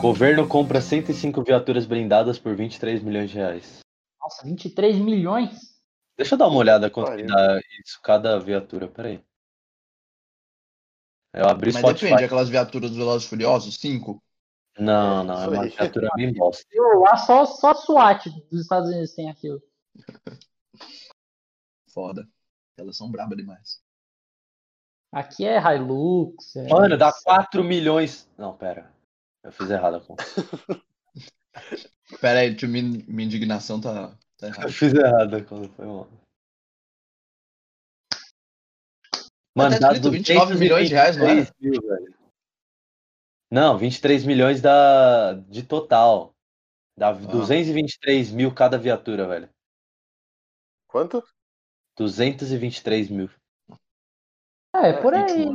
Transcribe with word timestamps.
Governo 0.00 0.48
compra 0.48 0.80
105 0.80 1.42
viaturas 1.42 1.84
blindadas 1.84 2.38
por 2.38 2.56
23 2.56 3.02
milhões 3.02 3.30
de 3.30 3.36
reais. 3.36 3.80
Nossa, 4.18 4.42
23 4.46 4.96
milhões? 4.96 5.78
Deixa 6.16 6.34
eu 6.34 6.38
dar 6.38 6.48
uma 6.48 6.56
olhada 6.56 6.90
quanto 6.90 7.14
que 7.16 7.22
dá 7.24 7.60
isso 7.84 8.00
cada 8.02 8.38
viatura, 8.38 8.88
peraí. 8.88 9.22
Eu 11.34 11.46
abri 11.46 11.70
o 11.70 11.74
Mas 11.74 11.82
Spotify. 11.82 12.04
depende, 12.06 12.24
aquelas 12.24 12.48
viaturas 12.48 12.90
dos 12.90 12.98
Velozes 12.98 13.28
Furiosos, 13.28 13.76
5? 13.76 14.22
Não, 14.78 15.20
É, 15.20 15.24
não, 15.24 15.34
é 15.34 15.38
isso 15.38 15.50
uma 15.50 15.68
viatura 15.68 16.08
bem 16.16 16.32
bosta. 16.32 16.64
Eu, 16.72 17.00
lá 17.00 17.16
só, 17.18 17.44
só 17.44 17.74
SWAT 17.74 18.26
dos 18.50 18.62
Estados 18.62 18.88
Unidos 18.88 19.12
tem 19.12 19.30
aquilo. 19.30 19.62
Foda. 21.92 22.26
Elas 22.78 22.96
são 22.96 23.10
brabas 23.10 23.36
demais. 23.36 23.82
Aqui 25.12 25.44
é 25.44 25.58
Hilux. 25.60 26.56
É... 26.56 26.68
Mano, 26.68 26.96
dá 26.96 27.12
4 27.12 27.62
milhões. 27.62 28.26
Não, 28.38 28.56
pera. 28.56 28.90
Eu 29.42 29.52
fiz 29.52 29.70
errado 29.70 29.96
a 29.96 30.00
conta. 30.00 30.24
Pera 32.20 32.40
aí, 32.40 32.54
tio, 32.54 32.68
minha, 32.68 33.04
minha 33.06 33.26
indignação 33.26 33.80
tá, 33.80 34.16
tá 34.36 34.46
Eu 34.46 34.48
errada. 34.48 34.72
fiz 34.72 34.92
errado 34.92 35.36
a 35.36 35.44
conta, 35.44 35.68
foi 35.74 35.86
mal. 35.86 36.08
Mas 39.56 39.78
tá 39.78 39.88
escrito 39.88 40.10
29 40.10 40.54
milhões 40.56 40.88
de 40.88 40.94
reais, 40.94 41.16
não? 41.16 41.26
223 41.26 41.72
mil, 41.72 41.82
velho. 41.82 42.14
Não, 43.50 43.78
23 43.78 44.24
milhões 44.24 44.60
da... 44.60 45.32
de 45.32 45.62
total. 45.62 46.34
Dá 46.96 47.12
223 47.12 48.30
mil 48.30 48.54
cada 48.54 48.78
viatura, 48.78 49.26
velho. 49.26 49.48
Quanto? 50.86 51.24
223 51.96 53.08
mil. 53.08 53.30
É, 54.72 54.92
por 54.94 55.12
aí. 55.12 55.46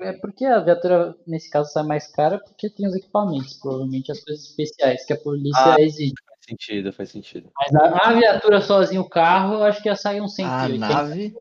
É, 0.00 0.08
é 0.08 0.12
porque 0.14 0.44
a 0.44 0.58
viatura, 0.58 1.16
nesse 1.26 1.48
caso, 1.48 1.70
sai 1.72 1.84
mais 1.84 2.08
cara 2.08 2.38
porque 2.40 2.68
tem 2.68 2.86
os 2.88 2.94
equipamentos, 2.94 3.54
provavelmente 3.54 4.10
as 4.10 4.20
coisas 4.22 4.44
especiais 4.44 5.04
que 5.06 5.12
a 5.12 5.16
polícia 5.20 5.74
Ah. 5.74 5.80
exige. 5.80 6.12
Faz 6.26 6.40
sentido, 6.48 6.92
faz 6.92 7.10
sentido. 7.10 7.52
Mas 7.56 7.74
a, 7.76 8.08
a 8.08 8.12
viatura 8.14 8.60
sozinha, 8.60 9.00
o 9.00 9.08
carro, 9.08 9.54
eu 9.54 9.62
acho 9.64 9.80
que 9.80 9.88
ia 9.88 9.94
sair 9.94 10.20
uns 10.20 10.32
A 10.40 10.66
180. 10.66 10.78
nave. 10.78 11.36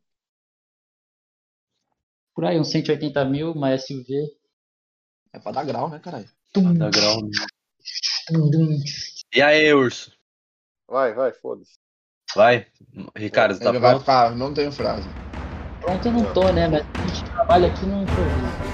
Por 2.35 2.45
aí, 2.45 2.59
uns 2.59 2.69
180 2.69 3.25
mil, 3.25 3.51
uma 3.51 3.71
SUV. 3.77 4.31
É 5.33 5.39
pra 5.39 5.51
dar 5.51 5.65
grau, 5.65 5.89
né, 5.89 5.99
caralho? 5.99 6.29
Tum, 6.53 6.73
Da 6.75 6.89
grau. 6.89 7.17
tum, 8.27 8.51
tum. 8.51 8.77
E 9.33 9.41
aí, 9.41 9.73
urso? 9.73 10.11
Vai, 10.87 11.13
vai, 11.13 11.31
foda-se. 11.33 11.73
Vai? 12.35 12.67
Ricardo, 13.15 13.55
você 13.55 13.63
tá 13.63 13.69
Ele 13.69 13.79
vai 13.79 13.91
pronto? 13.91 14.01
ficar. 14.01 14.35
Não 14.35 14.53
tenho 14.53 14.71
frase. 14.71 15.09
Pronto, 15.81 16.07
eu 16.07 16.11
não 16.13 16.25
tô, 16.31 16.49
né? 16.51 16.67
Mas 16.67 16.81
a 17.03 17.07
gente 17.07 17.23
trabalha 17.25 17.67
aqui 17.67 17.85
no 17.85 18.01
improviso. 18.03 18.70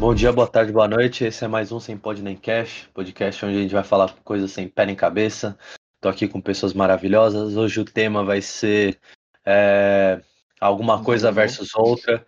Bom 0.00 0.14
dia, 0.14 0.32
boa 0.32 0.46
tarde, 0.46 0.72
boa 0.72 0.88
noite. 0.88 1.24
Esse 1.24 1.44
é 1.44 1.48
mais 1.48 1.70
um 1.70 1.78
Sem 1.78 1.96
Pod 1.96 2.22
Nem 2.22 2.34
Cash, 2.36 2.88
podcast 2.94 3.44
onde 3.44 3.58
a 3.58 3.60
gente 3.60 3.74
vai 3.74 3.84
falar 3.84 4.14
coisas 4.24 4.50
sem 4.50 4.66
pé 4.66 4.86
nem 4.86 4.96
cabeça. 4.96 5.58
Tô 6.00 6.08
aqui 6.08 6.26
com 6.26 6.40
pessoas 6.40 6.72
maravilhosas. 6.72 7.54
Hoje 7.54 7.80
o 7.80 7.84
tema 7.84 8.24
vai 8.24 8.40
ser 8.40 8.98
é, 9.44 10.22
alguma 10.58 11.04
coisa 11.04 11.28
Uhum. 11.28 11.34
versus 11.34 11.74
outra. 11.74 12.26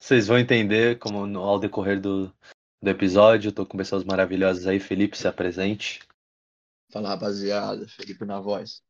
Vocês 0.00 0.28
vão 0.28 0.38
entender 0.38 0.98
como 1.00 1.26
no- 1.26 1.40
ao 1.42 1.58
decorrer 1.58 2.00
do, 2.00 2.32
do 2.80 2.88
episódio. 2.90 3.50
Tô 3.50 3.66
com 3.66 3.76
pessoas 3.76 4.04
maravilhosas 4.04 4.66
aí. 4.66 4.78
Felipe, 4.78 5.18
se 5.18 5.26
apresente. 5.26 6.00
Fala, 6.92 7.08
rapaziada. 7.08 7.88
Felipe 7.88 8.24
na 8.24 8.38
voz. 8.38 8.82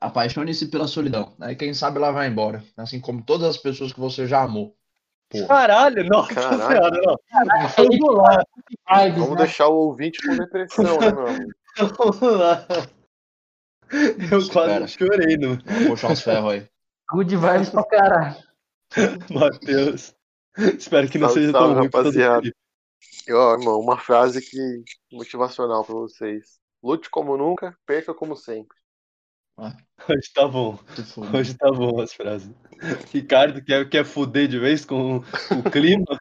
Apaixone-se 0.00 0.68
pela 0.68 0.88
solidão. 0.88 1.36
Aí 1.38 1.54
quem 1.54 1.72
sabe 1.74 1.98
ela 1.98 2.10
vai 2.10 2.26
embora. 2.26 2.64
Assim 2.76 3.00
como 3.00 3.22
todas 3.24 3.46
as 3.48 3.56
pessoas 3.56 3.92
que 3.92 4.00
você 4.00 4.26
já 4.26 4.42
amou. 4.42 4.76
Porra. 5.30 5.46
Caralho, 5.46 6.04
nossa 6.08 6.34
Caralho. 6.34 6.62
senhora, 6.66 7.02
não. 7.02 7.16
Vamos 7.76 8.16
lá. 8.16 8.44
Vibes, 9.02 9.18
Vamos 9.18 9.30
né? 9.30 9.36
deixar 9.44 9.68
o 9.68 9.74
ouvinte 9.76 10.20
com 10.26 10.36
depressão, 10.36 10.98
né, 10.98 11.12
meu 11.12 11.26
amigo? 11.26 11.52
Vamos 11.78 12.20
lá. 12.20 12.66
Eu 14.30 14.38
Espera. 14.38 14.78
quase 14.78 14.98
chorei 14.98 15.36
no 15.36 15.56
Vou 15.56 15.90
puxar 15.90 16.10
uns 16.10 16.20
ferros 16.22 16.52
aí. 16.52 16.68
Good 17.12 17.36
vibes 17.36 17.70
pra 17.70 17.84
caralho. 17.84 18.36
Matheus. 19.30 20.14
Espero 20.56 21.08
que 21.08 21.18
não 21.18 21.28
Salve, 21.28 21.40
seja 21.42 21.52
salve, 21.52 21.74
tão 21.74 21.82
rapaziada. 21.84 22.52
Ó, 23.30 23.52
irmão, 23.54 23.80
uma 23.80 23.96
frase 23.98 24.40
que 24.40 24.82
motivacional 25.12 25.84
pra 25.84 25.94
vocês. 25.94 26.58
Lute 26.82 27.08
como 27.08 27.36
nunca, 27.36 27.76
perca 27.86 28.12
como 28.12 28.36
sempre. 28.36 28.76
Hoje 30.08 30.32
tá 30.34 30.48
bom. 30.48 30.78
Hoje 31.34 31.54
tá 31.54 31.70
bom 31.70 32.00
as 32.00 32.12
frases. 32.12 32.50
Ricardo 33.12 33.62
quer, 33.62 33.88
quer 33.88 34.04
fuder 34.04 34.48
de 34.48 34.58
vez 34.58 34.84
com 34.84 35.16
o 35.18 35.70
clima. 35.70 36.18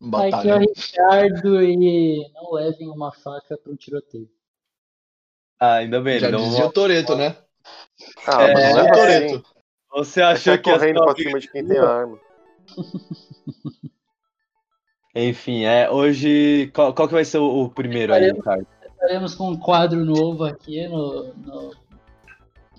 Um 0.00 0.16
Aqui 0.16 0.48
é 0.48 0.56
o. 0.56 0.58
Ricardo 0.58 1.62
e 1.62 2.30
não 2.34 2.52
levem 2.54 2.88
uma 2.88 3.12
faca 3.12 3.56
para 3.56 3.72
um 3.72 3.76
tiroteio. 3.76 4.28
Ah, 5.58 5.74
ainda 5.74 6.00
bem. 6.00 6.18
Já 6.18 6.30
não- 6.30 6.38
dizia 6.38 6.66
o 6.66 6.72
Toreto, 6.72 7.14
né? 7.14 7.36
Ah, 8.26 8.42
É, 8.42 8.54
mas 8.54 8.74
não 8.74 8.80
é 8.80 8.90
assim. 8.90 9.00
Toreto. 9.00 9.44
Você 9.92 10.22
achou 10.22 10.54
Sai 10.54 10.58
que 10.58 10.70
correndo 10.70 11.04
pra 11.04 11.14
cima 11.14 11.40
de 11.40 11.50
quem 11.50 11.66
tem 11.66 11.78
arma. 11.78 12.18
Enfim, 15.14 15.64
é, 15.64 15.90
hoje. 15.90 16.70
Qual, 16.74 16.94
qual 16.94 17.08
que 17.08 17.14
vai 17.14 17.24
ser 17.24 17.38
o, 17.38 17.64
o 17.64 17.70
primeiro 17.70 18.14
aí, 18.14 18.30
Ricardo? 18.30 18.66
Estaremos 18.84 19.34
com 19.34 19.50
um 19.50 19.58
quadro 19.58 20.04
novo 20.04 20.44
aqui 20.44 20.86
no, 20.86 21.34
no 21.34 21.74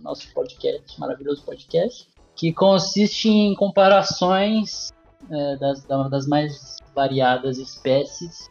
nosso 0.01 0.31
podcast, 0.33 0.99
maravilhoso 0.99 1.43
podcast, 1.43 2.07
que 2.35 2.51
consiste 2.53 3.29
em 3.29 3.53
comparações 3.55 4.91
é, 5.29 5.55
das, 5.57 5.83
da- 5.85 6.07
das 6.07 6.27
mais 6.27 6.77
variadas 6.95 7.57
espécies, 7.57 8.49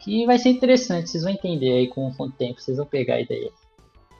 que 0.00 0.24
vai 0.26 0.38
ser 0.38 0.50
interessante, 0.50 1.10
vocês 1.10 1.22
vão 1.24 1.32
entender 1.32 1.72
aí 1.72 1.88
com, 1.88 2.12
com 2.14 2.24
o 2.24 2.30
tempo, 2.32 2.60
vocês 2.60 2.76
vão 2.76 2.86
pegar 2.86 3.14
a 3.16 3.20
ideia. 3.20 3.50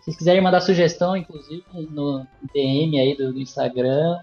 Se 0.00 0.04
vocês 0.06 0.16
quiserem 0.16 0.42
mandar 0.42 0.60
sugestão, 0.60 1.16
inclusive, 1.16 1.62
no 1.72 2.26
DM 2.54 2.98
aí 2.98 3.16
do, 3.16 3.32
do 3.32 3.40
Instagram. 3.40 4.18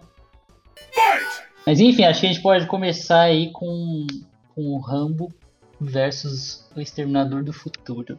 Mas 1.66 1.80
enfim, 1.80 2.04
acho 2.04 2.22
que 2.22 2.26
a 2.28 2.30
gente 2.32 2.42
pode 2.42 2.66
começar 2.68 3.22
aí 3.22 3.52
com, 3.52 4.08
com 4.56 4.62
o 4.74 4.80
Rambo 4.80 5.32
versus 5.80 6.68
o 6.76 6.80
Exterminador 6.82 7.44
do 7.44 7.54
Futuro. 7.54 8.18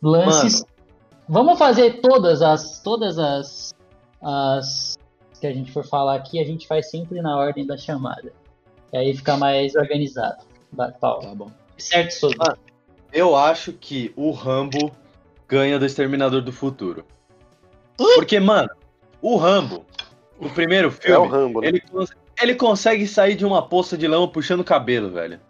Lances. 0.00 0.64
Vamos 1.28 1.58
fazer 1.58 2.00
todas 2.00 2.42
as. 2.42 2.80
Todas 2.80 3.18
as. 3.18 3.74
As 4.20 4.98
que 5.40 5.46
a 5.48 5.52
gente 5.52 5.72
for 5.72 5.84
falar 5.84 6.14
aqui, 6.14 6.40
a 6.40 6.44
gente 6.44 6.68
faz 6.68 6.88
sempre 6.88 7.20
na 7.20 7.36
ordem 7.36 7.66
da 7.66 7.76
chamada. 7.76 8.32
E 8.92 8.96
aí 8.96 9.16
fica 9.16 9.36
mais 9.36 9.74
organizado. 9.74 10.44
Paulo. 11.00 11.22
Tá 11.22 11.34
bom. 11.34 11.50
Certo, 11.76 12.12
sobre. 12.12 12.38
Ah, 12.40 12.56
Eu 13.12 13.34
acho 13.34 13.72
que 13.72 14.12
o 14.16 14.30
Rambo 14.30 14.92
ganha 15.48 15.78
do 15.78 15.84
Exterminador 15.84 16.42
do 16.42 16.52
Futuro. 16.52 17.04
Porque, 17.96 18.38
mano, 18.38 18.70
o 19.20 19.36
Rambo, 19.36 19.84
no 20.40 20.48
primeiro 20.48 20.88
É 20.88 20.90
o 20.90 20.92
filme, 20.92 21.28
Rambo, 21.28 21.60
né? 21.60 21.68
ele, 21.68 21.82
ele 22.40 22.54
consegue 22.54 23.06
sair 23.06 23.34
de 23.34 23.44
uma 23.44 23.62
poça 23.62 23.98
de 23.98 24.06
lama 24.06 24.28
puxando 24.28 24.60
o 24.60 24.64
cabelo, 24.64 25.10
velho. 25.10 25.40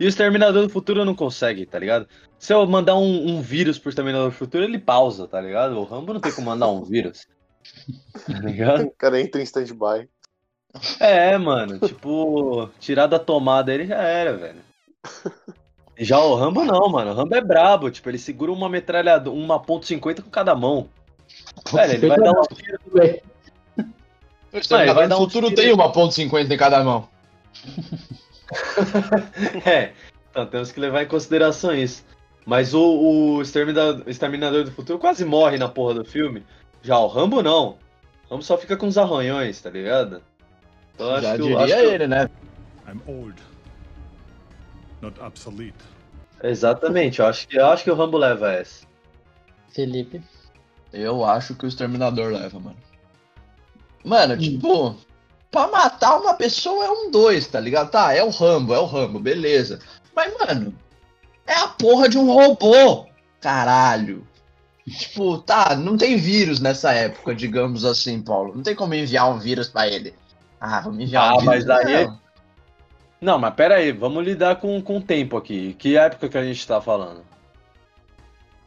E 0.00 0.06
o 0.06 0.08
Exterminador 0.08 0.62
do 0.62 0.72
Futuro 0.72 1.04
não 1.04 1.14
consegue, 1.14 1.66
tá 1.66 1.78
ligado? 1.78 2.08
Se 2.38 2.54
eu 2.54 2.66
mandar 2.66 2.96
um, 2.96 3.28
um 3.28 3.42
vírus 3.42 3.78
pro 3.78 3.90
Exterminador 3.90 4.30
do 4.30 4.34
Futuro, 4.34 4.64
ele 4.64 4.78
pausa, 4.78 5.28
tá 5.28 5.38
ligado? 5.38 5.78
O 5.78 5.84
Rambo 5.84 6.14
não 6.14 6.20
tem 6.20 6.32
como 6.32 6.48
mandar 6.48 6.68
um 6.68 6.82
vírus. 6.82 7.28
Tá 8.26 8.38
ligado? 8.38 8.84
O 8.84 8.90
cara 8.92 9.20
entra 9.20 9.42
em 9.42 9.44
stand-by. 9.44 10.08
É, 10.98 11.36
mano, 11.36 11.78
tipo, 11.80 12.70
tirar 12.80 13.08
da 13.08 13.18
tomada 13.18 13.74
ele 13.74 13.86
já 13.86 13.98
era, 13.98 14.36
velho. 14.36 14.60
Já 15.98 16.18
o 16.18 16.34
Rambo 16.34 16.64
não, 16.64 16.88
mano. 16.88 17.10
O 17.10 17.14
Rambo 17.14 17.34
é 17.34 17.42
brabo, 17.42 17.90
tipo, 17.90 18.08
ele 18.08 18.18
segura 18.18 18.50
uma 18.50 18.70
metralhadora, 18.70 19.36
uma 19.36 19.60
ponto 19.60 19.86
.50 19.86 20.22
com 20.22 20.30
cada 20.30 20.54
mão. 20.54 20.88
Velho, 21.70 21.92
ele 21.92 22.08
vai 22.08 22.18
dar 22.18 22.30
um 22.30 22.42
tiro. 22.54 22.78
O 24.50 24.56
Exterminador 24.56 24.94
vai 24.94 25.08
dar 25.08 25.16
do 25.16 25.22
um 25.22 25.24
Futuro 25.26 25.48
tiro. 25.48 25.60
tem 25.60 25.72
uma 25.74 25.92
ponto 25.92 26.14
.50 26.14 26.50
em 26.50 26.56
cada 26.56 26.82
mão. 26.82 27.06
É, 29.66 29.92
então 30.30 30.46
temos 30.46 30.72
que 30.72 30.80
levar 30.80 31.02
em 31.02 31.08
consideração 31.08 31.74
isso. 31.74 32.04
Mas 32.46 32.74
o, 32.74 32.82
o 33.36 33.42
Exterminador, 33.42 34.02
Exterminador 34.08 34.64
do 34.64 34.72
Futuro 34.72 34.98
quase 34.98 35.24
morre 35.24 35.58
na 35.58 35.68
porra 35.68 35.94
do 35.94 36.04
filme. 36.04 36.44
Já 36.82 36.98
o 36.98 37.06
Rambo 37.06 37.42
não. 37.42 37.78
O 38.28 38.30
Rambo 38.32 38.42
só 38.42 38.56
fica 38.56 38.76
com 38.76 38.86
os 38.86 38.96
arranhões, 38.98 39.60
tá 39.60 39.70
ligado? 39.70 40.22
Então 40.94 41.06
eu 41.08 41.12
acho 41.14 41.22
Já 41.22 41.36
que, 41.36 41.42
o- 41.42 41.44
diria 41.46 41.58
acho 41.64 41.74
que 41.74 41.80
ele, 41.94 42.06
né? 42.06 42.28
I'm 42.88 43.00
old, 43.06 43.40
not 45.02 45.20
obsolete. 45.20 45.74
Exatamente, 46.42 47.20
eu 47.20 47.26
acho, 47.26 47.46
que, 47.46 47.56
eu 47.58 47.66
acho 47.66 47.84
que 47.84 47.90
o 47.90 47.94
Rambo 47.94 48.16
leva 48.16 48.50
essa. 48.52 48.86
Felipe. 49.74 50.22
Eu 50.92 51.24
acho 51.24 51.54
que 51.54 51.66
o 51.66 51.68
Exterminador 51.68 52.32
leva, 52.32 52.58
mano. 52.58 52.76
Mano, 54.04 54.36
tipo, 54.38 54.96
pra 55.50 55.68
matar 55.68 56.16
uma 56.18 56.34
pessoa 56.34 56.84
é 56.84 56.90
um 56.90 57.10
dois, 57.10 57.46
tá 57.46 57.58
ligado? 57.60 57.90
Tá, 57.90 58.14
é 58.14 58.22
o 58.22 58.30
Rambo, 58.30 58.74
é 58.74 58.78
o 58.78 58.84
Rambo, 58.86 59.18
beleza. 59.18 59.78
Mas, 60.14 60.32
mano, 60.38 60.74
é 61.46 61.54
a 61.54 61.68
porra 61.68 62.08
de 62.08 62.18
um 62.18 62.32
robô, 62.32 63.06
caralho. 63.40 64.26
Tipo, 64.88 65.38
tá, 65.38 65.76
não 65.76 65.96
tem 65.96 66.16
vírus 66.16 66.58
nessa 66.60 66.92
época, 66.92 67.34
digamos 67.34 67.84
assim, 67.84 68.20
Paulo. 68.20 68.54
Não 68.56 68.62
tem 68.62 68.74
como 68.74 68.94
enviar 68.94 69.30
um 69.30 69.38
vírus 69.38 69.68
pra 69.68 69.86
ele. 69.86 70.14
Ah, 70.60 70.80
vamos 70.80 71.00
enviar 71.00 71.22
Ah, 71.30 71.34
um 71.34 71.38
vírus. 71.40 71.46
mas 71.46 71.64
daí- 71.64 72.06
Não. 72.06 72.20
Não, 73.20 73.38
mas 73.38 73.54
pera 73.54 73.76
aí, 73.76 73.92
vamos 73.92 74.24
lidar 74.24 74.56
com, 74.56 74.80
com 74.80 74.96
o 74.96 75.02
tempo 75.02 75.36
aqui. 75.36 75.74
Que 75.74 75.96
época 75.96 76.28
que 76.28 76.38
a 76.38 76.42
gente 76.42 76.66
tá 76.66 76.80
falando? 76.80 77.20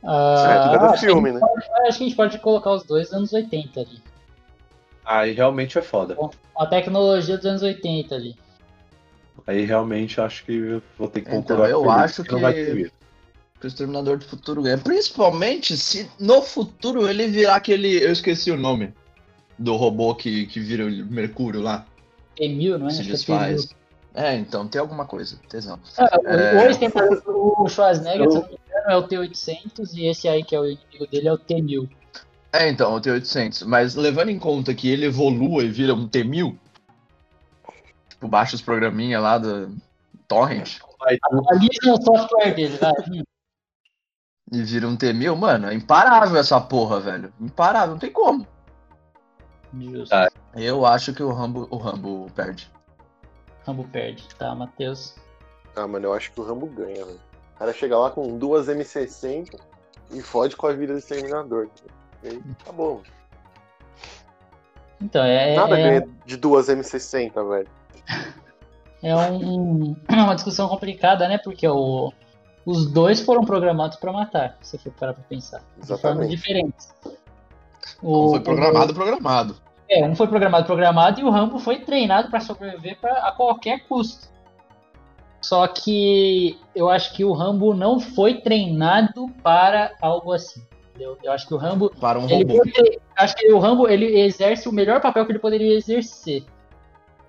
É, 0.03 0.07
Ah, 0.07 0.77
do 0.91 0.97
filme, 0.97 1.31
né? 1.31 1.39
acho 1.87 1.97
que 1.97 2.03
a 2.03 2.07
gente 2.07 2.15
pode 2.15 2.37
colocar 2.39 2.71
os 2.71 2.83
dois 2.83 3.11
anos 3.11 3.33
80 3.33 3.79
ali. 3.79 4.01
Aí 5.05 5.31
realmente 5.33 5.77
é 5.77 5.81
foda. 5.81 6.17
A 6.57 6.65
tecnologia 6.65 7.37
dos 7.37 7.45
anos 7.45 7.61
80 7.61 8.15
ali. 8.15 8.35
Aí 9.45 9.65
realmente 9.65 10.21
acho 10.21 10.45
que 10.45 10.81
vou 10.97 11.07
ter 11.07 11.21
que 11.21 11.27
Então, 11.29 11.41
concordar 11.41 11.69
eu 11.69 11.81
com 11.83 11.91
ele, 11.91 12.01
acho 12.03 12.31
não 12.31 12.39
vai 12.39 12.53
que- 12.53 12.65
ter 12.65 12.75
vírus. 12.75 12.91
que 13.59 13.65
o 13.65 13.67
Exterminador 13.67 14.17
do 14.17 14.25
Futuro 14.25 14.61
ganha. 14.61 14.77
Principalmente 14.77 15.75
se 15.77 16.09
no 16.19 16.41
futuro 16.41 17.07
ele 17.09 17.27
virar 17.27 17.55
aquele. 17.55 18.01
Eu 18.03 18.11
esqueci 18.11 18.51
o 18.51 18.57
nome. 18.57 18.93
Do 19.59 19.75
robô 19.75 20.15
que, 20.15 20.47
que 20.47 20.59
vira 20.59 20.85
o 20.85 20.89
Mercúrio 20.89 21.61
lá. 21.61 21.85
T-1000, 22.35 22.77
não 22.77 22.87
é? 22.87 22.89
se 22.89 22.95
Acho 23.01 23.03
que 23.03 23.09
é 23.09 23.15
desfaz. 23.15 23.65
T-1000. 23.65 23.75
É, 24.15 24.35
então, 24.35 24.67
tem 24.67 24.79
alguma 24.79 25.05
coisa. 25.05 25.37
Tesão. 25.49 25.79
Ah, 25.97 26.09
o- 26.23 26.27
É. 26.27 26.67
O 26.67 26.69
Exterminador- 26.69 27.23
o 27.27 27.67
Schwarzenegger, 27.67 28.25
Eu- 28.25 28.31
se 28.31 28.37
eu 28.37 28.41
não 28.43 28.49
me 28.49 28.55
engano, 28.67 28.89
é 28.91 28.95
o 28.97 29.03
T-800 29.03 29.93
e 29.95 30.05
esse 30.07 30.27
aí 30.27 30.43
que 30.43 30.55
é 30.55 30.59
o 30.59 30.65
inimigo 30.65 31.07
dele 31.07 31.27
é 31.27 31.33
o 31.33 31.37
T-1000. 31.37 31.87
É, 32.53 32.69
então, 32.69 32.93
o 32.93 33.01
T-800. 33.01 33.65
Mas 33.65 33.95
levando 33.95 34.29
em 34.29 34.37
conta 34.37 34.75
que 34.75 34.87
ele 34.87 35.07
evolua 35.07 35.63
e 35.63 35.69
vira 35.69 35.95
um 35.95 36.07
T-1000, 36.07 36.55
tipo, 38.09 38.27
baixa 38.27 38.55
os 38.55 38.61
programinha 38.61 39.19
lá 39.19 39.39
do 39.39 39.75
Torrent 40.27 40.79
Analisa 41.05 41.91
o 41.91 42.01
software 42.01 42.53
dele. 42.53 42.79
Hum, 43.09 43.23
e 44.51 44.63
vira 44.63 44.87
um 44.87 44.95
T-1000, 44.95 45.35
mano, 45.35 45.67
é 45.67 45.73
imparável 45.73 46.37
essa 46.37 46.61
porra, 46.61 46.99
velho. 46.99 47.33
Imparável, 47.39 47.91
não 47.91 47.99
tem 47.99 48.11
como. 48.11 48.47
Justo. 49.73 50.13
Ah. 50.13 50.29
Eu 50.53 50.85
acho 50.85 51.13
que 51.13 51.23
o 51.23 51.31
Rambo, 51.31 51.67
o 51.71 51.77
Rambo 51.77 52.27
perde. 52.35 52.69
Rambo 53.65 53.87
perde. 53.91 54.27
Tá, 54.37 54.53
Matheus. 54.53 55.15
Ah, 55.75 55.87
mano, 55.87 56.07
eu 56.07 56.13
acho 56.13 56.31
que 56.31 56.39
o 56.39 56.43
Rambo 56.43 56.67
ganha, 56.67 57.03
velho. 57.03 57.19
O 57.55 57.59
cara 57.59 57.73
chega 57.73 57.97
lá 57.97 58.11
com 58.11 58.37
duas 58.37 58.67
M60 58.67 59.59
e 60.11 60.21
fode 60.21 60.55
com 60.55 60.67
a 60.67 60.73
vida 60.73 60.93
do 60.93 60.99
exterminador. 60.99 61.67
E 61.67 62.02
aí, 62.29 62.41
tá 62.65 62.71
bom. 62.71 63.01
Então, 65.01 65.23
é, 65.23 65.55
Nada 65.55 65.77
é, 65.79 65.83
ganha 65.83 66.09
de 66.25 66.37
duas 66.37 66.67
M60, 66.69 67.33
velho. 67.49 67.67
é 69.01 69.15
um- 69.15 69.95
uma 70.09 70.35
discussão 70.35 70.67
complicada, 70.69 71.27
né? 71.27 71.37
Porque 71.37 71.67
o, 71.67 72.11
os 72.65 72.85
dois 72.91 73.19
foram 73.19 73.43
programados 73.43 73.97
pra 73.97 74.13
matar, 74.13 74.57
se 74.61 74.71
você 74.77 74.77
for 74.77 74.93
parar 74.93 75.13
pra 75.13 75.23
pensar. 75.23 75.59
De 75.59 75.85
formas 75.87 75.89
Exatamente. 75.99 76.29
diferentes. 76.35 76.93
O- 78.01 78.29
foi 78.31 78.39
programado, 78.39 78.93
programado. 78.93 79.55
É, 79.89 80.07
um 80.07 80.15
foi 80.15 80.27
programado, 80.27 80.65
programado, 80.65 81.19
e 81.19 81.23
o 81.23 81.29
Rambo 81.29 81.59
foi 81.59 81.79
treinado 81.81 82.29
pra 82.29 82.39
sobreviver 82.39 82.97
pra, 82.99 83.11
a 83.27 83.31
qualquer 83.33 83.85
custo. 83.87 84.31
Só 85.41 85.67
que 85.67 86.57
eu 86.73 86.89
acho 86.89 87.13
que 87.13 87.25
o 87.25 87.33
Rambo 87.33 87.73
não 87.73 87.99
foi 87.99 88.39
treinado 88.39 89.27
para 89.43 89.93
algo 90.01 90.31
assim. 90.31 90.65
Entendeu? 90.93 91.17
Eu 91.23 91.31
acho 91.31 91.47
que 91.47 91.53
o 91.53 91.57
Rambo. 91.57 91.89
Para 91.89 92.19
um 92.19 92.27
robô. 92.27 92.61
acho 93.17 93.35
que 93.35 93.51
o 93.51 93.57
Rambo 93.57 93.87
ele 93.87 94.21
exerce 94.21 94.69
o 94.69 94.71
melhor 94.71 95.01
papel 95.01 95.25
que 95.25 95.31
ele 95.31 95.39
poderia 95.39 95.75
exercer. 95.75 96.45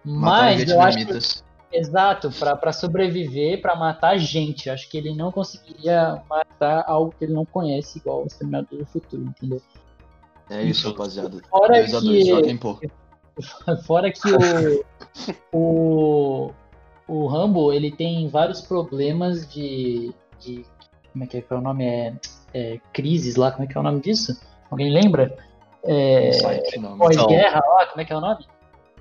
Matar 0.05 0.57
Mas 0.57 0.69
eu 0.69 0.81
acho 0.83 1.07
que, 1.07 1.43
exato, 1.73 2.31
pra 2.61 2.73
sobreviver, 2.73 3.63
pra 3.63 3.75
matar 3.75 4.19
gente. 4.19 4.69
Acho 4.69 4.89
que 4.91 4.99
ele 4.99 5.15
não 5.15 5.33
conseguiria 5.33 6.23
matar 6.29 6.85
algo 6.87 7.15
que 7.19 7.25
ele 7.25 7.33
não 7.33 7.47
conhece, 7.47 7.99
igual 7.99 8.23
o 8.23 8.27
Exterminador 8.27 8.79
do 8.79 8.87
Futuro, 8.87 9.23
entendeu? 9.23 9.63
É 10.51 10.63
isso, 10.63 10.89
rapaziada. 10.89 11.41
Fora 11.49 11.79
2 11.79 11.95
a 11.95 12.01
2 12.01 12.25
que- 12.25 12.29
joguem 12.29 12.57
pô. 12.59 12.79
Fora 13.87 14.13
que 14.13 14.29
o, 14.31 14.85
o, 15.53 16.53
o 17.09 17.27
Rambo 17.27 17.73
ele 17.73 17.91
tem 17.91 18.29
vários 18.29 18.61
problemas 18.61 19.49
de, 19.49 20.13
de. 20.39 20.67
Como 21.13 21.25
é 21.25 21.27
que 21.27 21.39
é, 21.39 21.41
que 21.41 21.51
é 21.53 21.57
o 21.57 21.63
nome? 21.63 21.85
É, 21.87 22.15
é, 22.55 22.79
crises 22.93 23.37
lá, 23.37 23.51
como 23.51 23.65
é 23.65 23.67
que 23.67 23.77
é 23.77 23.81
o 23.81 23.85
nome 23.85 24.01
disso? 24.01 24.41
Alguém 24.71 24.91
lembra? 24.93 25.37
É. 25.85 26.31
Pós-guerra 26.97 27.61
lá, 27.67 27.87
como 27.87 28.01
é 28.01 28.05
que 28.05 28.12
é 28.12 28.17
o 28.17 28.21
nome? 28.21 28.47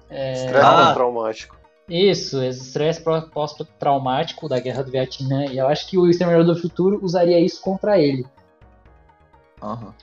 É, 0.10 0.34
Estresse 0.34 0.66
Ah. 0.66 0.86
pós-traumático. 0.86 1.56
isso, 1.90 2.42
esse 2.44 2.62
estresse 2.62 3.02
pós-traumático 3.34 4.48
da 4.50 4.60
guerra 4.60 4.84
do 4.84 4.92
Vietnã. 4.92 5.46
E 5.46 5.58
eu 5.58 5.68
acho 5.68 5.88
que 5.90 5.98
o 5.98 6.10
Exterminador 6.10 6.56
do 6.56 6.62
Futuro 6.62 7.00
usaria 7.04 7.40
isso 7.40 7.62
contra 7.62 8.00
ele. 8.00 8.26
Aham. 9.62 9.94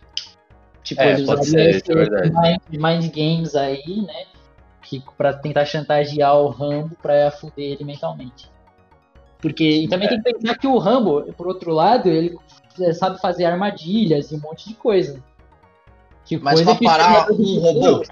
Tipo, 0.82 1.02
É, 1.02 1.12
ele 1.12 1.26
pode 1.26 1.40
usaria 1.42 1.76
é 1.78 1.94
verdade. 1.94 2.30
mind, 2.32 2.60
mind 2.82 3.14
games 3.14 3.54
aí, 3.54 4.02
né? 4.02 4.24
Que, 4.82 5.02
pra 5.16 5.32
tentar 5.34 5.64
chantagear 5.66 6.36
o 6.36 6.48
Rambo 6.48 6.96
pra 7.02 7.30
fuder 7.30 7.72
ele 7.72 7.84
mentalmente. 7.84 8.50
Porque 9.38 9.64
e 9.64 9.88
também 9.88 10.08
tem 10.08 10.20
que 10.20 10.32
pensar 10.34 10.58
que 10.58 10.66
o 10.66 10.78
Rambo, 10.78 11.32
por 11.34 11.46
outro 11.46 11.72
lado, 11.72 12.08
ele 12.08 12.34
é, 12.34 12.59
sabe 12.94 13.20
fazer 13.20 13.44
armadilhas 13.44 14.30
e 14.30 14.36
um 14.36 14.40
monte 14.40 14.68
de 14.68 14.74
coisa. 14.74 15.22
Que 16.24 16.38
Mas 16.38 16.54
coisa 16.62 16.74
pra 16.76 16.88
parar 16.90 17.24
um 17.32 17.36
Futuro- 17.36 17.60
robô? 17.60 17.98
O 17.98 18.02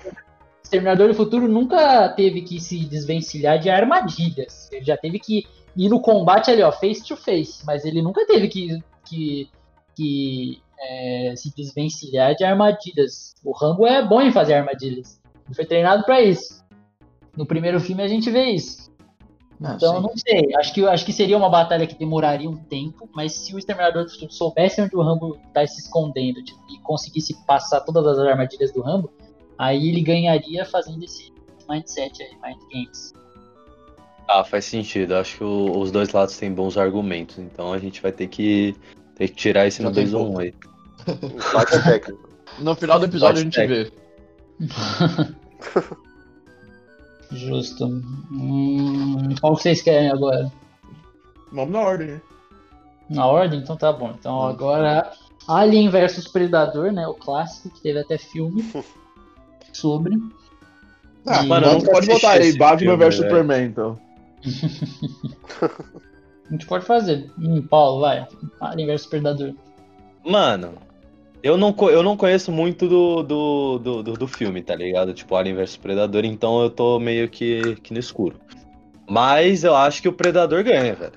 Exterminador 0.64 1.08
do 1.08 1.14
Futuro 1.14 1.48
nunca 1.48 2.08
teve 2.10 2.42
que 2.42 2.60
se 2.60 2.84
desvencilhar 2.84 3.58
de 3.58 3.70
armadilhas. 3.70 4.68
Ele 4.70 4.84
já 4.84 4.96
teve 4.96 5.18
que 5.18 5.46
ir 5.76 5.88
no 5.88 6.00
combate 6.00 6.50
ali, 6.50 6.62
ó, 6.62 6.70
face 6.72 7.02
to 7.04 7.16
face. 7.16 7.64
Mas 7.64 7.84
ele 7.84 8.02
nunca 8.02 8.26
teve 8.26 8.48
que, 8.48 8.78
que, 9.04 9.48
que 9.96 10.60
é, 10.78 11.32
se 11.36 11.54
desvencilhar 11.56 12.34
de 12.34 12.44
armadilhas. 12.44 13.34
O 13.44 13.52
Rambo 13.52 13.86
é 13.86 14.06
bom 14.06 14.20
em 14.20 14.30
fazer 14.32 14.54
armadilhas. 14.54 15.20
Ele 15.46 15.54
foi 15.54 15.64
treinado 15.64 16.04
pra 16.04 16.20
isso. 16.20 16.62
No 17.36 17.46
primeiro 17.46 17.80
filme 17.80 18.02
a 18.02 18.08
gente 18.08 18.28
vê 18.30 18.50
isso. 18.50 18.90
Então, 19.60 19.96
sim. 19.96 20.02
não 20.02 20.16
sei. 20.16 20.54
Acho 20.56 20.72
que, 20.72 20.86
acho 20.86 21.04
que 21.04 21.12
seria 21.12 21.36
uma 21.36 21.50
batalha 21.50 21.86
que 21.86 21.98
demoraria 21.98 22.48
um 22.48 22.56
tempo, 22.56 23.08
mas 23.12 23.32
se 23.34 23.54
o 23.54 23.58
Exterminador 23.58 24.04
do 24.04 24.10
Futuro 24.10 24.32
soubesse 24.32 24.80
onde 24.80 24.94
o 24.94 25.02
Rambo 25.02 25.36
tá 25.52 25.66
se 25.66 25.80
escondendo 25.80 26.42
tipo, 26.44 26.60
e 26.70 26.78
conseguisse 26.80 27.34
passar 27.44 27.80
todas 27.80 28.06
as 28.06 28.18
armadilhas 28.18 28.72
do 28.72 28.82
Rambo, 28.82 29.10
aí 29.58 29.88
ele 29.88 30.00
ganharia 30.00 30.64
fazendo 30.64 31.02
esse 31.04 31.32
mindset 31.68 32.22
aí, 32.22 32.30
mind 32.42 32.60
games. 32.72 33.12
Ah, 34.28 34.44
faz 34.44 34.64
sentido. 34.66 35.14
Acho 35.16 35.38
que 35.38 35.44
o- 35.44 35.78
os 35.78 35.90
dois 35.90 36.10
lados 36.12 36.36
têm 36.36 36.52
bons 36.52 36.76
argumentos. 36.78 37.38
Então 37.38 37.72
a 37.72 37.78
gente 37.78 38.00
vai 38.00 38.12
ter 38.12 38.28
que, 38.28 38.76
ter 39.16 39.28
que 39.28 39.34
tirar 39.34 39.66
esse 39.66 39.82
no 39.82 39.88
Já 39.88 39.94
tem 39.94 40.04
2 40.04 40.14
ou 40.14 40.34
1 40.34 40.38
aí. 40.38 40.54
No 42.58 42.74
final 42.74 42.98
do 42.98 43.04
episódio 43.04 43.40
a 43.40 43.44
gente 43.44 43.66
vê. 43.66 43.92
Justo. 47.30 47.84
Hum, 48.30 49.34
qual 49.40 49.56
que 49.56 49.62
vocês 49.62 49.82
querem 49.82 50.10
agora? 50.10 50.50
Vamos 51.52 51.72
na 51.72 51.80
ordem, 51.80 52.06
né? 52.08 52.20
Na 53.10 53.26
ordem? 53.26 53.60
Então 53.60 53.76
tá 53.76 53.92
bom. 53.92 54.14
Então 54.18 54.46
agora 54.46 55.12
Alien 55.46 55.88
vs 55.90 56.28
Predador, 56.28 56.92
né? 56.92 57.06
O 57.06 57.14
clássico, 57.14 57.70
que 57.74 57.80
teve 57.82 57.98
até 58.00 58.18
filme 58.18 58.64
sobre. 59.72 60.14
Ah, 61.26 61.44
E- 61.44 61.46
mano, 61.48 61.82
pode 61.84 62.06
botar 62.06 62.32
aí, 62.32 62.56
Batman 62.56 62.96
vs 62.96 63.18
velho. 63.18 63.30
Superman, 63.30 63.64
então. 63.66 63.98
A 66.48 66.50
gente 66.52 66.66
pode 66.66 66.86
fazer. 66.86 67.30
Hum, 67.38 67.60
Paulo, 67.62 68.00
vai. 68.00 68.26
Alien 68.60 68.86
vs 68.88 69.06
Predador. 69.06 69.52
Mano, 70.24 70.72
eu 71.42 71.56
não, 71.56 71.74
eu 71.88 72.02
não 72.02 72.16
conheço 72.16 72.50
muito 72.50 72.88
do, 72.88 73.22
do, 73.22 73.78
do, 73.78 74.02
do, 74.02 74.12
do 74.14 74.26
filme, 74.28 74.62
tá 74.62 74.74
ligado? 74.74 75.12
Tipo, 75.14 75.36
Alien 75.36 75.56
vs 75.56 75.76
Predador, 75.76 76.24
então 76.24 76.62
eu 76.62 76.70
tô 76.70 76.98
meio 76.98 77.28
que, 77.28 77.76
que 77.76 77.92
no 77.92 77.98
escuro. 78.00 78.36
Mas 79.08 79.64
eu 79.64 79.74
acho 79.74 80.02
que 80.02 80.08
o 80.08 80.12
Predador 80.12 80.62
ganha, 80.64 80.94
velho. 80.94 81.12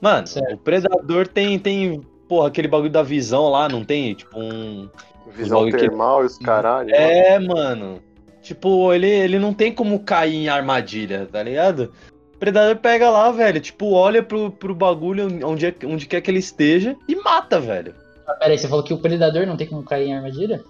Mano, 0.00 0.26
Certo. 0.26 0.54
o 0.54 0.58
Predador 0.58 1.26
tem, 1.26 1.58
tem, 1.58 2.00
porra, 2.28 2.48
aquele 2.48 2.68
bagulho 2.68 2.90
da 2.90 3.02
visão 3.02 3.48
lá, 3.48 3.68
não 3.68 3.84
tem? 3.84 4.14
Tipo, 4.14 4.38
um. 4.38 4.88
Visão 5.34 5.64
que- 5.66 5.76
termal 5.76 6.22
e 6.22 6.26
os 6.26 6.38
caralho. 6.38 6.94
É, 6.94 7.38
mano. 7.38 8.00
Tipo, 8.42 8.92
ele, 8.92 9.08
ele 9.08 9.38
não 9.38 9.52
tem 9.52 9.72
como 9.72 9.98
cair 10.00 10.34
em 10.36 10.48
armadilha, 10.48 11.28
tá 11.30 11.42
ligado? 11.42 11.92
O 12.34 12.38
Predador 12.38 12.76
pega 12.76 13.08
lá, 13.10 13.30
velho, 13.32 13.58
tipo, 13.60 13.90
olha 13.92 14.22
pro, 14.22 14.50
pro 14.50 14.74
bagulho 14.74 15.26
onde, 15.44 15.66
é- 15.66 15.74
onde 15.84 16.06
quer 16.06 16.20
que 16.20 16.30
ele 16.30 16.38
esteja 16.38 16.94
e 17.08 17.16
mata, 17.16 17.58
velho. 17.58 17.94
Ah, 18.26 18.34
peraí, 18.34 18.58
você 18.58 18.68
falou 18.68 18.84
que 18.84 18.94
o 18.94 18.98
Predador 18.98 19.46
não 19.46 19.56
tem 19.56 19.66
como 19.66 19.82
cair 19.82 20.08
em 20.08 20.14
armadilha? 20.14 20.64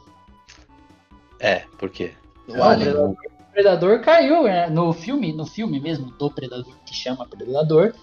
É, 1.40 1.62
por 1.78 1.90
quê? 1.90 2.12
O 2.48 2.54
Não, 2.54 2.64
Alien. 2.64 2.94
o 2.94 3.16
Predador 3.52 4.00
caiu 4.00 4.44
né? 4.44 4.68
no 4.68 4.92
filme, 4.92 5.32
no 5.32 5.46
filme 5.46 5.80
mesmo 5.80 6.10
do 6.12 6.30
Predador, 6.30 6.74
que 6.84 6.94
chama 6.94 7.26
Predador. 7.26 7.94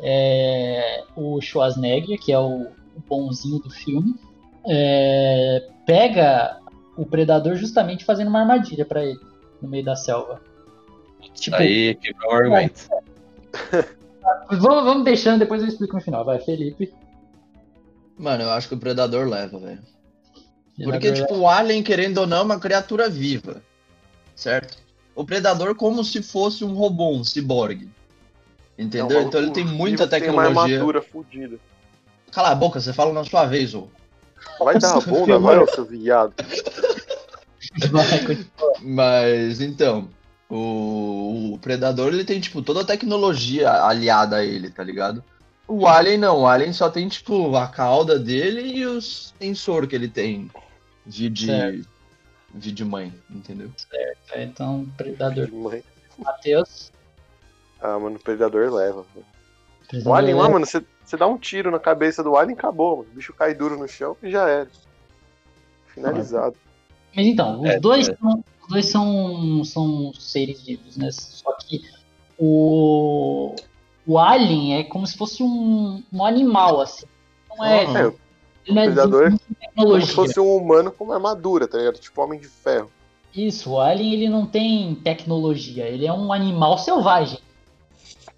É, 0.00 1.04
o 1.14 1.40
Schwarzenegger, 1.40 2.18
que 2.18 2.32
é 2.32 2.38
o, 2.38 2.62
o 2.62 3.00
bonzinho 3.08 3.60
do 3.60 3.70
filme, 3.70 4.14
é, 4.66 5.68
pega 5.86 6.58
o 6.96 7.06
predador 7.06 7.54
justamente 7.56 8.04
fazendo 8.04 8.28
uma 8.28 8.40
armadilha 8.40 8.84
pra 8.84 9.04
ele 9.04 9.18
no 9.60 9.68
meio 9.68 9.84
da 9.84 9.96
selva. 9.96 10.40
Tipo, 11.34 11.56
Aí 11.56 11.94
quebrou 11.94 12.32
o 12.32 12.34
argumento. 12.34 12.88
vamos, 14.50 14.84
vamos 14.84 15.04
deixando, 15.04 15.38
depois 15.38 15.62
eu 15.62 15.68
explico 15.68 15.94
no 15.94 16.02
final. 16.02 16.24
Vai, 16.24 16.38
Felipe. 16.40 16.92
Mano, 18.22 18.44
eu 18.44 18.50
acho 18.52 18.68
que 18.68 18.74
o 18.74 18.78
Predador 18.78 19.28
leva, 19.28 19.58
velho. 19.58 19.80
Porque, 20.84 21.08
Predador- 21.10 21.26
tipo, 21.26 21.40
o 21.40 21.48
Alien, 21.48 21.82
querendo 21.82 22.18
ou 22.18 22.26
não, 22.26 22.36
é 22.38 22.42
uma 22.42 22.60
criatura 22.60 23.08
viva. 23.08 23.60
Certo? 24.36 24.78
O 25.12 25.24
Predador 25.24 25.74
como 25.74 26.04
se 26.04 26.22
fosse 26.22 26.64
um 26.64 26.72
robô, 26.72 27.10
um 27.10 27.24
ciborgue. 27.24 27.90
Entendeu? 28.78 29.18
Um 29.18 29.22
então 29.22 29.42
ele 29.42 29.50
tem 29.50 29.64
muita 29.64 30.04
que 30.04 30.20
Tem 30.20 30.30
uma 30.30 30.44
tecnologia. 30.44 30.76
armadura 30.76 31.02
fodida. 31.02 31.58
Cala 32.30 32.50
a 32.50 32.54
boca, 32.54 32.80
você 32.80 32.92
fala 32.92 33.12
na 33.12 33.24
sua 33.24 33.44
vez, 33.44 33.74
ô. 33.74 33.88
Vai 34.60 34.78
dar 34.78 34.94
a 34.96 35.00
bunda, 35.02 35.40
vai, 35.40 35.58
ô 35.58 35.66
seu 35.66 35.84
viado. 35.84 36.32
Mas 38.80 39.60
então, 39.60 40.08
o, 40.48 41.54
o 41.54 41.58
Predador 41.58 42.12
ele 42.12 42.24
tem 42.24 42.38
tipo 42.38 42.62
toda 42.62 42.82
a 42.82 42.84
tecnologia 42.84 43.68
aliada 43.82 44.36
a 44.36 44.44
ele, 44.44 44.70
tá 44.70 44.84
ligado? 44.84 45.24
O 45.68 45.86
Alien 45.86 46.18
não, 46.18 46.40
o 46.40 46.46
Alien 46.46 46.72
só 46.72 46.90
tem 46.90 47.08
tipo 47.08 47.54
a 47.56 47.66
cauda 47.68 48.18
dele 48.18 48.74
e 48.78 48.84
os 48.86 49.32
sensor 49.40 49.86
que 49.86 49.94
ele 49.94 50.08
tem 50.08 50.50
de 51.06 51.28
de, 51.30 51.46
Certo. 51.46 51.88
de, 52.54 52.72
de 52.72 52.84
mãe, 52.84 53.12
entendeu? 53.30 53.70
Então, 54.36 54.86
predador. 54.96 55.50
Mãe. 55.52 55.82
Matheus. 56.18 56.92
Ah, 57.80 57.98
mano, 57.98 58.16
o 58.16 58.20
predador 58.20 58.72
leva. 58.72 59.00
O 59.00 59.24
Predador 59.88 60.16
alien 60.16 60.34
lá, 60.34 60.42
leva. 60.42 60.52
mano, 60.54 60.66
você 60.66 60.84
você 61.04 61.16
dá 61.16 61.26
um 61.26 61.36
tiro 61.38 61.70
na 61.70 61.78
cabeça 61.80 62.22
do 62.22 62.36
alien 62.36 62.54
e 62.54 62.58
acabou, 62.58 62.98
mano. 62.98 63.08
O 63.10 63.14
bicho 63.14 63.32
cai 63.34 63.54
duro 63.54 63.76
no 63.78 63.88
chão 63.88 64.16
e 64.22 64.30
já 64.30 64.48
era. 64.48 64.68
Finalizado. 65.88 66.56
Mas 67.14 67.26
então, 67.26 67.60
os 67.60 67.68
É, 67.68 67.80
dois, 67.80 68.08
é. 68.08 68.16
São, 68.16 68.44
os 68.62 68.68
dois 68.68 68.86
são, 68.86 69.64
são 69.64 70.14
seres 70.14 70.62
vivos, 70.62 70.96
né? 70.96 71.10
Só 71.10 71.52
que 71.54 71.82
o, 72.38 73.54
o 74.06 74.18
Alien 74.18 74.78
é 74.78 74.84
como 74.84 75.06
se 75.06 75.16
fosse 75.16 75.42
um, 75.42 76.02
um 76.12 76.24
animal, 76.24 76.80
assim. 76.80 77.06
Não 77.48 77.64
é, 77.64 77.84
Aham. 77.84 77.98
É, 77.98 78.12
ele 78.66 78.74
não 78.74 78.82
é 78.82 78.86
predador 78.86 79.30
de 79.30 79.38
Como 79.74 80.00
se 80.00 80.12
fosse 80.12 80.40
um 80.40 80.56
humano 80.56 80.90
com 80.92 81.04
uma 81.04 81.14
armadura, 81.14 81.66
tá 81.68 81.78
ligado? 81.78 81.98
Tipo 81.98 82.22
homem 82.22 82.38
de 82.38 82.48
ferro. 82.48 82.90
Isso, 83.34 83.70
o 83.70 83.80
Alien 83.80 84.12
ele 84.12 84.28
não 84.28 84.44
tem 84.44 84.94
tecnologia, 84.94 85.88
ele 85.88 86.06
é 86.06 86.12
um 86.12 86.32
animal 86.32 86.76
selvagem. 86.78 87.38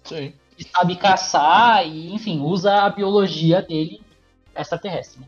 Sim. 0.03 0.33
que 0.55 0.63
sabe 0.63 0.95
caçar 0.95 1.85
e, 1.85 2.13
enfim, 2.13 2.39
usa 2.39 2.83
a 2.83 2.89
biologia 2.89 3.61
dele 3.61 4.01
extraterrestre. 4.55 5.19
Né? 5.19 5.27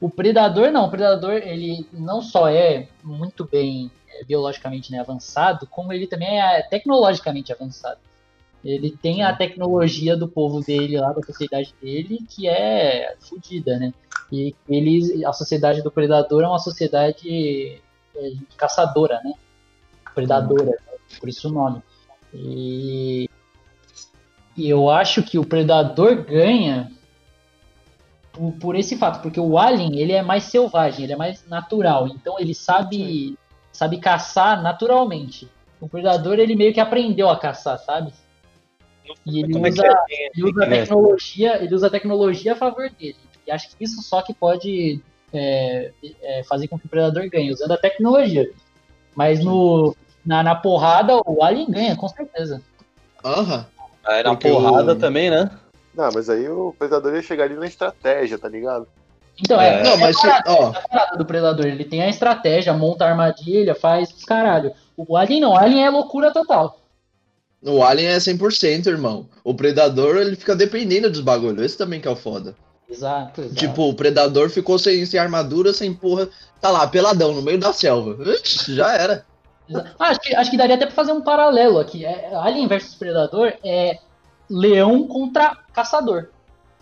O 0.00 0.08
predador 0.08 0.70
não, 0.70 0.86
o 0.86 0.90
predador 0.90 1.32
ele 1.32 1.86
não 1.92 2.22
só 2.22 2.48
é 2.48 2.88
muito 3.02 3.44
bem 3.44 3.90
é, 4.08 4.24
biologicamente 4.24 4.90
né, 4.92 5.00
avançado, 5.00 5.66
como 5.66 5.92
ele 5.92 6.06
também 6.06 6.40
é 6.40 6.62
tecnologicamente 6.62 7.52
avançado. 7.52 7.98
Ele 8.64 8.90
tem 8.90 9.22
a 9.22 9.36
tecnologia 9.36 10.16
do 10.16 10.26
povo 10.26 10.60
dele 10.60 10.98
lá, 10.98 11.12
da 11.12 11.22
sociedade 11.22 11.74
dele, 11.82 12.24
que 12.28 12.48
é 12.48 13.14
fodida, 13.20 13.78
né? 13.78 13.92
E 14.32 14.54
eles, 14.68 15.22
a 15.24 15.32
sociedade 15.32 15.82
do 15.82 15.90
predador 15.90 16.42
é 16.42 16.48
uma 16.48 16.58
sociedade 16.58 17.80
é, 18.16 18.32
caçadora, 18.56 19.20
né? 19.22 19.34
Predadora, 20.14 20.70
né? 20.70 20.98
por 21.20 21.28
isso 21.28 21.48
o 21.48 21.52
nome. 21.52 21.82
E 22.32 23.28
e 24.56 24.68
eu 24.68 24.88
acho 24.88 25.22
que 25.22 25.38
o 25.38 25.44
Predador 25.44 26.22
ganha 26.24 26.90
por, 28.32 28.52
por 28.52 28.76
esse 28.76 28.96
fato, 28.96 29.20
porque 29.20 29.40
o 29.40 29.58
Alien 29.58 29.98
ele 29.98 30.12
é 30.12 30.22
mais 30.22 30.44
selvagem, 30.44 31.04
ele 31.04 31.12
é 31.12 31.16
mais 31.16 31.46
natural, 31.48 32.08
então 32.08 32.38
ele 32.38 32.54
sabe 32.54 33.36
sabe 33.72 33.98
caçar 33.98 34.62
naturalmente. 34.62 35.50
O 35.80 35.88
Predador 35.88 36.38
ele 36.38 36.54
meio 36.54 36.72
que 36.72 36.78
aprendeu 36.78 37.28
a 37.28 37.36
caçar, 37.36 37.78
sabe? 37.78 38.12
E 39.26 39.40
ele 39.40 39.52
Como 39.52 39.66
é 39.66 39.70
usa, 39.70 39.86
é? 39.86 40.30
ele 40.34 40.44
usa 40.50 40.62
a 40.62 40.66
É. 40.66 40.68
tecnologia, 40.80 41.62
ele 41.62 41.74
usa 41.74 41.86
a 41.86 41.90
tecnologia 41.90 42.52
a 42.52 42.56
favor 42.56 42.88
dele. 42.90 43.16
E 43.46 43.50
acho 43.50 43.68
que 43.76 43.84
isso 43.84 44.02
só 44.02 44.22
que 44.22 44.32
pode 44.32 45.00
é, 45.32 45.90
é, 46.22 46.42
fazer 46.44 46.68
com 46.68 46.78
que 46.78 46.86
o 46.86 46.88
Predador 46.88 47.28
ganhe, 47.28 47.52
usando 47.52 47.72
a 47.72 47.76
tecnologia. 47.76 48.48
Mas 49.14 49.44
no, 49.44 49.94
na, 50.24 50.42
na 50.42 50.54
porrada, 50.54 51.16
o 51.26 51.42
Alien 51.42 51.70
ganha, 51.70 51.96
com 51.96 52.08
certeza. 52.08 52.62
Aham. 53.24 53.66
Aí 54.06 54.22
na 54.22 54.30
Porque 54.30 54.48
porrada 54.50 54.92
o- 54.92 54.98
também, 54.98 55.30
né? 55.30 55.50
Não, 55.94 56.10
mas 56.12 56.28
aí 56.28 56.48
o 56.48 56.74
predador 56.78 57.14
ia 57.14 57.22
chegar 57.22 57.44
ali 57.44 57.54
na 57.54 57.66
estratégia, 57.66 58.36
tá 58.36 58.48
ligado? 58.48 58.86
Então, 59.40 59.60
é, 59.60 59.80
É. 59.80 59.82
Não, 59.84 59.96
mas 59.96 60.18
se, 60.20 60.26
ó, 60.46 60.66
a 60.70 60.72
parada 60.88 61.16
do 61.16 61.24
Predador. 61.24 61.66
Ele 61.66 61.84
tem 61.84 62.02
a 62.02 62.08
estratégia, 62.08 62.72
monta 62.72 63.04
a 63.04 63.10
armadilha, 63.10 63.74
faz 63.74 64.10
os 64.12 64.24
caralho. 64.24 64.72
O 64.96 65.16
Alien 65.16 65.40
não, 65.40 65.52
o 65.52 65.56
Alien 65.56 65.86
é 65.86 65.90
loucura 65.90 66.32
total. 66.32 66.80
O 67.64 67.82
Alien 67.82 68.08
é 68.10 68.16
100%, 68.18 68.86
irmão. 68.86 69.26
O 69.42 69.54
Predador, 69.54 70.16
ele 70.16 70.36
fica 70.36 70.54
dependendo 70.54 71.10
dos 71.10 71.20
bagulhos. 71.20 71.64
Esse 71.64 71.78
também 71.78 72.00
que 72.00 72.06
é 72.08 72.10
o 72.10 72.16
foda. 72.16 72.54
Exato, 72.88 73.40
exato. 73.40 73.54
Tipo, 73.56 73.88
o 73.88 73.94
Predador 73.94 74.50
ficou 74.50 74.78
sem, 74.78 75.04
sem 75.06 75.18
armadura, 75.18 75.72
sem 75.72 75.92
porra. 75.92 76.28
Tá 76.60 76.70
lá, 76.70 76.86
peladão, 76.86 77.32
no 77.32 77.42
meio 77.42 77.58
da 77.58 77.72
selva. 77.72 78.22
Ixi, 78.34 78.74
já 78.74 78.92
era. 78.94 79.24
Ah, 79.98 80.10
acho, 80.10 80.20
que, 80.20 80.34
acho 80.34 80.50
que 80.50 80.56
daria 80.58 80.74
até 80.76 80.84
pra 80.84 80.94
fazer 80.94 81.12
um 81.12 81.22
paralelo 81.22 81.78
aqui. 81.78 82.04
É, 82.04 82.34
Alien 82.34 82.66
versus 82.68 82.94
Predador 82.94 83.54
é 83.64 83.98
leão 84.50 85.06
contra 85.08 85.56
caçador. 85.72 86.28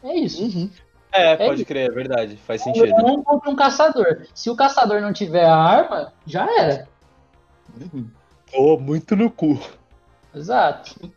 É 0.02 0.14
isso. 0.18 0.42
Uhum. 0.42 0.68
É, 1.12 1.32
É 1.32 1.36
pode 1.36 1.60
isso. 1.60 1.66
crer, 1.66 1.88
é 1.90 1.94
verdade. 1.94 2.36
Faz 2.44 2.60
Um 2.62 2.64
sentido. 2.64 2.84
leão 2.86 3.22
contra 3.22 3.48
um 3.50 3.54
caçador. 3.54 4.22
Se 4.34 4.50
o 4.50 4.56
caçador 4.56 5.00
não 5.00 5.12
tiver 5.12 5.44
a 5.44 5.54
arma, 5.54 6.12
já 6.26 6.44
era. 6.58 6.88
Uhum. 7.80 8.08
Tô 8.52 8.76
muito 8.78 9.14
no 9.14 9.30
cu. 9.30 9.60
Exato. 10.34 11.12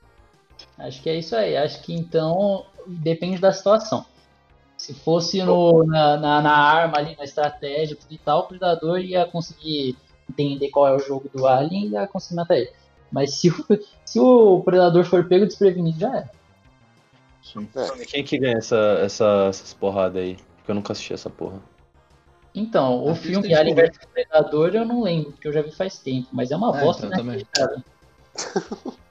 Acho 0.77 1.01
que 1.01 1.09
é 1.09 1.17
isso 1.17 1.35
aí. 1.35 1.55
Acho 1.55 1.81
que 1.81 1.93
então 1.93 2.65
depende 2.85 3.39
da 3.39 3.51
situação. 3.51 4.05
Se 4.77 4.93
fosse 4.93 5.41
no, 5.41 5.85
na, 5.85 6.17
na, 6.17 6.41
na 6.41 6.51
arma 6.51 6.97
ali, 6.97 7.15
na 7.15 7.23
estratégia 7.23 7.95
tudo 7.95 8.13
e 8.13 8.17
tal, 8.17 8.41
o 8.41 8.47
predador 8.47 8.99
ia 8.99 9.25
conseguir 9.25 9.97
entender 10.29 10.69
qual 10.69 10.87
é 10.87 10.95
o 10.95 10.99
jogo 10.99 11.29
do 11.33 11.47
alien 11.47 11.87
e 11.87 11.89
ia 11.91 12.07
conseguir 12.07 12.35
matar 12.35 12.57
ele. 12.57 12.71
Mas 13.11 13.35
se 13.35 13.49
o, 13.49 13.55
se 14.03 14.19
o 14.19 14.61
predador 14.63 15.05
for 15.05 15.25
pego 15.27 15.45
desprevenido, 15.45 15.99
já 15.99 16.17
é. 16.17 16.29
Sim. 17.41 17.69
Quem 18.07 18.23
que 18.23 18.37
ganha 18.37 18.57
essa, 18.57 18.99
essa, 19.01 19.45
essas 19.47 19.73
porradas 19.73 20.21
aí? 20.21 20.35
Porque 20.57 20.71
eu 20.71 20.75
nunca 20.75 20.91
assisti 20.91 21.13
essa 21.13 21.29
porra. 21.29 21.61
Então, 22.53 23.05
o 23.05 23.13
filme 23.13 23.53
Alien 23.53 23.75
vs 23.75 23.99
Predador 24.13 24.73
eu 24.73 24.85
não 24.85 25.03
lembro, 25.03 25.31
porque 25.33 25.47
eu 25.47 25.53
já 25.53 25.61
vi 25.61 25.71
faz 25.71 25.99
tempo, 25.99 26.29
mas 26.31 26.51
é 26.51 26.55
uma 26.55 26.75
É, 26.77 26.81
bosta, 26.81 27.05
então, 27.05 27.23
né? 27.23 27.37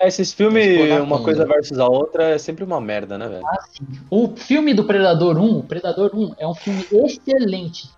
É, 0.00 0.08
esses 0.08 0.32
filmes, 0.32 0.98
uma 1.02 1.22
coisa 1.22 1.44
versus 1.44 1.78
a 1.78 1.86
outra, 1.86 2.30
é 2.30 2.38
sempre 2.38 2.64
uma 2.64 2.80
merda, 2.80 3.18
né, 3.18 3.28
velho? 3.28 3.44
O 4.08 4.34
filme 4.34 4.72
do 4.72 4.84
Predador 4.84 5.36
1, 5.36 5.58
o 5.58 5.62
Predador 5.62 6.12
1, 6.14 6.34
é 6.38 6.48
um 6.48 6.54
filme 6.54 6.86
excelente. 6.90 7.90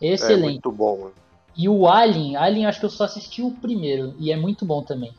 É 0.00 0.12
Excelente. 0.12 0.42
muito 0.42 0.70
bom, 0.70 0.96
mano. 0.98 1.12
E 1.56 1.68
o 1.68 1.88
Alien, 1.88 2.36
Alien 2.36 2.66
acho 2.66 2.78
que 2.78 2.86
eu 2.86 2.90
só 2.90 3.04
assisti 3.04 3.42
o 3.42 3.50
primeiro, 3.50 4.14
e 4.18 4.30
é 4.30 4.36
muito 4.36 4.64
bom 4.64 4.82
também. 4.82 5.12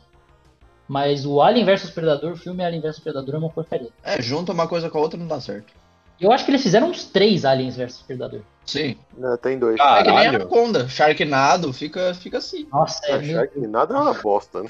Mas 0.87 1.25
o 1.25 1.41
Alien 1.41 1.65
vs 1.65 1.89
Predador, 1.89 2.31
o 2.31 2.37
filme 2.37 2.63
Alien 2.63 2.81
vs 2.81 2.99
Predador 2.99 3.35
é 3.35 3.37
uma 3.37 3.49
porcaria. 3.49 3.89
É, 4.01 4.21
junta 4.21 4.53
uma 4.53 4.67
coisa 4.67 4.89
com 4.89 4.97
a 4.97 5.01
outra 5.01 5.19
não 5.19 5.27
dá 5.27 5.41
certo. 5.41 5.73
Eu 6.19 6.31
acho 6.31 6.45
que 6.45 6.51
eles 6.51 6.63
fizeram 6.63 6.89
uns 6.89 7.03
três 7.05 7.43
Aliens 7.43 7.75
vs 7.75 8.01
Predador. 8.03 8.39
Sim. 8.65 8.95
Né, 9.17 9.37
tem 9.41 9.59
dois. 9.59 9.77
Ah, 9.81 9.99
É 9.99 10.03
que 10.03 10.11
nem. 10.11 10.27
Anaconda. 10.27 10.87
Sharknado 10.87 11.73
fica, 11.73 12.13
fica 12.13 12.37
assim. 12.37 12.65
Nossa, 12.71 13.01
é 13.07 13.47
que 13.47 13.59
nada 13.67 13.93
é 13.93 13.97
uma 13.97 14.13
bosta, 14.13 14.63
né? 14.63 14.69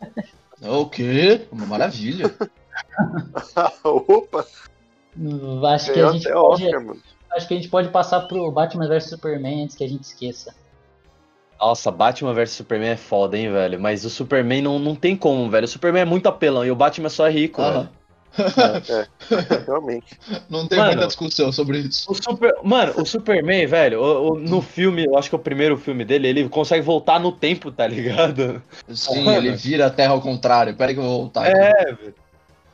O 0.64 0.86
quê? 0.86 1.46
Uma 1.50 1.66
maravilha. 1.66 2.34
Opa, 3.84 4.46
Acho 5.74 5.92
que 5.92 6.00
a 6.00 6.12
gente 6.12 6.30
pode, 6.30 6.64
Oscar, 6.64 6.96
acho 7.32 7.48
que 7.48 7.54
a 7.54 7.56
gente 7.56 7.68
pode 7.68 7.88
passar 7.90 8.20
pro 8.22 8.50
Batman 8.50 8.88
vs 8.88 9.10
Superman 9.10 9.64
antes 9.64 9.76
que 9.76 9.84
a 9.84 9.88
gente 9.88 10.04
esqueça. 10.04 10.54
Nossa, 11.60 11.90
Batman 11.90 12.34
vs 12.34 12.50
Superman 12.50 12.90
é 12.90 12.96
foda, 12.96 13.36
hein, 13.36 13.50
velho? 13.50 13.80
Mas 13.80 14.04
o 14.04 14.10
Superman 14.10 14.62
não, 14.62 14.78
não 14.78 14.94
tem 14.94 15.16
como, 15.16 15.50
velho. 15.50 15.64
O 15.64 15.68
Superman 15.68 16.02
é 16.02 16.06
muito 16.06 16.28
apelão 16.28 16.64
e 16.64 16.70
o 16.70 16.76
Batman 16.76 17.08
só 17.08 17.26
é 17.26 17.30
rico, 17.30 17.60
Aham. 17.60 17.72
velho. 17.72 18.01
Realmente. 19.66 20.18
Não 20.48 20.66
tem 20.66 20.78
Mano. 20.78 20.92
muita 20.92 21.06
discussão 21.06 21.52
sobre 21.52 21.78
isso. 21.78 22.10
O 22.10 22.14
super... 22.14 22.54
Mano, 22.62 22.92
o 22.96 23.04
Superman, 23.06 23.66
velho, 23.66 24.00
o- 24.00 24.32
o- 24.32 24.38
no 24.38 24.60
filme, 24.62 25.04
eu 25.04 25.16
acho 25.16 25.28
que 25.28 25.34
é 25.34 25.38
o 25.38 25.42
primeiro 25.42 25.76
filme 25.76 26.04
dele, 26.04 26.28
ele 26.28 26.48
consegue 26.48 26.82
voltar 26.82 27.18
no 27.20 27.32
tempo, 27.32 27.70
tá 27.70 27.86
ligado? 27.86 28.62
Sim, 28.88 29.22
Mano. 29.24 29.38
ele 29.38 29.52
vira 29.52 29.86
a 29.86 29.90
terra 29.90 30.12
ao 30.12 30.20
contrário. 30.20 30.74
Pera 30.74 30.90
aí 30.90 30.94
que 30.94 31.00
eu 31.00 31.04
vou 31.04 31.18
voltar. 31.22 31.46
É, 31.46 31.84
velho. 31.94 32.14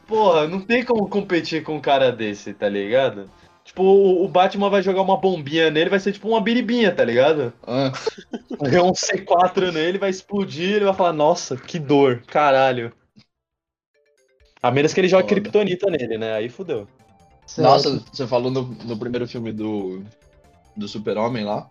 Porra, 0.07 0.47
não 0.49 0.61
tem 0.61 0.83
como 0.85 1.07
competir 1.09 1.63
com 1.63 1.77
um 1.77 1.81
cara 1.81 2.11
desse, 2.11 2.55
tá 2.55 2.69
ligado? 2.69 3.29
Tipo, 3.63 3.83
o, 3.83 4.25
o 4.25 4.29
Batman 4.29 4.71
vai 4.71 4.81
jogar 4.83 5.03
uma 5.03 5.19
bombinha 5.19 5.71
nele, 5.71 5.91
vai 5.91 6.01
ser 6.01 6.13
tipo 6.13 6.27
uma 6.27 6.41
biribinha, 6.41 6.91
tá 6.91 7.05
ligado? 7.05 7.53
Ah, 7.67 7.93
um 8.83 8.93
C4 8.93 9.71
nele, 9.71 9.99
vai 9.99 10.09
explodir, 10.09 10.77
ele 10.77 10.87
vai 10.87 10.95
falar, 10.95 11.13
nossa, 11.13 11.55
que 11.55 11.79
dor, 11.79 12.23
caralho. 12.27 12.91
A 14.63 14.71
menos 14.71 14.93
que 14.93 15.01
ele 15.01 15.09
jogue 15.09 15.29
Foda. 15.29 15.41
Kryptonita 15.41 15.91
nele, 15.91 16.19
né? 16.19 16.35
Aí 16.35 16.49
fudeu. 16.49 16.87
Nossa, 17.57 18.03
você 18.13 18.27
falou 18.27 18.51
no, 18.51 18.63
no 18.85 18.99
primeiro 18.99 19.27
filme 19.27 19.53
do, 19.53 20.03
do 20.77 20.87
Super-Homem 20.89 21.45
lá. 21.45 21.69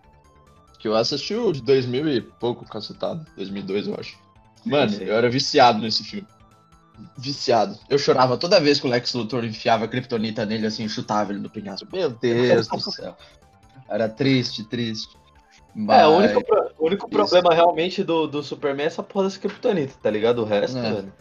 Que 0.78 0.88
eu 0.88 0.94
assisti 0.96 1.34
o 1.34 1.52
de 1.52 1.60
2000 1.62 2.08
e 2.08 2.20
pouco, 2.20 2.64
cacetado. 2.64 3.26
2002, 3.36 3.88
eu 3.88 3.96
acho. 3.98 4.16
Mano, 4.64 4.90
sim. 4.90 5.04
eu 5.04 5.14
era 5.14 5.28
viciado 5.28 5.80
nesse 5.80 6.02
filme. 6.04 6.26
Viciado. 7.16 7.78
Eu 7.88 7.98
chorava 7.98 8.36
toda 8.36 8.60
vez 8.60 8.80
que 8.80 8.86
o 8.86 8.90
Lex 8.90 9.12
Luthor 9.14 9.44
enfiava 9.44 9.84
a 9.84 9.88
Kryptonita 9.88 10.44
nele 10.44 10.66
assim 10.66 10.84
e 10.84 10.88
chutava 10.88 11.32
ele 11.32 11.40
no 11.40 11.50
penhasco. 11.50 11.86
Meu 11.92 12.10
Deus 12.10 12.66
do 12.68 12.80
céu. 12.90 13.16
Era 13.88 14.08
triste, 14.08 14.64
triste. 14.64 15.16
É, 15.76 16.06
o 16.06 16.16
Mas- 16.16 16.30
único, 16.32 16.44
pro- 16.44 16.70
o 16.78 16.86
único 16.86 17.08
problema 17.10 17.54
realmente 17.54 18.02
do, 18.02 18.26
do 18.26 18.42
Superman 18.42 18.84
é 18.84 18.86
essa 18.88 19.02
porra 19.02 19.26
dessa 19.26 19.38
kryptonita, 19.38 19.94
tá 20.02 20.10
ligado? 20.10 20.40
O 20.42 20.44
resto, 20.44 20.78
É. 20.78 20.92
velho. 20.94 21.12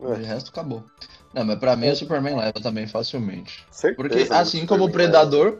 É, 0.00 0.04
O 0.06 0.14
resto 0.14 0.50
acabou. 0.50 0.84
Não, 1.32 1.44
mas 1.44 1.58
pra 1.58 1.76
mim 1.76 1.88
o 1.90 1.96
Superman 1.96 2.36
leva 2.36 2.60
também 2.60 2.86
facilmente. 2.86 3.66
certeza, 3.70 3.96
Porque 3.96 4.24
né, 4.24 4.36
assim 4.38 4.64
como 4.66 4.84
o 4.84 4.90
Predador, 4.90 5.58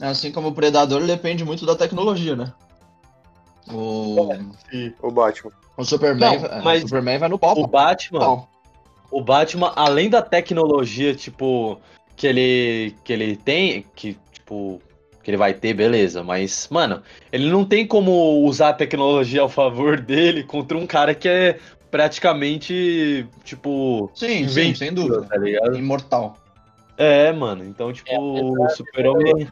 assim 0.00 0.32
como 0.32 0.48
o 0.48 0.52
Predador, 0.52 0.98
ele 0.98 1.08
depende 1.12 1.44
muito 1.44 1.66
da 1.66 1.74
tecnologia, 1.76 2.34
né? 2.36 2.52
O, 3.72 4.26
né? 4.26 4.92
O 5.02 5.10
Batman. 5.10 5.52
o 5.76 5.84
Superman, 5.84 6.38
Não, 6.38 6.46
é, 6.46 6.62
mas 6.62 6.82
o 6.84 6.88
Superman 6.88 7.18
vai 7.18 7.28
no 7.28 7.38
pau. 7.38 7.58
O 7.58 7.66
Batman, 7.66 8.18
pau. 8.20 8.50
o 9.10 9.22
Batman, 9.22 9.72
além 9.76 10.08
da 10.10 10.22
tecnologia, 10.22 11.14
tipo, 11.14 11.78
que 12.16 12.26
ele, 12.26 12.96
que 13.04 13.12
ele 13.12 13.36
tem, 13.36 13.84
que, 13.94 14.16
tipo, 14.32 14.80
que 15.22 15.30
ele 15.30 15.36
vai 15.36 15.52
ter, 15.54 15.74
beleza, 15.74 16.22
mas, 16.24 16.66
mano, 16.70 17.02
ele 17.30 17.50
não 17.50 17.64
tem 17.64 17.86
como 17.86 18.44
usar 18.44 18.70
a 18.70 18.74
tecnologia 18.74 19.42
ao 19.42 19.48
favor 19.48 20.00
dele 20.00 20.42
contra 20.42 20.76
um 20.76 20.86
cara 20.86 21.14
que 21.14 21.28
é 21.28 21.58
praticamente, 21.90 23.28
tipo, 23.44 24.10
Sim, 24.14 24.48
sim, 24.48 24.74
sem 24.74 24.92
dúvida. 24.92 25.22
tá 25.22 25.36
ligado? 25.36 25.76
Imortal. 25.76 26.36
É, 26.96 27.32
mano, 27.32 27.64
então, 27.64 27.92
tipo, 27.92 28.10
É, 28.10 28.18
o 28.18 28.68
super-homem... 28.70 29.48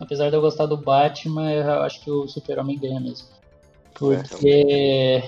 Apesar 0.00 0.28
de 0.28 0.36
eu 0.36 0.40
gostar 0.40 0.66
do 0.66 0.76
Batman, 0.76 1.52
eu 1.52 1.82
acho 1.82 2.02
que 2.02 2.10
o 2.10 2.26
Super-Homem 2.26 2.78
ganha 2.78 2.98
mesmo. 3.00 3.28
Porque. 3.94 5.22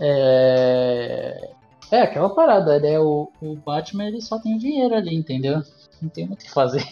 É. 0.00 1.50
É 1.90 2.00
aquela 2.00 2.34
parada, 2.34 2.78
né? 2.78 2.98
O, 2.98 3.30
o 3.40 3.56
Batman 3.56 4.06
ele 4.06 4.22
só 4.22 4.38
tem 4.38 4.56
dinheiro 4.56 4.94
ali, 4.94 5.14
entendeu? 5.14 5.62
Não 6.00 6.08
tem 6.08 6.26
muito 6.26 6.42
o 6.42 6.44
que 6.44 6.50
fazer. 6.50 6.84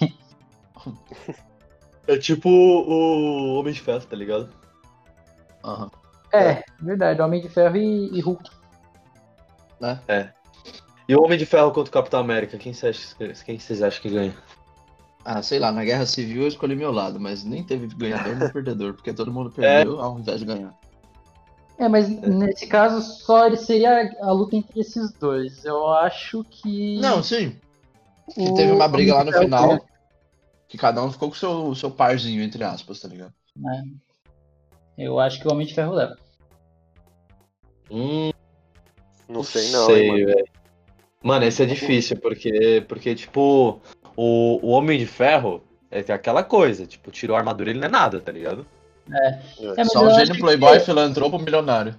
É 2.06 2.16
tipo 2.16 2.48
o 2.48 3.54
Homem 3.54 3.72
de 3.72 3.80
Ferro, 3.80 4.04
tá 4.04 4.16
ligado? 4.16 4.48
Aham. 5.62 5.88
É, 6.32 6.64
verdade. 6.80 7.22
Homem 7.22 7.40
de 7.40 7.48
Ferro 7.48 7.76
e, 7.76 8.08
e 8.12 8.20
Hulk. 8.20 8.50
E 11.08 11.16
o 11.16 11.24
Homem 11.24 11.38
de 11.38 11.46
Ferro 11.46 11.72
contra 11.72 11.90
o 11.90 11.92
Capitão 11.92 12.20
América, 12.20 12.56
quem, 12.58 12.72
você 12.72 12.88
acha, 12.88 13.16
quem 13.44 13.58
vocês 13.58 13.82
acham 13.82 14.02
que 14.02 14.10
ganha? 14.10 14.34
Ah, 15.24 15.42
sei 15.42 15.58
lá, 15.58 15.72
na 15.72 15.84
Guerra 15.84 16.06
Civil 16.06 16.42
eu 16.42 16.48
escolhi 16.48 16.76
meu 16.76 16.92
lado, 16.92 17.18
mas 17.18 17.44
nem 17.44 17.64
teve 17.64 17.86
ganhador 17.88 18.36
nem 18.36 18.48
perdedor, 18.52 18.94
porque 18.94 19.12
todo 19.12 19.32
mundo 19.32 19.50
perdeu 19.50 20.00
ao 20.00 20.18
invés 20.18 20.40
de 20.40 20.46
ganhar. 20.46 20.74
É, 21.78 21.88
mas 21.88 22.08
nesse 22.08 22.66
caso 22.66 23.00
só 23.00 23.46
ele 23.46 23.56
seria 23.56 24.14
a 24.20 24.30
luta 24.32 24.54
entre 24.54 24.80
esses 24.80 25.12
dois. 25.12 25.64
Eu 25.64 25.88
acho 25.88 26.44
que. 26.44 26.98
Não, 27.00 27.22
sim. 27.22 27.56
Que 28.34 28.42
o 28.42 28.54
teve 28.54 28.70
uma 28.70 28.86
briga 28.86 29.14
lá 29.14 29.24
no 29.24 29.32
final, 29.32 29.80
que 30.68 30.78
cada 30.78 31.02
um 31.02 31.10
ficou 31.10 31.28
com 31.28 31.34
o 31.34 31.38
seu, 31.38 31.74
seu 31.74 31.90
parzinho, 31.90 32.42
entre 32.42 32.62
aspas, 32.62 33.00
tá 33.00 33.08
ligado? 33.08 33.32
né? 33.56 33.82
Eu 34.96 35.18
acho 35.18 35.40
que 35.40 35.48
o 35.48 35.52
Homem 35.52 35.66
de 35.66 35.74
Ferro 35.74 35.94
leva. 35.94 36.16
Hum, 37.90 38.30
Não 39.40 39.44
sei 39.44 39.70
não, 39.72 39.90
hein, 39.96 40.08
mano. 40.08 40.26
velho. 40.26 40.44
Mano, 41.22 41.44
esse 41.44 41.62
é 41.62 41.66
difícil, 41.66 42.16
porque, 42.16 42.84
porque 42.88 43.14
tipo, 43.14 43.80
o, 44.16 44.58
o 44.66 44.70
Homem 44.70 44.98
de 44.98 45.06
Ferro 45.06 45.62
é 45.90 46.00
aquela 46.12 46.42
coisa, 46.42 46.86
tipo, 46.86 47.10
tirou 47.10 47.36
a 47.36 47.40
armadura 47.40 47.70
ele 47.70 47.78
não 47.78 47.86
é 47.88 47.90
nada, 47.90 48.20
tá 48.20 48.32
ligado? 48.32 48.64
É, 49.12 49.38
mas 49.76 49.92
Só 49.92 50.00
eu 50.00 50.04
um 50.04 50.08
acho 50.10 50.18
gênio 50.20 50.34
que- 50.34 50.40
playboy, 50.40 50.80
filantropo, 50.80 51.38
milionário. 51.38 51.94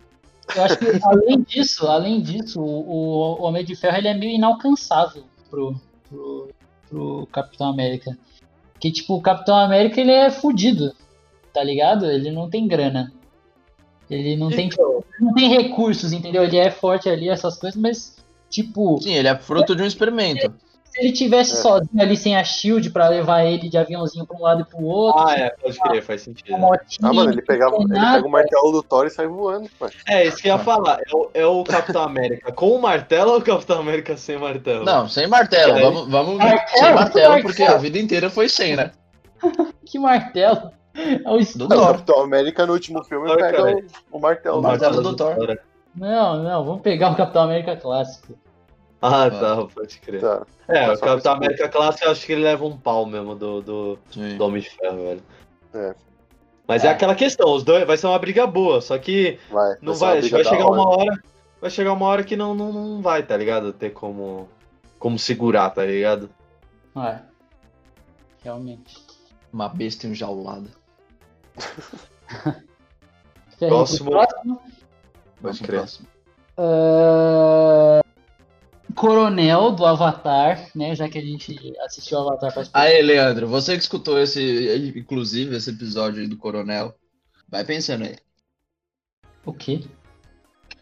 Eu 0.55 0.63
acho 0.63 0.77
que 0.77 0.85
além 1.03 1.41
disso, 1.41 1.87
além 1.87 2.21
disso, 2.21 2.59
o, 2.61 3.39
o 3.39 3.43
Homem 3.43 3.63
de 3.63 3.75
Ferro 3.75 3.97
ele 3.97 4.07
é 4.07 4.13
meio 4.13 4.31
inalcançável 4.35 5.23
pro, 5.49 5.75
pro, 6.09 6.49
pro 6.89 7.27
Capitão 7.31 7.67
América. 7.69 8.17
Que 8.79 8.91
tipo, 8.91 9.15
o 9.15 9.21
Capitão 9.21 9.55
América 9.55 10.01
ele 10.01 10.11
é 10.11 10.29
fudido, 10.31 10.93
tá 11.53 11.63
ligado? 11.63 12.09
Ele 12.09 12.31
não 12.31 12.49
tem 12.49 12.67
grana. 12.67 13.13
Ele 14.11 14.35
não 14.35 14.49
tem, 14.49 14.67
tipo, 14.67 15.05
não 15.19 15.33
tem 15.33 15.49
recursos, 15.49 16.11
entendeu? 16.11 16.43
Ele 16.43 16.57
é 16.57 16.69
forte 16.69 17.09
ali, 17.09 17.29
essas 17.29 17.57
coisas, 17.57 17.79
mas 17.79 18.17
tipo, 18.49 18.99
Sim, 19.01 19.13
ele 19.13 19.29
é 19.29 19.35
fruto 19.37 19.73
de 19.73 19.81
um 19.81 19.85
experimento. 19.85 20.53
se 20.83 20.99
ele 20.99 21.13
tivesse 21.13 21.53
É. 21.53 21.55
sozinho 21.55 22.01
ali 22.01 22.17
sem 22.17 22.35
a 22.35 22.43
Shield 22.43 22.89
pra 22.89 23.07
levar 23.07 23.45
ele 23.45 23.69
de 23.69 23.77
aviãozinho 23.77 24.25
pra 24.27 24.35
um 24.37 24.41
lado 24.41 24.63
e 24.63 24.65
pro 24.65 24.83
outro, 24.83 25.21
Ah, 25.25 25.33
é, 25.37 25.49
pode 25.51 25.79
crer, 25.79 26.03
faz 26.03 26.23
sentido. 26.23 26.57
motinha, 26.57 27.09
Ah, 27.09 27.13
mano, 27.13 27.31
ele, 27.31 27.41
pegava, 27.41 27.77
ele 27.77 27.87
pega 27.87 28.27
o 28.27 28.29
martelo 28.29 28.71
do 28.73 28.83
Thor 28.83 29.07
e 29.07 29.09
sai 29.09 29.25
voando, 29.27 29.69
mano. 29.79 29.93
É, 30.05 30.27
isso 30.27 30.35
que 30.35 30.49
eu 30.49 30.57
ia 30.57 30.59
falar, 30.59 30.99
é 31.07 31.15
o, 31.15 31.29
é 31.33 31.45
o 31.45 31.63
Capitão 31.63 32.03
América 32.03 32.51
com 32.51 32.71
o 32.71 32.81
martelo 32.81 33.31
ou 33.31 33.37
o 33.37 33.41
Capitão 33.41 33.79
América 33.79 34.17
sem 34.17 34.37
martelo? 34.37 34.83
Não, 34.83 35.07
sem 35.07 35.25
martelo. 35.27 35.77
É. 35.77 35.81
Vamos, 35.81 36.09
vamos 36.09 36.35
Martelo? 36.37 36.67
sem 36.85 36.93
martelo, 36.93 37.29
Martelo. 37.29 37.41
porque 37.43 37.63
a 37.63 37.77
vida 37.77 37.97
inteira 37.97 38.29
foi 38.29 38.49
sem, 38.49 38.75
né? 38.75 38.91
Que 39.85 39.97
martelo! 39.97 40.71
É 40.93 41.29
o 41.29 41.37
Do 41.57 41.65
O. 41.65 41.67
Thor. 41.67 41.87
Capitão 41.87 42.21
América 42.21 42.65
no 42.65 42.73
último 42.73 43.03
filme 43.03 43.27
Thor, 43.27 43.37
pega 43.37 43.57
cara. 43.57 43.75
o, 44.11 44.17
o 44.17 44.19
martelo. 44.19 44.57
O 44.57 44.61
do 44.61 44.67
martelo 44.67 45.15
Thor. 45.15 45.35
do 45.35 45.45
Thor. 45.47 45.59
Não, 45.95 46.43
não, 46.43 46.65
vamos 46.65 46.81
pegar 46.81 47.11
o 47.11 47.15
Capitão 47.15 47.43
América 47.43 47.75
clássico. 47.77 48.37
Ah, 49.01 49.29
tá, 49.31 49.65
pode 49.73 49.99
crer. 49.99 50.21
Tá. 50.21 50.45
É, 50.67 50.91
o 50.91 50.99
Capitão 50.99 51.33
América 51.33 51.67
clássico, 51.67 52.05
eu 52.05 52.11
acho 52.11 52.25
que 52.25 52.33
ele 52.33 52.43
leva 52.43 52.65
um 52.65 52.77
pau 52.77 53.05
mesmo 53.05 53.35
do, 53.35 53.61
do, 53.61 53.99
Sim. 54.11 54.37
do 54.37 54.45
Homem 54.45 54.61
de 54.61 54.69
Ferro, 54.69 54.97
velho. 54.97 55.23
É. 55.73 55.95
Mas 56.67 56.83
é. 56.83 56.87
É. 56.87 56.91
aquela 56.91 57.15
questão, 57.15 57.51
os 57.53 57.63
dois 57.63 57.85
vai 57.85 57.97
ser 57.97 58.07
uma 58.07 58.19
briga 58.19 58.45
boa, 58.45 58.79
só 58.79 58.97
que 58.97 59.39
Vai, 59.49 59.75
não 59.81 59.93
vai, 59.95 60.21
vai 60.21 60.43
da 60.43 60.49
chegar 60.49 60.65
hora. 60.65 60.81
uma 60.81 60.89
hora, 60.89 61.23
vai 61.59 61.69
chegar 61.69 61.93
uma 61.93 62.05
hora 62.05 62.23
que 62.23 62.37
não, 62.37 62.53
não, 62.53 62.71
não 62.71 63.01
vai, 63.01 63.23
tá 63.23 63.35
ligado? 63.35 63.73
Ter 63.73 63.89
como 63.89 64.47
como 64.99 65.17
segurar, 65.17 65.71
tá 65.71 65.83
ligado? 65.83 66.29
É. 66.95 67.19
Realmente. 68.43 69.03
Uma 69.51 69.67
besta 69.67 70.05
enjaulada. 70.05 70.69
Próximo. 73.59 74.09
próximo? 74.09 74.61
Pro 75.39 75.53
crer. 75.53 75.79
próximo. 75.79 76.07
Ah, 76.57 78.01
Coronel 78.95 79.71
do 79.71 79.85
Avatar, 79.85 80.69
né? 80.75 80.95
Já 80.95 81.07
que 81.07 81.17
a 81.17 81.21
gente 81.21 81.55
assistiu 81.85 82.19
o 82.19 82.21
Avatar 82.21 82.51
faz 82.53 82.67
pouco. 82.67 82.85
Aí, 82.85 83.01
Leandro, 83.01 83.47
você 83.47 83.73
que 83.73 83.81
escutou 83.81 84.19
esse, 84.19 84.93
inclusive, 84.95 85.55
esse 85.55 85.69
episódio 85.69 86.21
aí 86.21 86.27
do 86.27 86.37
Coronel, 86.37 86.93
vai 87.47 87.63
pensando 87.63 88.03
aí. 88.03 88.15
O 89.45 89.53
quê? 89.53 89.81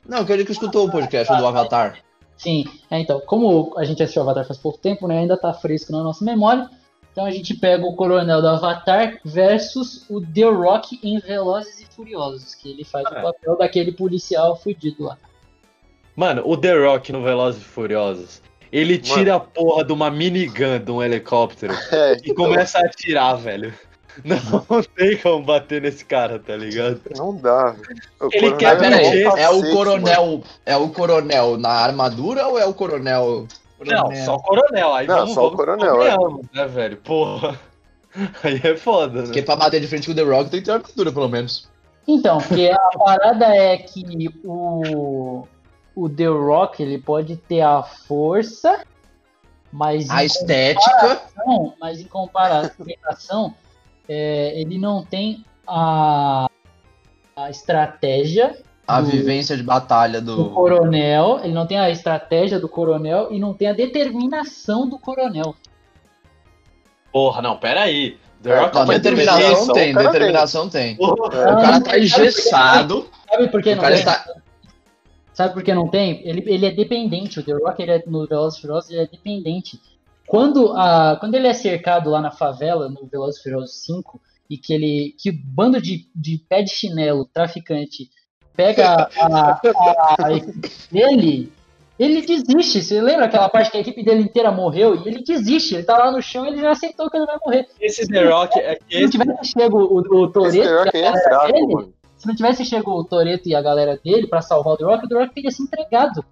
Não, 0.08 0.20
aquele 0.20 0.44
que 0.44 0.52
escutou 0.52 0.88
o 0.88 0.92
podcast 0.92 1.36
do 1.36 1.46
Avatar. 1.46 2.00
Sim, 2.38 2.66
é, 2.90 3.00
então, 3.00 3.22
como 3.22 3.78
a 3.78 3.84
gente 3.84 4.02
assistiu 4.02 4.22
o 4.22 4.26
Avatar 4.26 4.46
faz 4.46 4.58
pouco 4.58 4.80
tempo, 4.80 5.08
né? 5.08 5.20
Ainda 5.20 5.38
tá 5.38 5.54
fresco 5.54 5.92
na 5.92 6.02
nossa 6.02 6.24
memória. 6.24 6.70
Então 7.12 7.26
a 7.26 7.32
gente 7.32 7.54
pega 7.54 7.86
o 7.86 7.96
Coronel 7.96 8.42
do 8.42 8.48
Avatar 8.48 9.20
versus 9.26 10.06
o 10.10 10.22
The 10.22 10.44
Rock 10.44 11.00
em 11.04 11.20
Velozes 11.20 11.80
e 11.82 11.86
Furiosos, 11.86 12.56
que 12.56 12.70
ele 12.70 12.84
faz 12.84 13.06
Ah. 13.08 13.20
o 13.20 13.24
papel 13.24 13.58
daquele 13.58 13.92
policial 13.92 14.56
fudido 14.56 15.04
lá. 15.04 15.18
Mano, 16.16 16.44
o 16.46 16.56
The 16.56 16.74
Rock 16.86 17.12
no 17.12 17.24
Velozes 17.24 17.62
e 17.62 17.66
Furiosos, 17.66 18.42
ele 18.72 18.98
tira 18.98 19.36
a 19.36 19.40
porra 19.40 19.84
de 19.84 19.92
uma 19.92 20.12
minigun 20.12 20.80
de 20.80 20.92
um 20.92 21.02
helicóptero 21.02 21.74
É, 21.92 22.18
e 22.24 22.34
começa 22.34 22.78
a 22.80 22.86
atirar, 22.86 23.36
velho. 23.38 23.74
Não 24.24 24.84
tem 24.96 25.18
como 25.18 25.46
bater 25.46 25.82
nesse 25.82 26.04
cara, 26.04 26.40
tá 26.40 26.56
ligado? 26.56 27.00
Não 27.16 27.36
dá. 27.36 27.72
velho. 27.72 28.02
O 28.20 28.30
Ele 28.32 28.56
quer 28.58 28.82
é 28.84 29.22
é 29.22 29.50
o 29.50 29.72
coronel, 29.72 30.44
é 30.66 30.76
o 30.76 30.90
coronel 30.90 31.58
na 31.58 31.70
armadura 31.70 32.48
ou 32.48 32.60
é 32.60 32.66
o 32.66 32.74
coronel... 32.74 33.48
Não, 33.86 34.16
só 34.26 34.36
o 34.36 34.42
coronel. 34.42 34.94
Aí 34.94 35.08
Não, 35.08 35.18
vamos, 35.18 35.34
só 35.34 35.42
o 35.42 35.44
vamos 35.52 35.58
coronel, 35.58 36.04
é. 36.04 36.18
né, 36.54 36.68
velho? 36.68 36.98
Porra. 36.98 37.60
Aí 38.44 38.60
é 38.64 38.76
foda, 38.76 39.20
né? 39.20 39.24
Porque 39.24 39.42
pra 39.42 39.56
bater 39.56 39.80
de 39.80 39.88
frente 39.88 40.06
com 40.06 40.12
o 40.12 40.16
The 40.16 40.24
Rock 40.24 40.50
tem 40.50 40.60
que 40.60 40.66
ter 40.66 40.72
armadura, 40.72 41.12
pelo 41.12 41.30
menos. 41.30 41.70
Então, 42.08 42.40
porque 42.40 42.70
a 42.72 42.98
parada 42.98 43.46
é 43.56 43.78
que 43.78 44.04
o, 44.44 45.48
o 45.96 46.10
The 46.10 46.26
Rock 46.26 46.82
ele 46.82 46.98
pode 46.98 47.38
ter 47.38 47.62
a 47.62 47.84
força, 47.84 48.84
mas 49.72 50.10
A 50.10 50.24
em 50.24 50.26
estética... 50.26 50.90
comparação, 50.92 51.74
mas 51.80 52.02
em 52.02 52.06
comparação, 52.06 53.54
é, 54.10 54.60
ele 54.60 54.80
não 54.80 55.06
tem 55.06 55.46
a, 55.68 56.50
a 57.36 57.50
estratégia 57.50 58.58
A 58.90 59.02
do- 59.02 59.08
vivência 59.08 59.56
de 59.56 59.64
batalha 59.64 60.20
do 60.22 60.36
do. 60.36 60.50
coronel, 60.52 61.40
ele 61.44 61.54
não 61.54 61.66
tem 61.68 61.78
a 61.80 61.90
estratégia 61.90 62.60
do 62.60 62.68
coronel 62.68 63.28
e 63.32 63.40
não 63.40 63.54
tem 63.54 63.68
a 63.68 63.74
determinação 63.74 64.88
do 64.90 64.98
coronel. 64.98 65.56
Porra, 67.12 67.42
não, 67.42 67.58
pera 67.58 67.82
aí. 67.84 68.18
The 68.42 68.52
É, 68.52 68.60
Rock 68.60 68.76
Não, 68.76 68.86
determinação 68.86 69.74
tem, 69.74 69.94
determinação 69.94 70.70
tem. 70.70 70.96
Porra. 70.96 71.14
O 71.14 71.62
cara 71.62 71.82
tá 71.82 72.00
engessado. 72.00 73.10
Sabe 73.30 73.48
por 73.50 73.62
que 73.62 73.76
não 73.76 73.84
tem? 73.84 73.94
está. 73.94 74.26
Sabe 75.34 75.54
por 75.54 75.64
que 75.64 75.74
não 75.74 75.88
tem? 75.88 76.22
Ele, 76.28 76.44
ele 76.48 76.66
é 76.66 76.72
dependente. 76.72 77.40
O 77.40 77.44
The 77.44 77.54
Rock 77.54 77.82
ele 77.82 77.92
é, 77.92 78.04
no 78.08 78.26
Velozes 78.28 78.60
Furiosos 78.60 78.90
ele 78.92 79.02
é 79.02 79.08
dependente. 79.08 79.80
Quando, 80.28 80.74
a, 80.78 81.18
quando 81.20 81.36
ele 81.36 81.48
é 81.48 81.54
cercado 81.54 82.10
lá 82.10 82.22
na 82.22 82.32
favela, 82.32 82.88
no 82.90 83.06
Velozes 83.08 83.42
Furiosos 83.42 83.84
5, 83.84 84.22
e 84.50 84.58
que 84.58 84.74
ele. 84.74 85.16
que 85.20 85.32
bando 85.32 85.82
de, 85.82 86.08
de 86.16 86.38
pé 86.50 86.62
de 86.62 86.72
chinelo, 86.72 87.26
traficante, 87.26 88.10
pega 88.60 89.10
a, 89.18 89.58
a, 90.20 90.26
a 90.26 90.34
equipe 90.34 90.70
dele, 90.92 91.54
ele 91.98 92.22
desiste. 92.22 92.82
Você 92.84 93.00
lembra 93.02 93.26
aquela 93.26 93.48
parte 93.48 93.72
que 93.72 93.78
a 93.78 93.80
equipe 93.80 94.04
dele 94.04 94.24
inteira 94.24 94.52
morreu? 94.52 94.96
E 94.96 95.08
ele 95.08 95.24
desiste, 95.24 95.76
ele 95.76 95.84
tá 95.84 95.98
lá 95.98 96.12
no 96.12 96.22
chão 96.22 96.46
e 96.46 96.50
ele 96.50 96.60
já 96.62 96.72
aceitou 96.72 97.10
que 97.10 97.16
ele 97.16 97.26
vai 97.26 97.38
morrer. 97.46 97.68
Esse 97.80 98.06
The 98.06 98.26
Rock 98.30 98.60
é 98.60 98.76
que 98.76 98.82
Se 98.90 99.00
não 99.00 99.02
esse, 99.08 99.12
tivesse 99.18 99.46
chego 99.52 99.78
o, 99.80 99.98
o 100.00 100.26
Esse 100.26 100.34
Toreto 100.34 100.98
e 100.98 101.00
é 101.00 101.04
galera 101.04 101.22
fraco, 101.24 101.54
dele, 101.54 101.74
mano. 101.74 101.94
se 102.18 102.28
não 102.28 102.36
tivesse 102.36 102.66
chego 102.66 102.92
o 102.92 103.04
Toreto 103.06 103.48
e 103.48 103.56
a 103.56 103.62
galera 103.62 103.98
dele 104.04 104.28
pra 104.28 104.42
salvar 104.42 104.74
o 104.74 104.78
The 104.78 104.84
Rock, 104.84 105.06
o 105.06 105.08
The 105.10 105.16
Rock 105.16 105.34
teria 105.36 105.52
se 105.52 105.64
entregado. 105.64 106.26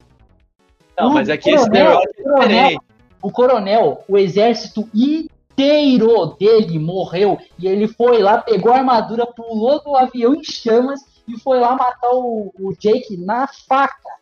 não, 1.00 1.12
o 1.12 1.14
mas 1.14 1.30
é 1.30 1.38
que 1.38 1.50
esse 1.50 1.70
The 1.70 1.80
coronel- 1.80 1.96
Rock 1.96 2.08
é 2.08 2.22
o 2.22 2.24
coronel-. 2.34 2.80
O 3.22 3.32
coronel, 3.32 4.04
o 4.08 4.18
exército 4.18 4.88
inteiro 4.94 6.36
dele 6.40 6.78
morreu 6.78 7.38
e 7.58 7.68
ele 7.68 7.88
foi 7.88 8.22
lá, 8.22 8.38
pegou 8.38 8.72
a 8.74 8.78
armadura, 8.78 9.26
pulou 9.26 9.82
do 9.82 9.96
avião 9.96 10.36
em 10.36 10.44
chamas 10.44 11.00
e 11.28 11.40
foi 11.40 11.60
lá 11.60 11.76
matar 11.76 12.12
o, 12.14 12.54
o 12.60 12.74
Jake 12.78 13.18
na 13.18 13.48
faca. 13.48 14.18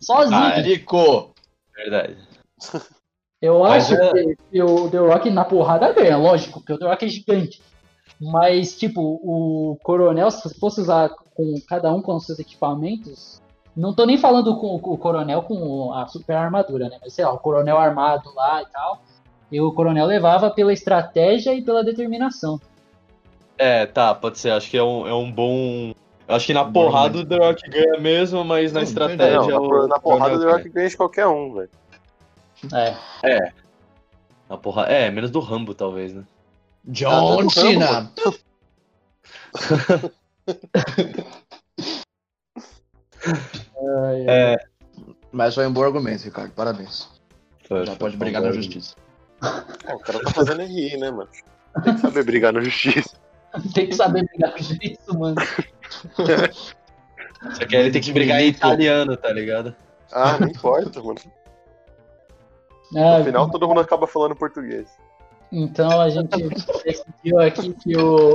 Sozinho. 0.00 0.40
Ah, 0.40 0.58
é? 0.58 0.62
Rico. 0.62 1.34
Verdade. 1.74 2.16
Eu 3.40 3.60
Mas 3.60 3.92
acho 3.92 4.00
é- 4.02 4.34
que, 4.50 4.62
o 4.62 4.90
The 4.90 4.98
Rock 4.98 5.30
na 5.30 5.44
porrada 5.44 5.92
ganha, 5.92 6.16
lógico, 6.16 6.60
porque 6.60 6.72
o 6.72 6.78
The 6.78 6.86
Rock 6.86 7.04
é 7.04 7.08
gigante. 7.08 7.62
Mas, 8.20 8.76
tipo, 8.76 9.00
o 9.22 9.76
Coronel, 9.82 10.30
se 10.30 10.58
fosse 10.58 10.80
usar 10.80 11.10
com 11.34 11.54
cada 11.68 11.92
um 11.92 12.00
com 12.00 12.14
os 12.16 12.24
seus 12.24 12.38
equipamentos, 12.38 13.42
não 13.76 13.94
tô 13.94 14.06
nem 14.06 14.16
falando 14.16 14.56
com, 14.58 14.78
com 14.78 14.92
o 14.92 14.98
Coronel 14.98 15.42
com 15.42 15.92
a 15.92 16.06
super 16.06 16.34
armadura, 16.34 16.88
né? 16.88 16.98
Mas 17.02 17.12
sei 17.12 17.26
lá, 17.26 17.32
o 17.34 17.38
Coronel 17.38 17.76
armado 17.76 18.32
lá 18.34 18.62
e 18.62 18.66
tal. 18.66 19.02
E 19.52 19.60
o 19.60 19.70
Coronel 19.70 20.06
levava 20.06 20.50
pela 20.50 20.72
estratégia 20.72 21.54
e 21.54 21.62
pela 21.62 21.84
determinação. 21.84 22.58
É, 23.58 23.86
tá, 23.86 24.14
pode 24.14 24.38
ser. 24.38 24.50
Acho 24.50 24.70
que 24.70 24.76
é 24.76 24.82
um, 24.82 25.06
é 25.06 25.14
um 25.14 25.30
bom. 25.30 25.94
eu 26.28 26.34
Acho 26.34 26.46
que 26.46 26.54
na 26.54 26.64
porrada 26.64 27.18
o 27.18 27.24
The 27.24 27.36
Rock 27.36 27.70
ganha 27.70 28.00
mesmo, 28.00 28.44
mas 28.44 28.72
na 28.72 28.80
Não, 28.80 28.84
estratégia. 28.84 29.38
Não, 29.38 29.46
na, 29.48 29.60
o 29.60 29.68
por- 29.68 29.88
na 29.88 29.98
porrada 29.98 30.34
o 30.36 30.40
The 30.40 30.50
Rock 30.50 30.68
ganha 30.68 30.88
de 30.88 30.96
qualquer 30.96 31.26
um, 31.26 31.54
velho. 31.54 31.70
É. 33.22 33.52
Na 34.48 34.56
porrada. 34.56 34.90
É, 34.92 35.10
menos 35.10 35.30
do 35.30 35.40
Rambo, 35.40 35.74
talvez, 35.74 36.12
né? 36.12 36.24
John 36.84 37.40
Ah, 37.40 37.50
Cena. 37.50 38.12
É. 44.28 44.56
Mas 45.32 45.54
foi 45.54 45.66
um 45.66 45.72
bom 45.72 45.82
argumento, 45.82 46.24
Ricardo. 46.24 46.52
Parabéns. 46.52 47.08
foi- 47.66 47.80
Já 47.84 47.92
foi 47.92 47.98
pode 47.98 48.16
brigar 48.16 48.42
na 48.42 48.52
justiça. 48.52 48.94
Ah, 49.40 49.64
o 49.94 49.98
cara 49.98 50.20
tá 50.20 50.30
fazendo 50.30 50.62
rir, 50.62 50.96
né, 50.96 51.10
mano? 51.10 51.28
Tem 51.84 51.94
que 51.94 52.00
saber 52.00 52.24
brigar 52.24 52.52
na 52.52 52.60
justiça. 52.60 53.16
Tem 53.74 53.86
que 53.88 53.94
saber 53.94 54.24
brigar 54.26 54.52
com 54.52 54.58
isso, 54.60 55.18
mano. 55.18 55.36
Só 57.54 57.64
que 57.66 57.76
aí 57.76 57.82
ele 57.82 57.90
tem 57.92 58.02
que 58.02 58.12
brigar 58.12 58.40
em 58.40 58.48
italiano, 58.48 59.16
tá 59.16 59.32
ligado? 59.32 59.74
Ah, 60.12 60.38
não 60.38 60.48
importa, 60.48 61.02
mano. 61.02 61.18
É, 62.94 63.18
No 63.18 63.24
final 63.24 63.50
todo 63.50 63.66
mundo 63.66 63.80
acaba 63.80 64.06
falando 64.06 64.36
português. 64.36 64.86
Então 65.50 66.00
a 66.00 66.08
gente 66.08 66.38
decidiu 66.84 67.40
aqui 67.40 67.74
que 67.74 67.96
o, 67.96 68.34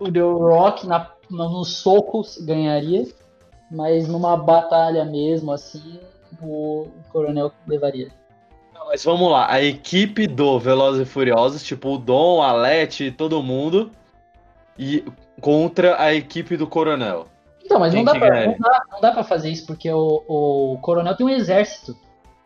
o 0.00 0.10
The 0.10 0.20
Rock 0.20 0.86
na, 0.86 1.10
no- 1.28 1.50
nos 1.50 1.76
socos 1.76 2.38
ganharia, 2.38 3.06
mas 3.70 4.08
numa 4.08 4.38
batalha 4.38 5.04
mesmo, 5.04 5.52
assim, 5.52 6.00
o, 6.40 6.84
o 6.84 6.92
Coronel 7.12 7.52
levaria. 7.66 8.08
Não, 8.74 8.86
Mas 8.86 9.04
vamos 9.04 9.30
lá, 9.30 9.52
a 9.52 9.62
equipe 9.62 10.26
do 10.26 10.58
Velozes 10.58 11.02
e 11.06 11.10
Furiosos, 11.10 11.62
tipo 11.62 11.90
o 11.94 11.98
Dom, 11.98 12.40
a 12.42 12.52
Leti, 12.54 13.10
todo 13.10 13.42
mundo, 13.42 13.90
e 14.78 15.04
contra 15.40 16.00
a 16.00 16.14
equipe 16.14 16.56
do 16.56 16.66
Coronel. 16.66 17.26
Então, 17.64 17.80
mas 17.80 17.92
Quem 17.92 18.04
não 18.04 18.12
dá, 18.12 18.18
pra, 18.18 18.46
não, 18.46 18.58
dá, 18.58 18.82
não 18.92 19.00
dá 19.00 19.12
pra 19.12 19.24
fazer 19.24 19.50
isso, 19.50 19.66
porque 19.66 19.90
o, 19.90 20.22
o 20.26 20.78
Coronel 20.80 21.14
tem 21.14 21.26
um 21.26 21.30
exército 21.30 21.96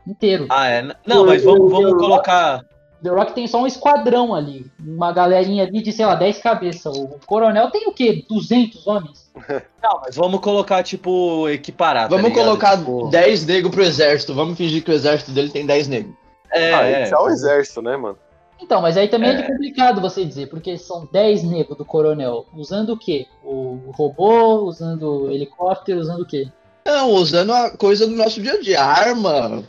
inteiro. 0.06 0.46
Ah, 0.50 0.68
é? 0.68 0.82
Não, 1.06 1.26
mas 1.26 1.44
vamos, 1.44 1.70
vamos 1.70 1.92
colocar. 1.94 2.64
The 3.02 3.10
Rock 3.10 3.32
tem 3.32 3.48
só 3.48 3.60
um 3.60 3.66
esquadrão 3.66 4.32
ali, 4.32 4.70
uma 4.78 5.12
galerinha 5.12 5.64
ali 5.64 5.82
de, 5.82 5.92
sei 5.92 6.06
lá, 6.06 6.14
10 6.14 6.38
cabeças. 6.38 6.96
O 6.96 7.18
Coronel 7.26 7.68
tem 7.70 7.88
o 7.88 7.92
quê? 7.92 8.24
200 8.28 8.86
homens? 8.86 9.30
Não, 9.82 10.00
mas 10.04 10.14
vamos 10.14 10.40
colocar, 10.40 10.84
tipo, 10.84 11.48
equiparar. 11.48 12.04
tá 12.04 12.14
Vamos 12.14 12.30
ligado? 12.30 12.44
colocar 12.44 12.78
Tipo, 12.78 13.08
10 13.08 13.46
negros 13.46 13.74
pro 13.74 13.82
exército. 13.82 14.34
Vamos 14.34 14.56
fingir 14.56 14.84
que 14.84 14.90
o 14.90 14.94
exército 14.94 15.32
dele 15.32 15.50
tem 15.50 15.66
10 15.66 15.88
negros. 15.88 16.14
É, 16.52 16.74
ah, 16.74 16.84
é. 16.84 17.08
é 17.08 17.18
o 17.18 17.28
exército, 17.28 17.82
né, 17.82 17.96
mano? 17.96 18.18
Então, 18.62 18.80
mas 18.80 18.96
aí 18.96 19.08
também 19.08 19.30
é, 19.30 19.34
É. 19.40 19.42
complicado 19.42 20.00
você 20.00 20.24
dizer, 20.24 20.46
porque 20.48 20.78
são 20.78 21.08
10 21.12 21.42
negros 21.42 21.76
do 21.76 21.84
coronel. 21.84 22.46
Usando 22.56 22.90
o 22.90 22.96
quê? 22.98 23.26
O 23.44 23.90
robô, 23.92 24.60
usando 24.62 25.24
o 25.24 25.30
helicóptero, 25.30 25.98
usando 26.00 26.20
o 26.22 26.26
quê? 26.26 26.48
Não, 26.86 27.10
usando 27.10 27.52
a 27.52 27.70
coisa 27.76 28.06
do 28.06 28.14
nosso 28.14 28.40
dia 28.40 28.52
a 28.54 28.60
dia. 28.60 28.80
Arma, 28.82 29.62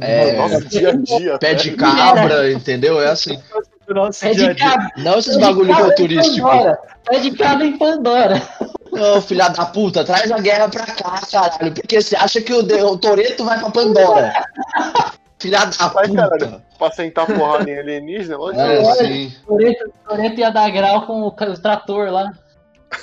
é, 0.00 0.36
Nosso 0.36 0.64
dia 0.68 0.90
a 0.90 0.92
dia. 0.96 1.38
pé 1.38 1.48
né? 1.48 1.54
de 1.54 1.70
cabra, 1.72 2.50
entendeu? 2.52 3.00
É 3.00 3.08
assim. 3.10 3.38
nosso 3.88 4.20
Pé 4.20 4.32
dia 4.34 4.46
a 4.46 4.52
de 4.52 4.54
dia. 4.60 4.70
cabra, 4.70 4.88
Não 4.98 5.18
esses 5.18 5.36
bagulho 5.36 5.74
futurístico. 5.74 6.48
Pandora. 6.48 6.78
Pé 7.04 7.18
de 7.20 7.30
cabra 7.32 7.66
em 7.66 7.76
Pandora. 7.78 8.42
Não, 8.92 9.20
filha 9.22 9.48
da 9.48 9.66
puta, 9.66 10.04
traz 10.04 10.30
a 10.32 10.38
guerra 10.38 10.68
pra 10.68 10.84
cá, 10.86 11.20
caralho. 11.30 11.72
Porque 11.74 12.00
você 12.00 12.16
acha 12.16 12.40
que 12.40 12.52
o, 12.52 12.62
de- 12.62 12.82
o 12.82 12.96
Toreto 12.98 13.44
vai 13.44 13.58
pra 13.58 13.70
Pandora. 13.70 14.32
Filha 15.40 15.64
da 15.64 15.88
Vai, 15.88 16.06
puta. 16.06 16.28
caralho. 16.28 16.62
Pra 16.78 16.90
sentar 16.92 17.26
porrada 17.26 17.68
em 17.68 17.78
alienígena, 17.78 18.36
lógico. 18.38 18.60
É, 18.60 18.94
sim. 18.94 19.34
Toreto, 20.06 20.40
ia 20.40 20.50
dar 20.50 20.70
grau 20.70 21.06
com 21.06 21.22
o, 21.22 21.28
o 21.28 21.60
trator 21.60 22.10
lá. 22.10 22.32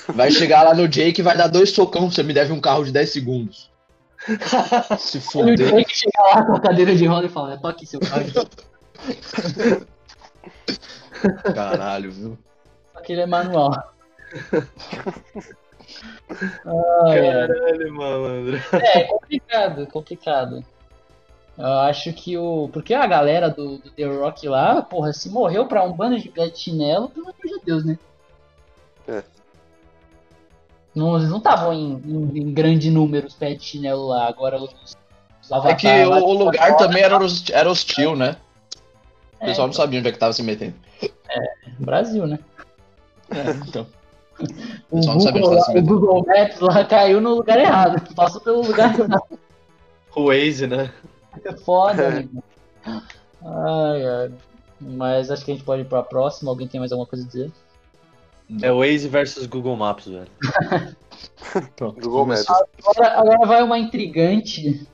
Vai 0.10 0.30
chegar 0.32 0.64
lá 0.64 0.74
no 0.74 0.88
Jake 0.88 1.22
e 1.22 1.24
vai 1.24 1.36
dar 1.36 1.48
dois 1.48 1.72
socão, 1.72 2.12
você 2.12 2.22
me 2.22 2.34
deve 2.34 2.54
um 2.54 2.60
carro 2.60 2.84
de 2.86 2.92
10 2.92 3.10
segundos. 3.10 3.72
Se 5.00 5.18
E 5.18 5.22
o. 5.42 5.56
Jake 5.56 5.98
chega 5.98 6.22
lá 6.22 6.46
com 6.46 6.54
a 6.54 6.60
cadeira 6.60 6.96
de 6.96 7.06
roda 7.06 7.26
e 7.26 7.30
fala, 7.30 7.54
é, 7.54 7.68
aqui 7.68 7.86
seu 7.86 8.00
carro. 8.00 8.26
Caralho, 11.56 12.12
viu? 12.12 12.38
Só 12.94 13.02
que 13.02 13.14
ele 13.14 13.22
é 13.22 13.26
manual. 13.26 13.72
Ai. 17.06 17.16
Caralho, 17.48 17.94
malandro. 17.94 18.62
É 18.74 19.04
complicado, 19.04 19.88
complicado. 19.88 20.66
Eu 21.58 21.80
acho 21.80 22.14
que 22.14 22.38
o. 22.38 22.70
Porque 22.72 22.94
a 22.94 23.08
galera 23.08 23.50
do, 23.50 23.78
do 23.80 23.90
The 23.92 24.06
Rock 24.06 24.48
lá, 24.48 24.82
porra, 24.82 25.12
se 25.12 25.30
morreu 25.30 25.66
pra 25.66 25.84
um 25.84 25.92
bando 25.94 26.20
de 26.20 26.30
pé 26.30 26.48
de 26.50 26.60
chinelo, 26.60 27.10
pelo 27.10 27.26
amor 27.28 27.36
de 27.60 27.66
Deus, 27.66 27.84
né? 27.84 27.98
É. 29.08 29.24
Não, 30.94 31.16
eles 31.18 31.30
não 31.30 31.38
estavam 31.38 31.74
em, 31.74 31.94
em, 32.06 32.40
em 32.40 32.54
grande 32.54 32.90
número 32.92 33.28
os 33.28 33.34
pés 33.34 33.58
de 33.58 33.64
chinelo 33.66 34.08
lá, 34.08 34.28
agora 34.28 34.58
os. 34.62 34.70
os 35.50 35.66
É 35.66 35.74
que 35.74 35.88
lá 36.06 36.20
o, 36.20 36.24
o 36.30 36.34
lugar 36.34 36.68
fora, 36.74 36.78
também 36.78 37.02
era, 37.04 37.18
hos- 37.18 37.50
era 37.50 37.70
hostil, 37.72 38.16
né? 38.16 38.36
O 39.40 39.44
É, 39.44 39.48
pessoal 39.48 39.68
não 39.68 39.74
sabia 39.74 40.00
onde 40.00 40.10
é 40.10 40.12
que 40.12 40.18
tava 40.20 40.34
se 40.34 40.44
metendo. 40.44 40.76
Brasil, 41.80 42.26
né? 42.28 42.40
É, 43.32 43.50
então. 43.68 43.88
O 44.92 44.98
pessoal 44.98 45.16
não 45.16 45.22
sabia 45.22 45.42
Google, 45.42 45.58
onde 45.58 45.74
lá, 45.74 45.80
o 45.80 45.84
Google 45.84 46.26
Maps 46.28 46.60
lá 46.60 46.86
caiu 46.86 47.20
no 47.20 47.34
lugar 47.34 47.58
errado. 47.60 48.14
Passou 48.14 48.40
pelo 48.40 48.62
lugar 48.62 48.94
errado. 49.00 49.40
O 50.16 50.26
Waze, 50.28 50.68
né? 50.68 50.94
É 51.44 51.54
foda, 51.54 52.10
né? 52.10 52.30
Ai, 52.86 54.06
ai. 54.06 54.32
Mas 54.80 55.32
acho 55.32 55.44
que 55.44 55.52
a 55.52 55.54
gente 55.56 55.66
pode 55.66 55.82
ir 55.82 55.86
pra 55.86 56.04
próxima. 56.04 56.52
Alguém 56.52 56.68
tem 56.68 56.80
mais 56.80 56.92
alguma 56.92 57.08
coisa 57.08 57.26
a 57.26 57.28
dizer? 57.28 57.52
É 58.62 58.72
Waze 58.72 59.08
versus 59.10 59.46
Google 59.46 59.76
Maps, 59.76 60.08
velho. 60.08 60.28
Pronto. 61.76 62.00
Google 62.02 62.28
Maps. 62.28 62.46
Agora, 62.50 63.20
agora 63.20 63.46
vai 63.46 63.64
uma 63.64 63.78
intrigante 63.78 64.88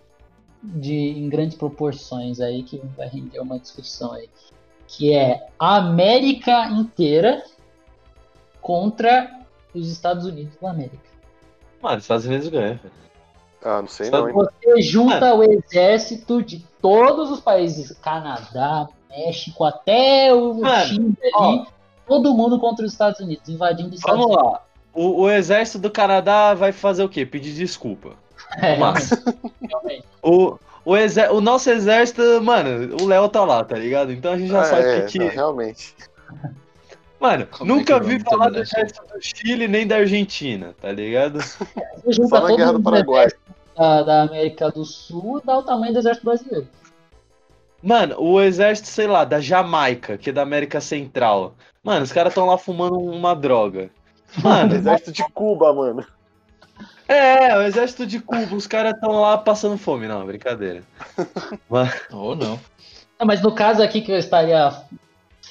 de, 0.64 0.94
em 0.94 1.30
grandes 1.30 1.58
proporções 1.58 2.40
aí, 2.40 2.64
que 2.64 2.82
vai 2.98 3.08
render 3.08 3.40
uma 3.40 3.60
discussão 3.60 4.14
aí. 4.14 4.30
Que 4.88 5.14
é 5.14 5.48
a 5.60 5.78
América 5.78 6.68
inteira 6.70 7.44
contra 8.62 9.42
os 9.74 9.92
Estados 9.92 10.26
Unidos 10.26 10.56
da 10.62 10.72
América. 10.72 11.14
Mano, 11.82 11.98
os 11.98 12.04
Estados 12.04 12.26
Unidos 12.26 12.48
ganham, 12.48 12.78
velho. 12.78 12.94
Ah, 13.64 13.82
não 13.82 13.88
sei 13.88 14.10
não, 14.10 14.28
hein? 14.28 14.36
Você 14.36 14.82
junta 14.82 15.34
o 15.34 15.44
exército 15.44 16.42
de 16.44 16.66
todos 16.82 17.32
os 17.32 17.40
países, 17.40 17.96
Canadá, 18.02 18.88
México, 19.10 19.64
até 19.64 20.34
o 20.34 20.54
Mano, 20.56 20.86
Chile 20.86 21.18
ali, 21.36 21.66
todo 22.08 22.34
mundo 22.34 22.60
contra 22.60 22.86
os 22.86 22.92
Estados 22.92 23.20
Unidos, 23.20 23.48
invadindo 23.48 23.90
os 23.90 23.96
Estados 23.96 24.20
Vamos 24.20 24.36
Unidos. 24.36 24.52
lá. 24.54 24.62
O, 24.94 25.22
o 25.22 25.30
exército 25.32 25.80
do 25.80 25.90
Canadá 25.90 26.54
vai 26.54 26.72
fazer 26.72 27.04
o 27.04 27.10
quê? 27.10 27.26
Pedir 27.26 27.54
desculpa. 27.54 28.10
É, 28.62 28.76
Mas 28.78 29.10
realmente. 29.62 30.04
o, 30.22 30.58
o, 30.86 30.94
o 31.32 31.42
nosso 31.42 31.70
exército, 31.70 32.22
mano, 32.44 32.96
o 33.02 33.08
Léo 33.08 33.28
tá 33.30 33.44
lá, 33.46 33.64
tá 33.64 33.76
ligado? 33.78 34.12
Então 34.12 34.34
a 34.34 34.38
gente 34.38 34.52
já 34.52 34.62
Ah, 34.62 34.66
sabe 34.66 34.88
é, 34.88 35.02
que. 35.04 35.18
não, 35.18 35.28
realmente. 35.30 35.96
Mano, 37.20 37.48
Como 37.50 37.72
é 37.72 37.76
nunca 37.76 38.00
que 38.02 38.06
vi 38.06 38.20
falar 38.20 38.50
do 38.50 38.62
isso? 38.62 38.76
exército 38.76 39.02
do 39.08 39.22
Chile 39.22 39.68
nem 39.68 39.88
da 39.88 39.96
Argentina, 39.96 40.76
tá 40.82 40.92
ligado? 40.92 41.40
Você 41.42 42.12
junta 42.12 42.28
Só 42.38 42.48
na 42.50 42.56
Guerra 42.56 42.74
do 42.74 42.82
Paraguai. 42.84 43.28
Da, 43.76 44.04
da 44.04 44.22
América 44.24 44.70
do 44.70 44.86
Sul, 44.86 45.42
dá 45.44 45.58
o 45.58 45.64
tamanho 45.64 45.94
do 45.94 46.00
exército 46.00 46.26
brasileiro. 46.26 46.68
Mano, 47.82 48.16
o 48.18 48.42
exército, 48.42 48.88
sei 48.88 49.08
lá, 49.08 49.26
da 49.26 49.42
Jamaica, 49.42 50.18
que 50.18 50.30
é 50.30 50.34
da 50.34 50.42
América 50.42 50.80
Central. 50.80 51.56
Mano, 51.84 52.04
os 52.04 52.14
caras 52.14 52.32
estão 52.32 52.46
lá 52.46 52.58
fumando 52.58 52.98
uma 52.98 53.36
droga. 53.36 53.90
Mano, 54.42 54.74
Exército 54.76 55.12
de 55.12 55.24
Cuba, 55.34 55.74
mano. 55.74 56.06
é, 57.08 57.58
o 57.58 57.62
exército 57.62 58.06
de 58.06 58.20
Cuba, 58.22 58.56
os 58.56 58.66
caras 58.68 58.94
estão 58.94 59.12
lá 59.20 59.38
passando 59.38 59.78
fome. 59.78 60.08
Não, 60.08 60.26
brincadeira. 60.26 60.82
Mano, 61.70 61.92
Ou 62.12 62.36
não. 62.36 62.60
Não, 63.20 63.28
mas 63.28 63.42
no 63.42 63.54
caso 63.54 63.84
aqui 63.84 64.02
que 64.02 64.12
eu 64.12 64.18
estaria 64.18 64.74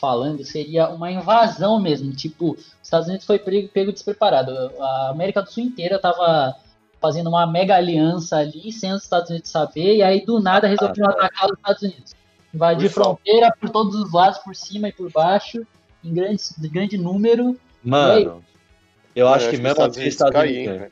falando, 0.00 0.42
seria 0.42 0.88
uma 0.88 1.12
invasão 1.12 1.78
mesmo. 1.78 2.12
Tipo, 2.12 2.52
os 2.52 2.74
Estados 2.82 3.08
Unidos 3.08 3.26
foi 3.26 3.38
pego, 3.38 3.68
pego 3.68 3.92
despreparado. 3.92 4.50
A 4.80 5.10
América 5.10 5.42
do 5.42 5.50
Sul 5.50 5.64
inteira 5.64 5.98
tava 5.98 6.56
fazendo 7.02 7.28
uma 7.28 7.46
mega 7.46 7.74
aliança 7.76 8.36
ali, 8.36 8.72
sem 8.72 8.92
os 8.92 9.02
Estados 9.02 9.28
Unidos 9.28 9.50
saber, 9.50 9.96
e 9.96 10.02
aí 10.02 10.24
do 10.24 10.40
nada 10.40 10.68
resolveram 10.68 11.10
Ah, 11.10 11.14
tá. 11.14 11.24
atacar 11.26 11.46
os 11.50 11.56
Estados 11.58 11.82
Unidos. 11.82 12.14
Invadir 12.54 12.88
fronteira 12.90 13.52
por 13.60 13.68
todos 13.70 13.94
os 13.96 14.12
lados, 14.12 14.38
por 14.38 14.54
cima 14.54 14.88
e 14.88 14.92
por 14.92 15.10
baixo, 15.10 15.66
em 16.04 16.14
grande, 16.14 16.42
grande 16.70 16.96
número. 16.96 17.58
mano 17.82 18.42
eu 19.14 19.28
acho 19.28 19.50
que 19.50 19.58
mesmo 19.58 19.82
assim 19.82 20.00
os 20.00 20.06
Estados 20.06 20.40
Unidos. 20.40 20.78
cara. 20.78 20.90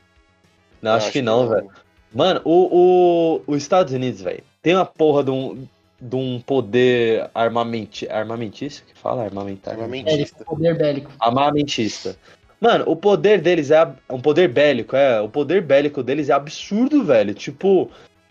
Não, 0.81 0.91
acho 0.91 1.11
que 1.11 1.21
não, 1.21 1.47
velho. 1.47 1.69
Mano, 2.13 2.41
o, 2.43 3.39
o, 3.47 3.53
os 3.53 3.57
Estados 3.61 3.93
Unidos, 3.93 4.21
velho, 4.21 4.43
tem 4.61 4.75
uma 4.75 4.85
porra 4.85 5.23
de 5.23 5.31
um, 5.31 5.67
de 5.99 6.15
um 6.15 6.39
poder 6.39 7.29
armamenti, 7.33 8.07
armamentista 8.09 8.83
que 8.85 8.97
fala? 8.99 9.23
Armamentar? 9.23 9.73
Armamento. 9.73 10.09
É, 10.09 10.17
Mentista. 10.17 10.43
poder 10.43 10.77
bélico. 10.77 11.11
Armamentista. 11.19 12.15
Mano, 12.61 12.83
o 12.87 12.95
poder 12.95 13.41
deles 13.41 13.71
é 13.71 13.91
um 14.07 14.21
poder 14.21 14.47
bélico, 14.47 14.95
é. 14.95 15.19
O 15.19 15.27
poder 15.27 15.63
bélico 15.63 16.03
deles 16.03 16.29
é 16.29 16.33
absurdo, 16.33 17.03
velho. 17.03 17.33
Tipo, 17.33 17.89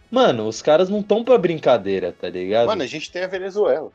mano, 0.08 0.46
os 0.46 0.62
caras 0.62 0.88
não 0.88 1.02
tão 1.02 1.24
pra 1.24 1.36
brincadeira, 1.36 2.14
tá 2.18 2.28
ligado? 2.28 2.68
Mano, 2.68 2.84
a 2.84 2.86
gente 2.86 3.10
tem 3.10 3.24
a 3.24 3.26
Venezuela. 3.26 3.90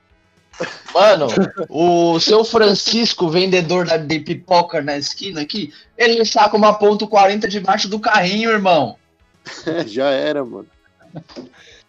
Mano, 0.94 1.28
o 1.68 2.18
seu 2.18 2.46
Francisco, 2.46 3.28
vendedor 3.28 3.86
da- 3.86 3.98
de 3.98 4.20
pipoca 4.22 4.82
na 4.82 4.98
esquina 4.98 5.42
aqui, 5.42 5.74
ele 5.98 6.24
saca 6.24 6.56
uma 6.56 6.74
ponto 6.74 7.10
40 7.10 7.46
debaixo 7.50 7.90
do 7.90 8.00
carrinho, 8.00 8.52
irmão. 8.52 8.96
Já 9.86 10.10
era, 10.12 10.46
mano. 10.46 10.66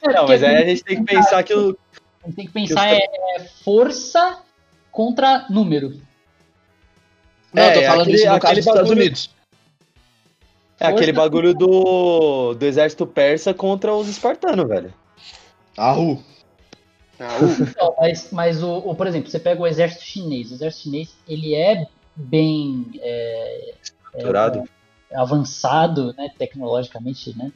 não, 0.04 0.26
mas 0.26 0.42
aí 0.42 0.56
a 0.56 0.66
gente 0.66 0.82
tem 0.82 0.96
que 1.04 1.14
pensar 1.14 1.44
que 1.44 1.54
o. 1.54 1.78
A 2.24 2.26
gente 2.26 2.36
tem 2.36 2.46
que 2.46 2.52
pensar 2.52 2.88
é 2.92 3.46
força 3.64 4.38
contra 4.90 5.46
número. 5.48 6.00
Não, 7.52 7.62
É, 7.62 7.68
eu 7.70 7.74
tô 7.80 7.86
falando 7.86 8.00
aquele- 8.02 8.16
isso 8.16 8.24
no 8.26 8.30
caso 8.32 8.46
aquele 8.46 8.60
dos 8.60 8.66
Estados 8.66 8.90
Unidos. 8.90 9.30
É 10.78 10.86
aquele 10.88 11.12
bagulho 11.12 11.54
do, 11.54 12.52
do 12.54 12.66
exército 12.66 13.06
persa 13.06 13.54
contra 13.54 13.94
os 13.94 14.08
espartanos, 14.08 14.68
velho. 14.68 14.92
Então, 17.18 17.94
mas, 17.98 18.30
mas 18.30 18.62
o, 18.62 18.76
o- 18.78 18.94
por 18.94 19.06
exemplo, 19.06 19.30
você 19.30 19.38
pega 19.38 19.62
o 19.62 19.66
exército 19.66 20.04
chinês. 20.04 20.50
O 20.50 20.54
exército 20.54 20.82
chinês, 20.84 21.16
ele 21.26 21.54
é 21.54 21.86
bem 22.14 22.86
é, 23.00 23.74
Estruturado. 23.82 24.64
avançado, 25.14 26.12
né, 26.14 26.28
tecnologicamente, 26.38 27.36
né? 27.38 27.50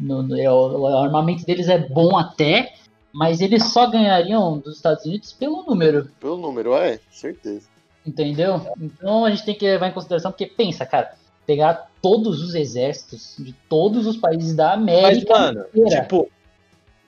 No, 0.00 0.22
no- 0.22 0.38
é, 0.40 0.50
o, 0.50 0.78
o 0.80 0.86
armamento 0.86 1.44
deles 1.44 1.68
é 1.68 1.78
bom 1.78 2.16
até, 2.16 2.72
mas 3.12 3.42
eles 3.42 3.72
só 3.72 3.86
ganhariam 3.90 4.58
dos 4.58 4.76
Estados 4.76 5.04
Unidos 5.04 5.32
pelo 5.34 5.62
número, 5.64 6.10
pelo 6.18 6.38
número, 6.38 6.74
é, 6.74 6.98
certeza. 7.10 7.68
Entendeu? 8.06 8.66
Então 8.80 9.24
a 9.24 9.30
gente 9.30 9.44
tem 9.44 9.54
que 9.54 9.64
levar 9.64 9.88
em 9.88 9.92
consideração, 9.92 10.30
porque 10.30 10.46
pensa, 10.46 10.84
cara, 10.86 11.12
pegar 11.46 11.90
todos 12.00 12.42
os 12.42 12.54
exércitos 12.54 13.36
de 13.38 13.52
todos 13.68 14.06
os 14.06 14.16
países 14.16 14.54
da 14.54 14.76
Mas, 14.76 14.98
América 14.98 15.38
mano, 15.38 15.64
inteira. 15.74 16.02
tipo, 16.02 16.30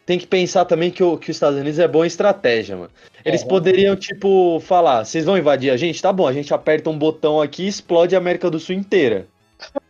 tem 0.05 0.19
que 0.19 0.27
pensar 0.27 0.65
também 0.65 0.91
que, 0.91 1.03
o, 1.03 1.17
que 1.19 1.31
os 1.31 1.37
Estados 1.37 1.59
Unidos 1.59 1.79
é 1.79 1.89
bom 1.89 2.05
em 2.05 2.07
estratégia, 2.07 2.77
mano. 2.77 2.91
Eles 3.25 3.43
É, 3.43 3.47
poderiam, 3.47 3.97
tipo, 3.97 4.61
falar: 4.61 5.05
vocês 5.05 5.25
vão 5.25 5.37
invadir 5.37 5.71
a 5.71 5.77
gente? 5.77 6.01
Tá 6.01 6.13
bom, 6.13 6.29
a 6.29 6.33
gente 6.33 6.55
aperta 6.55 6.89
um 6.91 6.99
botão 6.99 7.41
aqui 7.41 7.65
e 7.65 7.69
explode 7.69 8.15
a 8.15 8.19
América 8.19 8.49
do 8.51 8.61
Sul 8.61 8.75
inteira. 8.77 9.27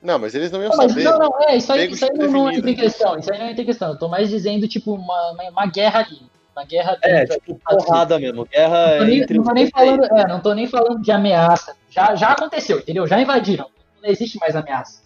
Não, 0.00 0.18
mas 0.18 0.34
eles 0.34 0.50
não 0.52 0.60
iam 0.62 0.70
Não, 0.70 0.76
mas 0.76 0.92
saber. 0.92 1.04
não, 1.04 1.18
não, 1.18 1.42
é, 1.42 1.56
isso 1.56 1.72
aí, 1.72 1.90
isso 1.90 2.04
aí 2.04 2.12
não, 2.16 2.30
não 2.30 2.50
entra 2.50 2.70
em 2.70 2.74
questão, 2.76 3.18
isso 3.18 3.32
aí 3.32 3.38
não 3.38 3.48
entra 3.50 3.62
em 3.62 3.66
questão. 3.66 3.88
Eu 3.90 3.98
tô 3.98 4.08
mais 4.08 4.30
dizendo, 4.30 4.66
tipo, 4.68 4.94
uma, 4.94 5.32
uma 5.50 5.66
guerra 5.66 6.00
ali. 6.00 6.20
Uma 6.56 6.64
guerra 6.64 6.98
É, 7.02 7.26
tipo, 7.26 7.60
porrada 7.68 8.18
mesmo. 8.18 8.46
Guerra 8.46 8.92
Não 8.92 8.98
tô 8.98 9.04
nem, 9.04 9.20
entre 9.20 9.34
não 9.34 9.42
os 9.42 9.48
tô 9.48 9.54
nem 9.54 9.70
falando, 9.70 10.04
é, 10.04 10.26
não 10.26 10.40
tô 10.40 10.54
nem 10.54 10.66
falando 10.66 11.02
de 11.02 11.12
ameaça. 11.12 11.76
Já, 11.90 12.14
já 12.14 12.30
aconteceu, 12.30 12.78
entendeu? 12.78 13.06
Já 13.06 13.20
invadiram. 13.20 13.68
Não 14.02 14.08
existe 14.08 14.38
mais 14.38 14.56
ameaça. 14.56 15.02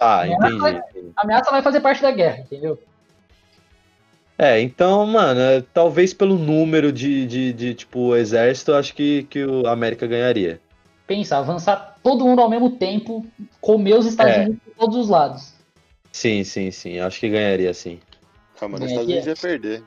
Ah, 0.00 0.24
Não, 0.26 0.48
entendi. 0.68 1.12
A 1.16 1.22
ameaça 1.22 1.50
vai 1.50 1.62
fazer 1.62 1.80
parte 1.80 2.02
da 2.02 2.10
guerra, 2.10 2.40
entendeu? 2.40 2.76
É, 4.36 4.60
então, 4.60 5.06
mano, 5.06 5.38
é, 5.38 5.62
talvez 5.72 6.12
pelo 6.12 6.36
número 6.36 6.90
de, 6.90 7.26
de, 7.26 7.52
de, 7.52 7.74
tipo, 7.74 8.16
exército, 8.16 8.72
eu 8.72 8.76
acho 8.76 8.92
que, 8.94 9.24
que 9.24 9.44
o 9.44 9.68
América 9.68 10.06
ganharia. 10.08 10.60
Pensa, 11.06 11.36
avançar 11.36 11.98
todo 12.02 12.24
mundo 12.24 12.40
ao 12.40 12.48
mesmo 12.48 12.70
tempo, 12.70 13.24
comer 13.60 13.94
os 13.94 14.06
Estados 14.06 14.32
É. 14.32 14.40
Unidos 14.40 14.58
por 14.64 14.74
todos 14.74 14.96
os 14.96 15.08
lados. 15.08 15.52
Sim, 16.10 16.42
sim, 16.42 16.70
sim. 16.70 16.98
Acho 16.98 17.20
que 17.20 17.28
ganharia, 17.28 17.72
sim. 17.74 18.00
Calma, 18.58 18.78
nos 18.78 18.88
É, 18.88 18.90
Estados 18.92 19.08
Unidos 19.08 19.26
ia 19.26 19.36
perder. 19.36 19.82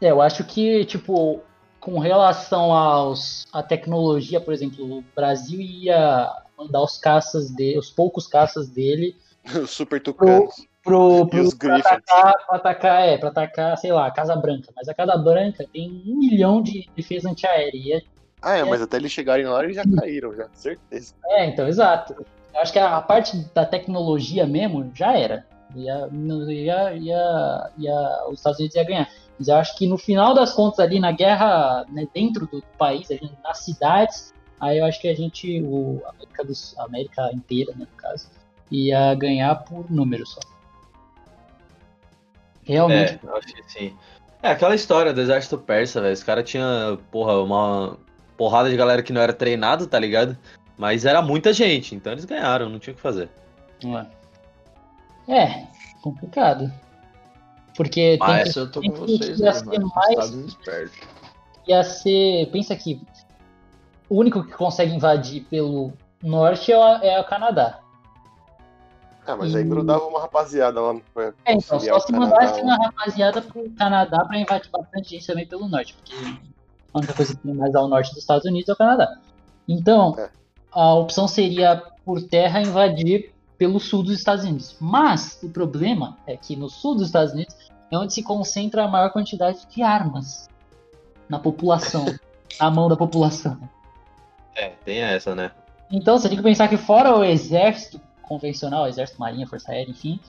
É, 0.00 0.10
eu 0.10 0.20
acho 0.22 0.44
que, 0.44 0.84
tipo, 0.84 1.40
com 1.80 1.98
relação 1.98 2.72
aos 2.72 3.46
à 3.52 3.62
tecnologia, 3.62 4.40
por 4.40 4.52
exemplo, 4.52 4.98
o 4.98 5.04
Brasil 5.14 5.60
ia 5.60 6.30
mandar 6.56 6.82
os 6.82 6.98
caças 6.98 7.50
dele, 7.50 7.78
os 7.78 7.90
poucos 7.90 8.26
caças 8.26 8.68
dele 8.68 9.16
Os 9.62 9.70
super 9.70 10.00
tucanos. 10.02 10.54
pro, 10.82 11.26
pro 11.28 11.56
pra 11.56 11.76
atacar, 11.78 12.34
pra 12.46 12.56
atacar, 12.56 13.08
é, 13.08 13.18
pra 13.18 13.28
atacar, 13.30 13.78
sei 13.78 13.92
lá, 13.92 14.06
a 14.06 14.10
Casa 14.10 14.36
Branca. 14.36 14.70
Mas 14.76 14.88
a 14.88 14.94
Casa 14.94 15.16
Branca 15.16 15.64
tem 15.72 16.02
um 16.06 16.18
milhão 16.18 16.62
de 16.62 16.88
defesa 16.96 17.30
antiaérea. 17.30 17.76
E 17.76 17.92
é, 17.94 18.02
Ah, 18.42 18.56
é, 18.58 18.64
mas 18.64 18.82
até 18.82 18.96
eles 18.96 19.10
chegarem 19.12 19.46
lá, 19.46 19.62
eles 19.64 19.76
já 19.76 19.84
caíram, 19.84 20.34
já, 20.34 20.48
certeza. 20.52 21.14
é, 21.26 21.46
então, 21.46 21.66
exato. 21.66 22.14
Eu 22.54 22.60
acho 22.60 22.72
que 22.72 22.78
a, 22.78 22.96
a 22.96 23.02
parte 23.02 23.36
da 23.54 23.64
tecnologia 23.64 24.46
mesmo 24.46 24.90
já 24.94 25.16
era. 25.16 25.46
Ia, 25.76 26.08
ia, 26.48 26.92
ia, 26.94 27.70
ia, 27.78 28.24
os 28.28 28.38
Estados 28.38 28.58
Unidos 28.58 28.74
ia 28.76 28.84
ganhar. 28.84 29.08
Mas 29.38 29.48
eu 29.48 29.56
acho 29.56 29.76
que 29.76 29.86
no 29.86 29.96
final 29.96 30.34
das 30.34 30.52
contas, 30.52 30.80
ali 30.80 30.98
na 30.98 31.12
guerra, 31.12 31.86
né, 31.88 32.06
dentro 32.12 32.46
do 32.46 32.62
país, 32.76 33.10
ali, 33.10 33.30
nas 33.44 33.58
cidades, 33.58 34.34
aí 34.60 34.78
eu 34.78 34.84
acho 34.84 35.00
que 35.00 35.08
a 35.08 35.14
gente, 35.14 35.62
o 35.62 36.02
a 36.04 36.10
América, 36.10 36.44
do, 36.44 36.52
a 36.78 36.84
América 36.84 37.30
inteira, 37.32 37.72
né, 37.76 37.86
no 37.90 37.96
caso, 37.96 38.28
ia 38.70 39.14
ganhar 39.14 39.54
por 39.56 39.90
número 39.90 40.26
só. 40.26 40.40
Realmente. 42.64 43.12
É, 43.14 43.20
eu 43.22 43.36
acho 43.36 43.46
que 43.46 43.72
sim. 43.72 43.96
É 44.42 44.50
aquela 44.50 44.74
história 44.74 45.12
do 45.12 45.20
exército 45.20 45.58
persa, 45.58 46.00
velho. 46.00 46.12
Os 46.12 46.22
caras 46.22 46.48
tinham, 46.48 46.98
porra, 47.10 47.40
uma 47.42 47.96
porrada 48.36 48.70
de 48.70 48.76
galera 48.76 49.02
que 49.02 49.12
não 49.12 49.20
era 49.20 49.32
treinado, 49.32 49.86
tá 49.86 49.98
ligado? 49.98 50.36
Mas 50.76 51.04
era 51.04 51.20
muita 51.20 51.52
gente, 51.52 51.94
então 51.94 52.12
eles 52.12 52.24
ganharam, 52.24 52.68
não 52.68 52.78
tinha 52.78 52.92
o 52.92 52.96
que 52.96 53.02
fazer. 53.02 53.28
Não 53.82 53.98
é. 53.98 54.06
É, 55.28 55.66
complicado. 56.00 56.72
Porque 57.78 58.18
tem 58.18 58.18
Mas 58.18 58.42
que, 58.42 58.48
Essa 58.50 58.60
eu 58.60 58.70
tô 58.72 58.80
tem 58.80 58.90
com 58.90 59.06
que 59.06 59.18
vocês 59.18 59.38
ia 59.40 59.50
aí, 59.50 59.54
ser 59.54 59.64
mano. 59.66 59.92
mais- 59.94 60.30
Unidos 60.30 60.54
perde. 60.64 60.92
ia 61.66 61.84
ser. 61.84 62.50
Pensa 62.50 62.74
que 62.74 63.00
o 64.10 64.16
único 64.18 64.42
que 64.42 64.52
consegue 64.52 64.92
invadir 64.92 65.44
pelo 65.44 65.92
norte 66.22 66.72
é 66.72 66.76
o, 66.76 66.82
é 66.82 67.20
o 67.20 67.24
Canadá. 67.24 67.78
Ah, 69.24 69.36
mas 69.36 69.54
aí 69.54 69.62
E- 69.62 69.64
grudava 69.68 70.04
uma 70.06 70.20
rapaziada 70.22 70.80
lá 70.80 70.96
pra 71.14 71.32
É, 71.44 71.52
então, 71.52 71.78
só 71.78 72.00
se 72.00 72.12
mandasse 72.12 72.60
uma 72.62 72.76
rapaziada 72.76 73.42
pro 73.42 73.70
Canadá 73.78 74.24
pra 74.24 74.38
invadir 74.40 74.70
bastante 74.72 75.10
gente 75.10 75.26
também 75.26 75.46
pelo 75.46 75.68
norte, 75.68 75.94
porque 75.94 76.14
a 76.94 76.98
única 76.98 77.12
coisa 77.14 77.36
que 77.36 77.42
tem 77.42 77.54
mais 77.54 77.74
ao 77.76 77.86
norte 77.86 78.08
dos 78.10 78.18
Estados 78.18 78.44
Unidos 78.46 78.68
é 78.70 78.72
o 78.72 78.76
Canadá. 78.76 79.18
Então, 79.68 80.16
É. 80.18 80.30
a 80.72 80.94
opção 80.94 81.28
seria 81.28 81.80
por 82.04 82.22
terra 82.22 82.60
invadir 82.62 83.32
pelo 83.58 83.78
sul 83.80 84.02
dos 84.02 84.12
Estados 84.16 84.44
Unidos. 84.44 84.76
Mas 84.80 85.38
o 85.42 85.48
problema 85.50 86.16
é 86.26 86.36
que 86.36 86.54
no 86.56 86.70
sul 86.70 86.94
dos 86.94 87.06
Estados 87.06 87.32
Unidos 87.32 87.54
é 87.90 87.98
onde 87.98 88.14
se 88.14 88.22
concentra 88.22 88.84
a 88.84 88.88
maior 88.88 89.10
quantidade 89.10 89.58
de 89.68 89.82
armas 89.82 90.48
na 91.28 91.38
população, 91.38 92.06
na 92.60 92.70
mão 92.70 92.88
da 92.88 92.96
população. 92.96 93.58
É, 94.54 94.68
tem 94.84 94.98
essa, 95.02 95.34
né? 95.34 95.50
Então 95.90 96.18
você 96.18 96.28
tem 96.28 96.36
que 96.36 96.42
pensar 96.44 96.68
que 96.68 96.76
fora 96.76 97.16
o 97.16 97.24
exército 97.24 98.00
convencional, 98.22 98.86
exército, 98.86 99.18
marinha, 99.18 99.46
força 99.46 99.72
aérea, 99.72 99.90
enfim, 99.90 100.20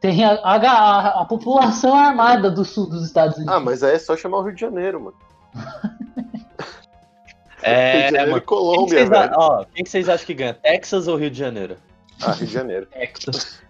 tem 0.00 0.24
a, 0.24 0.32
a, 0.42 0.56
a- 0.56 1.22
a 1.22 1.24
população 1.24 1.94
armada 1.94 2.50
do 2.50 2.64
sul 2.64 2.86
dos 2.88 3.04
Estados 3.04 3.36
Unidos. 3.36 3.54
Ah, 3.54 3.60
mas 3.60 3.82
aí 3.82 3.94
é 3.94 3.98
só 3.98 4.16
chamar 4.16 4.38
o 4.38 4.42
Rio 4.42 4.54
de 4.54 4.60
Janeiro, 4.60 5.00
mano. 5.00 5.16
É, 7.62 7.92
Rio 7.92 8.02
de 8.08 8.10
Janeiro 8.16 8.30
mano. 8.30 8.30
e 8.30 8.30
Quem 8.32 8.40
que, 8.40 8.46
Colômbia, 8.46 8.98
vocês, 8.98 9.12
a- 9.12 9.20
velho. 9.20 9.32
ó, 9.38 9.64
quem 9.74 9.84
que 9.84 9.90
vocês 9.90 10.08
acham 10.08 10.26
que 10.26 10.34
ganha? 10.34 10.52
Texas 10.54 11.08
ou 11.08 11.16
Rio 11.16 11.30
de 11.30 11.38
Janeiro? 11.38 11.78
Ah, 12.26 12.32
Rio 12.32 12.46
de 12.46 12.52
Janeiro. 12.52 12.88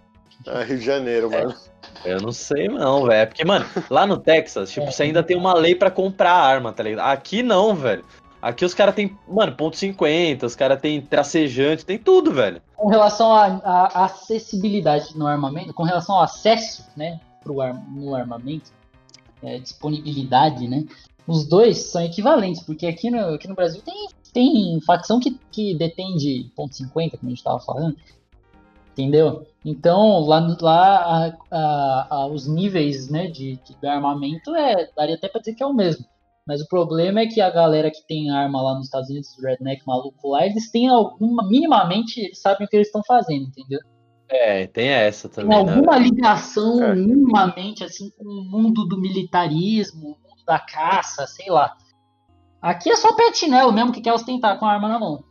Ah, 0.47 0.61
Rio 0.61 0.77
de 0.77 0.85
Janeiro, 0.85 1.33
É. 1.33 1.43
mano. 1.43 1.55
Eu 2.03 2.21
não 2.21 2.31
sei 2.31 2.67
não, 2.67 3.05
velho. 3.05 3.27
Porque, 3.27 3.43
mano, 3.43 3.65
lá 3.89 4.05
no 4.05 4.17
Texas, 4.17 4.69
tipo, 4.69 4.85
você 4.91 5.03
ainda 5.03 5.23
tem 5.23 5.35
uma 5.35 5.55
lei 5.55 5.73
pra 5.73 5.89
comprar 5.89 6.33
arma, 6.33 6.71
tá 6.71 6.83
ligado? 6.83 7.07
Aqui 7.09 7.41
não, 7.41 7.73
velho. 7.73 8.05
Aqui 8.39 8.63
os 8.63 8.75
caras 8.75 8.93
tem, 8.93 9.17
mano, 9.27 9.55
ponto 9.55 9.75
.50, 9.75 10.43
os 10.43 10.55
caras 10.55 10.79
tem 10.79 11.01
tracejante, 11.01 11.83
tem 11.83 11.97
tudo, 11.97 12.31
velho. 12.31 12.61
Com 12.75 12.89
relação 12.89 13.33
à 13.33 14.05
acessibilidade 14.05 15.17
no 15.17 15.25
armamento, 15.25 15.73
com 15.73 15.81
relação 15.81 16.15
ao 16.15 16.21
acesso, 16.21 16.85
né, 16.95 17.19
pro 17.43 17.59
ar, 17.59 17.73
no 17.89 18.13
armamento, 18.13 18.71
é, 19.41 19.57
disponibilidade, 19.57 20.67
né? 20.67 20.85
Os 21.25 21.47
dois 21.47 21.77
são 21.89 22.03
equivalentes, 22.03 22.61
porque 22.61 22.85
aqui 22.85 23.09
no, 23.09 23.33
aqui 23.33 23.47
no 23.47 23.55
Brasil 23.55 23.81
tem, 23.81 24.09
tem 24.31 24.79
facção 24.81 25.19
que, 25.19 25.39
que 25.51 25.73
detém 25.73 26.15
de 26.15 26.51
ponto 26.55 26.75
.50, 26.75 27.17
como 27.17 27.23
a 27.23 27.29
gente 27.29 27.37
estava 27.39 27.59
falando, 27.59 27.95
entendeu? 28.95 29.45
Então, 29.63 30.19
lá, 30.21 30.39
lá 30.61 30.97
a- 30.97 31.37
a- 31.51 32.07
a- 32.09 32.27
os 32.27 32.47
níveis 32.47 33.09
né, 33.09 33.27
de, 33.27 33.57
de 33.57 33.87
armamento 33.87 34.55
é, 34.55 34.89
daria 34.95 35.15
até 35.15 35.27
para 35.27 35.41
dizer 35.41 35.53
que 35.55 35.63
é 35.63 35.65
o 35.65 35.73
mesmo. 35.73 36.05
Mas 36.47 36.61
o 36.61 36.67
problema 36.67 37.19
é 37.21 37.25
que 37.25 37.41
a 37.41 37.49
galera 37.49 37.91
que 37.91 38.05
tem 38.07 38.29
arma 38.29 38.61
lá 38.61 38.75
nos 38.75 38.85
Estados 38.85 39.09
Unidos, 39.09 39.35
os 39.35 39.43
redneck 39.43 39.81
maluco 39.85 40.29
lá, 40.29 40.45
eles 40.45 40.71
têm 40.71 40.87
alguma, 40.87 41.47
minimamente, 41.47 42.19
eles 42.21 42.39
sabem 42.39 42.65
o 42.65 42.69
que 42.69 42.75
eles 42.75 42.87
estão 42.87 43.01
fazendo, 43.05 43.47
entendeu? 43.47 43.79
É, 44.29 44.67
tem 44.67 44.87
essa 44.87 45.27
Tem 45.27 45.43
também, 45.43 45.65
né? 45.65 45.73
alguma 45.73 45.97
ligação 45.97 46.83
É. 46.83 46.95
minimamente 46.95 47.83
assim 47.83 48.11
com 48.17 48.23
o 48.23 48.43
mundo 48.43 48.85
do 48.85 48.99
militarismo, 48.99 50.01
o 50.03 50.29
mundo 50.29 50.45
da 50.45 50.59
caça, 50.59 51.25
sei 51.27 51.49
lá. 51.49 51.75
Aqui 52.61 52.89
é 52.91 52.95
só 52.95 53.09
chinelo 53.33 53.71
mesmo 53.73 53.91
que 53.91 54.01
quer 54.01 54.13
ostentar 54.13 54.57
com 54.59 54.65
a 54.65 54.71
arma 54.73 54.87
na 54.87 54.99
mão. 54.99 55.23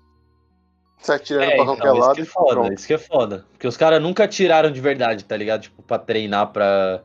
Sai 0.98 1.16
atirando 1.16 1.42
É, 1.44 1.46
pra 1.46 1.54
então, 1.62 1.66
qualquer 1.76 1.92
isso 1.92 2.00
lado 2.00 2.14
que 2.16 2.22
é 2.22 2.24
foda, 2.24 2.50
pronto. 2.50 2.72
isso 2.72 2.86
que 2.86 2.94
é 2.94 2.98
foda. 2.98 3.44
Porque 3.52 3.66
os 3.66 3.76
caras 3.76 4.00
nunca 4.02 4.26
tiraram 4.26 4.70
de 4.70 4.80
verdade, 4.80 5.24
tá 5.24 5.36
ligado? 5.36 5.62
Tipo, 5.62 5.82
pra 5.82 5.98
treinar 5.98 6.50
pra, 6.52 7.02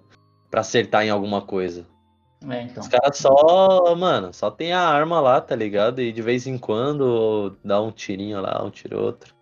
pra 0.50 0.62
acertar 0.62 1.04
em 1.06 1.10
alguma 1.10 1.42
coisa. 1.42 1.86
É, 2.50 2.62
então. 2.64 2.82
Os 2.82 2.88
caras 2.88 3.18
só, 3.18 3.94
mano, 3.98 4.34
só 4.34 4.50
tem 4.50 4.72
a 4.72 4.80
arma 4.80 5.20
lá, 5.20 5.42
tá 5.42 5.54
ligado? 5.56 6.02
E 6.02 6.12
de 6.14 6.22
vez 6.22 6.48
em 6.48 6.58
quando 6.58 7.58
dá 7.64 7.82
um 7.82 7.92
tirinho 7.92 8.40
lá, 8.42 8.64
um 8.64 8.70
tiro 8.70 9.04
outro. 9.04 9.36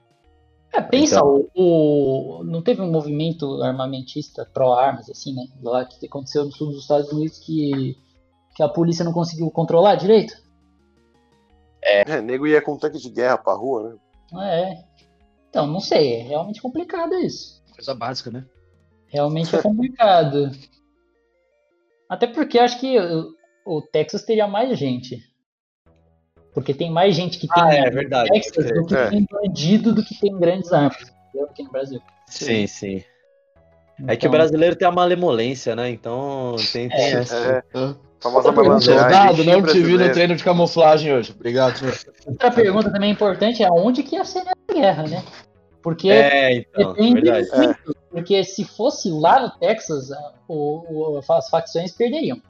É, 0.74 0.82
pensa, 0.82 1.18
Então- 1.18 1.48
o, 1.56 2.40
o- 2.40 2.44
não 2.44 2.62
teve 2.64 2.82
um 2.82 2.92
movimento 2.92 3.62
armamentista 3.62 4.50
pró-armas, 4.52 5.08
assim, 5.10 5.36
né? 5.36 5.44
Lá 5.62 5.86
que 5.86 6.04
aconteceu 6.08 6.44
no 6.46 6.52
sul 6.52 6.72
dos 6.72 6.82
Estados 6.82 7.12
Unidos 7.12 7.38
que, 7.40 7.96
que 8.56 8.64
a 8.64 8.68
polícia 8.68 9.06
não 9.06 9.14
conseguiu 9.14 9.50
controlar 9.52 9.96
direito? 9.96 10.34
É, 11.84 12.20
nego 12.22 12.48
ia 12.48 12.62
com 12.62 12.76
tanque 12.78 12.98
de 12.98 13.10
guerra 13.10 13.38
pra 13.38 13.54
rua, 13.54 13.90
né? 13.92 13.96
É. 14.42 14.84
Então, 15.50 15.66
não 15.66 15.80
sei, 15.80 16.16
é 16.16 16.24
realmente 16.24 16.62
complicado 16.62 17.13
isso. 17.16 17.63
Coisa 17.74 17.96
básica, 17.96 18.30
né? 18.30 18.46
Realmente 19.08 19.56
é 19.56 19.62
complicado. 19.62 20.52
Até 22.10 22.28
porque 22.28 22.60
acho 22.60 22.80
que 22.80 22.98
o, 23.66 23.82
Texas 23.82 24.24
teria 24.24 24.48
mais 24.48 24.78
gente. 24.78 25.22
Porque 26.54 26.74
tem 26.74 26.90
mais 26.90 27.16
gente 27.16 27.38
que 27.38 27.48
tem 27.48 27.63
Ah, 27.63 27.74
é 27.74 27.90
verdade. 27.90 28.30
Texas 28.32 28.66
do 28.72 28.86
que 28.86 28.96
É. 28.96 29.10
tem 29.10 29.28
bandido 29.30 29.94
do 29.94 30.04
que 30.04 30.20
tem 30.20 30.38
grandes 30.38 30.72
armas. 30.74 31.13
Entendeu? 31.30 31.50
Aqui 31.50 31.63
no 31.63 31.72
Brasil. 31.72 32.02
Sim, 32.26 32.66
sim. 32.68 33.04
É 34.08 34.16
que 34.16 34.26
Então, 34.26 34.30
o 34.30 34.32
brasileiro 34.32 34.76
tem 34.76 34.88
a 34.88 34.92
malemolência, 34.92 35.76
né? 35.76 35.90
Então 35.90 36.56
tem, 36.72 36.88
tem 36.88 37.13
essa. 37.16 37.63
Famosa 38.19 38.51
Soldado, 38.82 39.43
não 39.43 39.62
te 39.63 39.80
vi 39.82 39.97
no 39.97 40.12
treino 40.12 40.36
de 40.36 40.43
camuflagem 40.43 41.13
hoje. 41.13 41.32
Obrigado, 41.36 41.77
senhor. 41.77 41.95
Outra 42.25 42.51
pergunta 42.51 42.91
também 42.91 43.12
importante 43.12 43.63
é 43.63 43.69
onde 43.71 44.01
que 44.03 44.15
ia 44.15 44.25
ser 44.25 44.43
a 44.47 44.73
guerra, 44.73 45.03
né? 45.03 45.23
Porque 45.84 46.10
É, 46.10 46.58
então, 46.58 46.93
depende 46.93 47.21
verdade. 47.21 47.49
muito. 47.58 47.95
Porque 48.12 48.43
se 48.43 48.65
fosse 48.65 49.12
lá 49.12 49.39
no 49.39 49.51
Texas, 49.51 50.10
o, 50.47 51.15
o- 51.17 51.21
as 51.32 51.49
facções 51.49 51.91
perderiam. 51.91 52.41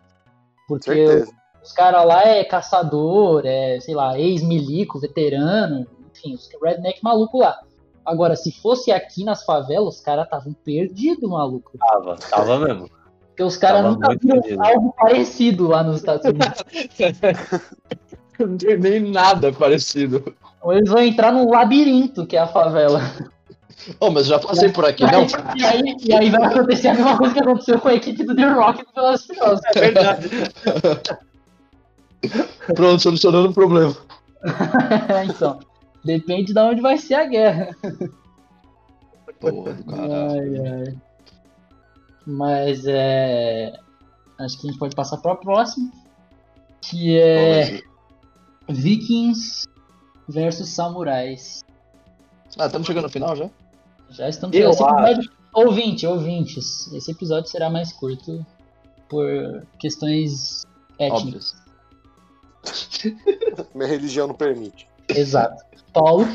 Porque 0.67 1.05
Certeza. 1.05 1.31
os 1.61 1.71
caras 1.73 2.05
lá 2.05 2.23
é 2.25 2.43
caçador, 2.45 3.43
é, 3.45 3.79
sei 3.81 3.93
lá, 3.93 4.17
ex-milico, 4.17 4.99
veterano, 4.99 5.85
enfim, 6.15 6.33
os 6.33 6.49
redneck 6.63 7.03
maluco 7.03 7.39
lá. 7.39 7.59
Agora, 8.05 8.37
se 8.37 8.51
fosse 8.53 8.89
aqui 8.91 9.25
nas 9.25 9.43
favelas, 9.43 9.95
os 9.95 10.01
caras 10.01 10.23
estavam 10.23 10.53
perdidos, 10.53 11.29
maluco. 11.29 11.77
Tava, 11.77 12.15
tava 12.29 12.59
mesmo. 12.59 12.89
Porque 13.37 13.43
os 13.43 13.55
caras 13.55 13.83
nunca 13.83 14.17
viram 14.19 14.65
algo 14.65 14.95
parecido 14.97 15.67
lá 15.67 15.83
nos 15.83 15.97
Estados 15.97 16.25
Unidos. 16.25 16.63
Não 18.39 18.57
tem 18.57 18.79
nem 18.79 18.99
nada 19.11 19.53
parecido. 19.53 20.33
Ou 20.59 20.73
eles 20.73 20.89
vão 20.89 21.03
entrar 21.03 21.31
num 21.31 21.47
labirinto, 21.51 22.25
que 22.25 22.35
é 22.35 22.39
a 22.39 22.47
favela. 22.47 22.99
Oh, 23.99 24.09
mas 24.09 24.25
já 24.25 24.39
passei 24.39 24.69
por 24.69 24.85
aqui, 24.85 25.03
não? 25.03 25.27
E 25.55 25.63
aí, 25.63 25.95
e 26.03 26.13
aí 26.13 26.29
vai 26.31 26.45
acontecer 26.45 26.87
a 26.89 26.93
mesma 26.95 27.17
coisa 27.17 27.33
que 27.35 27.39
aconteceu 27.39 27.79
com 27.79 27.87
a 27.87 27.93
equipe 27.93 28.23
do 28.23 28.35
The 28.35 28.45
Rock 28.47 28.83
do 28.83 28.91
Velozes. 28.95 29.27
É 29.75 29.79
verdade. 29.79 30.29
Pronto, 32.75 33.01
solucionando 33.01 33.49
o 33.49 33.53
problema. 33.53 33.95
então, 35.29 35.59
depende 36.03 36.53
de 36.53 36.59
onde 36.59 36.81
vai 36.81 36.97
ser 36.97 37.13
a 37.13 37.25
guerra. 37.25 37.69
Porra 39.39 39.77
caralho. 39.87 40.63
Ai, 40.65 40.83
ai. 40.87 41.06
Mas 42.29 42.85
é. 42.85 43.79
Acho 44.37 44.59
que 44.59 44.67
a 44.67 44.69
gente 44.69 44.79
pode 44.79 44.93
passar 44.93 45.17
para 45.17 45.31
o 45.31 45.37
próximo. 45.37 45.89
Que 46.81 47.17
é 47.17 47.81
Vikings 48.67 49.65
versus 50.27 50.69
Samurais. 50.69 51.63
Ah, 52.59 52.65
estamos 52.65 52.85
chegando 52.85 53.05
no 53.05 53.09
final 53.09 53.33
já? 53.33 53.49
Já 54.09 54.27
estamos 54.27 54.55
Eu 54.55 54.71
esse 54.71 54.83
episódio... 54.83 55.31
Ouvinte, 55.53 56.05
ouvintes. 56.05 56.91
Esse 56.93 57.11
episódio 57.11 57.49
será 57.49 57.69
mais 57.69 57.93
curto 57.93 58.45
por 59.09 59.65
questões 59.79 60.63
étnicas. 60.99 61.55
Minha 63.73 63.87
religião 63.87 64.27
não 64.27 64.35
permite. 64.35 64.87
Exato. 65.07 65.63
Paulo, 65.93 66.27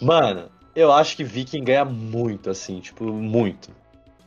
Mano, 0.00 0.48
eu 0.74 0.92
acho 0.92 1.16
que 1.16 1.24
Viking 1.24 1.64
ganha 1.64 1.84
muito, 1.84 2.50
assim, 2.50 2.80
tipo, 2.80 3.04
muito. 3.04 3.70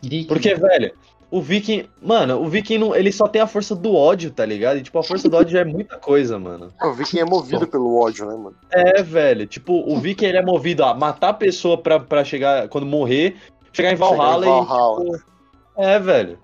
Viking. 0.02 0.28
Porque, 0.28 0.56
velho, 0.56 0.94
o 1.30 1.42
Viking. 1.42 1.86
Mano, 2.02 2.42
o 2.42 2.48
Viking 2.48 2.78
não, 2.78 2.96
ele 2.96 3.12
só 3.12 3.28
tem 3.28 3.42
a 3.42 3.48
força 3.48 3.76
do 3.76 3.96
ódio, 3.96 4.32
tá 4.32 4.46
ligado? 4.46 4.78
E, 4.78 4.82
tipo, 4.84 4.98
a 5.00 5.04
força 5.04 5.30
do 5.30 5.38
ódio 5.38 5.54
já 5.54 5.60
é 5.62 5.66
muita 5.66 5.98
coisa, 5.98 6.38
mano. 6.38 6.74
O 6.84 6.92
Viking 6.94 7.20
é 7.20 7.26
movido 7.26 7.68
pelo 7.68 7.96
ódio, 8.02 8.26
né, 8.26 8.36
mano? 8.36 8.56
É, 8.72 9.02
velho. 9.02 9.46
Tipo, 9.48 9.74
o 9.74 9.98
Viking 10.00 10.26
ele 10.26 10.38
é 10.38 10.46
movido 10.46 10.84
a 10.84 10.94
matar 10.94 11.30
a 11.30 11.34
pessoa 11.34 11.78
pra, 11.78 12.00
pra 12.00 12.24
chegar. 12.24 12.68
Quando 12.68 12.86
morrer, 12.86 13.36
chegar 13.72 13.92
em 13.92 13.96
Valhalla 13.96 14.44
Chegar 14.46 14.58
em 14.58 14.64
e. 14.64 14.66
Valhalla. 14.68 15.04
Tipo, 15.18 15.32
é, 15.78 16.00
velho. 16.00 16.40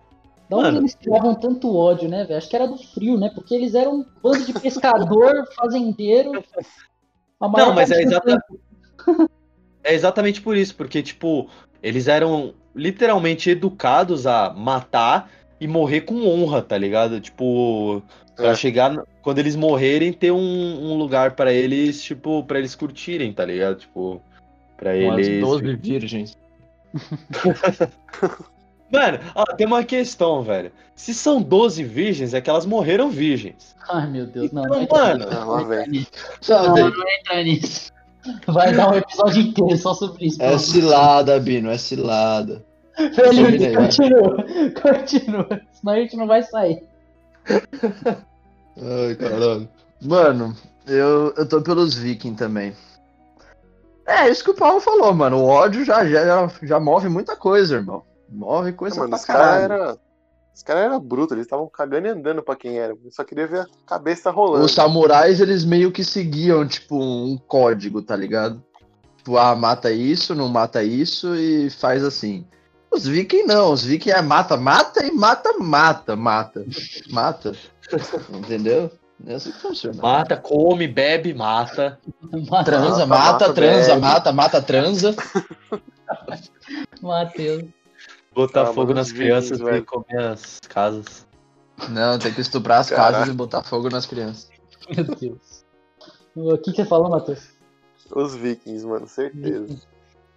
Da 0.50 0.56
onde 0.56 0.66
Mano. 0.68 0.78
eles 0.80 0.96
tiravam 0.96 1.36
tanto 1.36 1.76
ódio, 1.76 2.08
né, 2.08 2.24
velho? 2.24 2.38
Acho 2.38 2.50
que 2.50 2.56
era 2.56 2.68
do 2.68 2.78
frio, 2.78 3.18
né? 3.18 3.30
Porque 3.36 3.54
eles 3.54 3.76
eram 3.76 3.96
um 3.96 4.06
bando 4.24 4.46
de 4.46 4.54
pescador, 4.54 5.44
fazendeiro. 5.58 6.32
Não, 7.42 7.74
mas 7.74 7.92
é 7.92 7.96
do 7.96 8.02
exata- 8.02 8.42
tempo- 9.06 9.30
É 9.88 9.94
exatamente 9.94 10.42
por 10.42 10.58
isso, 10.58 10.76
porque, 10.76 11.02
tipo, 11.02 11.50
eles 11.82 12.08
eram 12.08 12.54
literalmente 12.76 13.50
educados 13.50 14.28
a 14.28 14.54
matar 14.54 15.32
e 15.62 15.68
morrer 15.68 16.02
com 16.02 16.28
honra, 16.28 16.62
tá 16.62 16.78
ligado? 16.78 17.20
Tipo, 17.22 18.04
pra 18.36 18.50
É. 18.50 18.56
chegar. 18.56 18.96
Quando 19.22 19.40
eles 19.40 19.56
morrerem, 19.56 20.12
ter 20.12 20.32
um, 20.32 20.38
um 20.92 20.94
lugar 20.98 21.32
pra 21.32 21.52
eles, 21.54 22.04
tipo, 22.04 22.44
pra 22.44 22.60
eles 22.60 22.76
curtirem, 22.76 23.32
tá 23.32 23.46
ligado? 23.46 23.78
Tipo, 23.78 24.22
pra 24.76 24.94
Umas 24.94 25.26
eles. 25.26 25.42
12 25.42 25.76
virgens. 25.76 26.38
Mano, 28.92 29.20
ó, 29.36 29.44
tem 29.56 29.68
uma 29.68 29.84
questão, 29.84 30.42
velho. 30.44 30.72
Se 30.96 31.14
são 31.14 31.42
12 31.42 31.84
virgens, 31.84 32.34
é 32.34 32.40
que 32.40 32.50
elas 32.50 32.66
morreram 32.66 33.10
virgens. 33.10 33.76
Ai, 33.90 34.08
meu 34.10 34.26
Deus, 34.26 34.52
não. 34.52 34.64
Então, 34.64 34.80
não 34.82 34.88
mano, 35.18 35.26
Ah, 35.32 35.44
lá 35.46 35.64
vem. 35.64 35.88
nisso. 35.90 36.12
Sabe? 36.42 36.68
Não, 36.80 36.90
não 36.90 37.10
entra 37.20 37.44
nisso. 37.44 37.92
Vai 38.48 38.74
dar 38.74 38.92
um 38.92 38.96
episódio 38.96 39.42
inteiro 39.42 39.78
só 39.78 39.94
sobre 39.94 40.28
isso. 40.28 40.42
É 40.42 40.58
cilada, 40.58 41.40
Bino, 41.40 41.70
é 41.70 41.78
cilada. 41.78 42.64
Felipe, 43.14 43.76
continua. 43.76 44.38
Continua. 44.82 45.62
Senão 45.72 45.94
a 45.94 45.98
gente 45.98 46.18
não 46.18 46.26
vai 46.26 46.42
sair. 46.42 46.82
Ai, 47.48 49.16
caralho. 49.16 49.70
Mano, 50.02 50.56
eu, 50.88 51.34
eu 51.38 51.48
tô 51.48 51.62
pelos 51.62 51.94
Vikings 51.94 52.38
também. 52.38 52.74
É, 54.06 54.30
isso 54.30 54.44
que 54.44 54.52
o 54.52 54.56
Paulo 54.56 54.80
falou, 54.80 55.14
mano. 55.14 55.38
O 55.38 55.46
ódio 55.46 55.84
já, 55.84 56.06
já, 56.06 56.50
já 56.64 56.80
move 56.80 57.10
muita 57.10 57.36
coisa, 57.36 57.76
irmão. 57.76 58.04
Move 58.30 58.74
coisa 58.74 59.02
Mano, 59.02 59.10
pra 59.10 59.20
caralho. 59.20 60.00
Os 60.58 60.64
caras 60.64 60.86
eram 60.86 61.00
brutos, 61.00 61.34
eles 61.34 61.46
estavam 61.46 61.70
cagando 61.70 62.08
e 62.08 62.10
andando 62.10 62.42
pra 62.42 62.56
quem 62.56 62.80
era. 62.80 62.92
Eu 62.92 63.12
só 63.12 63.24
queria 63.24 63.46
ver 63.46 63.60
a 63.60 63.68
cabeça 63.86 64.32
rolando. 64.32 64.66
Os 64.66 64.74
samurais, 64.74 65.40
eles 65.40 65.64
meio 65.64 65.92
que 65.92 66.04
seguiam, 66.04 66.68
tipo, 66.68 67.00
um 67.00 67.38
código, 67.38 68.02
tá 68.02 68.16
ligado? 68.16 68.60
Tipo, 69.18 69.38
ah, 69.38 69.56
mata 69.56 69.92
isso, 69.92 70.34
não 70.34 70.50
mata 70.50 70.84
isso 70.84 71.36
e 71.36 71.70
faz 71.70 72.04
assim. 72.04 72.44
Os 72.90 73.06
vikings 73.06 73.46
não, 73.46 73.72
os 73.72 73.84
vikings 73.84 74.18
é 74.18 74.22
mata, 74.24 74.58
mata 74.58 75.06
e 75.06 75.12
mata, 75.12 75.54
mata, 75.60 76.16
mata. 76.16 76.66
Mata. 77.12 77.56
Entendeu? 78.34 78.90
É 79.28 79.36
assim 79.36 79.52
que 79.52 79.60
funciona. 79.60 80.02
Mata, 80.02 80.38
come, 80.38 80.88
bebe, 80.88 81.36
mata. 81.36 82.00
Transa, 82.66 83.06
Mata, 83.06 83.06
mata, 83.06 83.06
mata, 83.06 83.54
transa, 83.54 83.90
bebe. 83.90 84.02
mata, 84.02 84.32
mata, 84.32 84.62
transa. 84.64 85.16
Matheus. 87.00 87.66
Botar 88.38 88.62
Ah, 88.70 88.74
fogo 88.74 88.94
nas 88.94 89.12
crianças 89.12 89.60
e 89.60 89.64
velho. 89.64 89.84
comer 89.84 90.20
as 90.20 90.60
casas. 90.70 91.26
Não, 91.90 92.20
tem 92.20 92.32
que 92.32 92.40
estuprar 92.42 92.82
as 92.82 92.90
Caraca. 92.92 93.12
casas 93.14 93.30
e 93.30 93.36
botar 93.36 93.64
fogo 93.64 93.90
nas 93.90 94.06
crianças. 94.06 94.48
Meu 94.96 95.04
Deus. 95.06 95.66
O 96.36 96.56
que 96.60 96.70
que 96.72 96.78
você 96.78 96.86
falou, 96.86 97.10
Matheus? 97.10 97.50
Os 98.16 98.36
vikings, 98.36 98.86
mano, 98.86 99.08
certeza. 99.08 99.76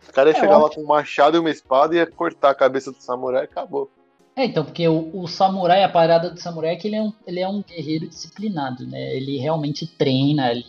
Os 0.02 0.08
caras 0.12 0.32
iam 0.34 0.40
chegar 0.40 0.54
É, 0.54 0.56
lá 0.62 0.70
com 0.70 0.80
um 0.80 0.86
machado 0.86 1.36
e 1.36 1.40
uma 1.40 1.50
espada 1.50 1.94
e 1.94 1.98
ia 1.98 2.06
cortar 2.06 2.50
a 2.50 2.54
cabeça 2.54 2.90
do 2.90 2.96
samurai 3.02 3.42
e 3.42 3.44
acabou. 3.44 3.90
É, 4.34 4.46
então, 4.46 4.64
porque 4.64 4.88
o, 4.88 5.10
o 5.12 5.28
samurai, 5.28 5.84
a 5.84 5.88
parada 5.88 6.30
do 6.30 6.40
samurai 6.40 6.70
é 6.72 6.76
que 6.76 6.88
ele 6.88 6.96
é, 6.96 7.02
um, 7.02 7.12
ele 7.26 7.40
é 7.40 7.48
um 7.48 7.62
guerreiro 7.62 8.08
disciplinado, 8.08 8.86
né? 8.86 9.14
Ele 9.14 9.36
realmente 9.36 9.86
treina 9.86 10.46
ali, 10.48 10.64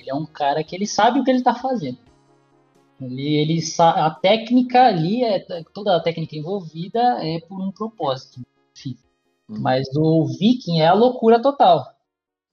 ele 0.00 0.08
é 0.08 0.14
um 0.14 0.24
cara 0.24 0.64
que 0.64 0.74
ele 0.74 0.86
sabe 0.86 1.20
o 1.20 1.24
que 1.24 1.30
ele 1.30 1.42
tá 1.42 1.54
fazendo. 1.54 1.98
Ele, 3.00 3.60
a 3.78 4.10
técnica 4.10 4.84
ali, 4.86 5.24
é, 5.24 5.44
toda 5.72 5.96
a 5.96 6.00
técnica 6.00 6.36
envolvida 6.36 7.00
é 7.24 7.40
por 7.40 7.60
um 7.60 7.70
propósito. 7.70 8.40
Enfim. 8.76 8.96
Hum. 9.48 9.56
Mas 9.60 9.88
o 9.96 10.26
viking 10.38 10.80
é 10.80 10.86
a 10.88 10.92
loucura 10.92 11.40
total. 11.40 11.84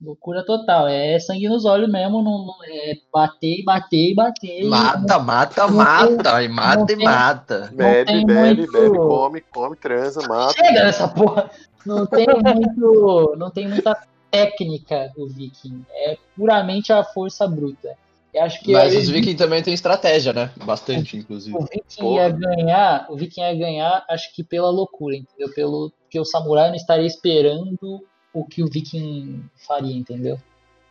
Loucura 0.00 0.44
total. 0.46 0.86
É 0.88 1.18
sangue 1.18 1.48
nos 1.48 1.64
olhos 1.64 1.90
mesmo, 1.90 2.22
não, 2.22 2.46
não- 2.46 2.64
é 2.64 2.94
bater, 3.12 3.60
e 3.60 3.64
bater, 3.64 4.10
e 4.12 4.14
bater. 4.14 4.64
Mata, 4.64 5.18
mata, 5.18 5.66
não 5.66 5.74
mata. 5.74 6.42
E 6.42 6.48
mata 6.48 6.76
não 6.76 6.84
e 6.84 6.86
tem- 6.86 7.04
mata. 7.04 7.70
Bebe, 7.74 8.04
tem 8.12 8.26
bebe, 8.26 8.56
muito- 8.58 8.72
bebe, 8.72 8.96
come, 8.96 9.40
come, 9.40 9.76
transa, 9.76 10.26
mata. 10.28 10.52
Chega 10.54 10.84
nessa 10.84 11.08
porra. 11.08 11.50
Não 11.84 12.06
tem 12.06 12.26
muito, 12.26 13.34
não 13.36 13.50
tem 13.50 13.68
muita 13.68 13.96
técnica 14.30 15.12
o 15.16 15.26
viking. 15.26 15.84
É 15.90 16.16
puramente 16.36 16.92
a 16.92 17.02
força 17.02 17.46
bruta. 17.48 17.96
Eu 18.32 18.42
acho 18.42 18.60
que 18.60 18.72
Mas 18.72 18.92
aí 18.92 18.98
os 18.98 19.08
vikings 19.08 19.36
também 19.36 19.62
têm 19.62 19.72
estratégia, 19.72 20.32
né? 20.32 20.52
Bastante, 20.64 21.16
inclusive. 21.16 21.56
o 21.56 21.60
viking 21.60 22.00
Porra. 22.00 22.22
ia 22.22 22.28
ganhar, 22.28 23.06
o 23.08 23.16
viking 23.16 23.40
ia 23.40 23.54
ganhar, 23.54 24.04
acho 24.08 24.34
que 24.34 24.44
pela 24.44 24.70
loucura, 24.70 25.16
entendeu? 25.16 25.52
Pelo 25.54 25.92
que 26.10 26.20
o 26.20 26.24
samurai 26.24 26.68
não 26.68 26.76
estaria 26.76 27.06
esperando 27.06 28.04
o 28.32 28.44
que 28.44 28.62
o 28.62 28.68
viking 28.68 29.44
faria, 29.66 29.96
entendeu? 29.96 30.38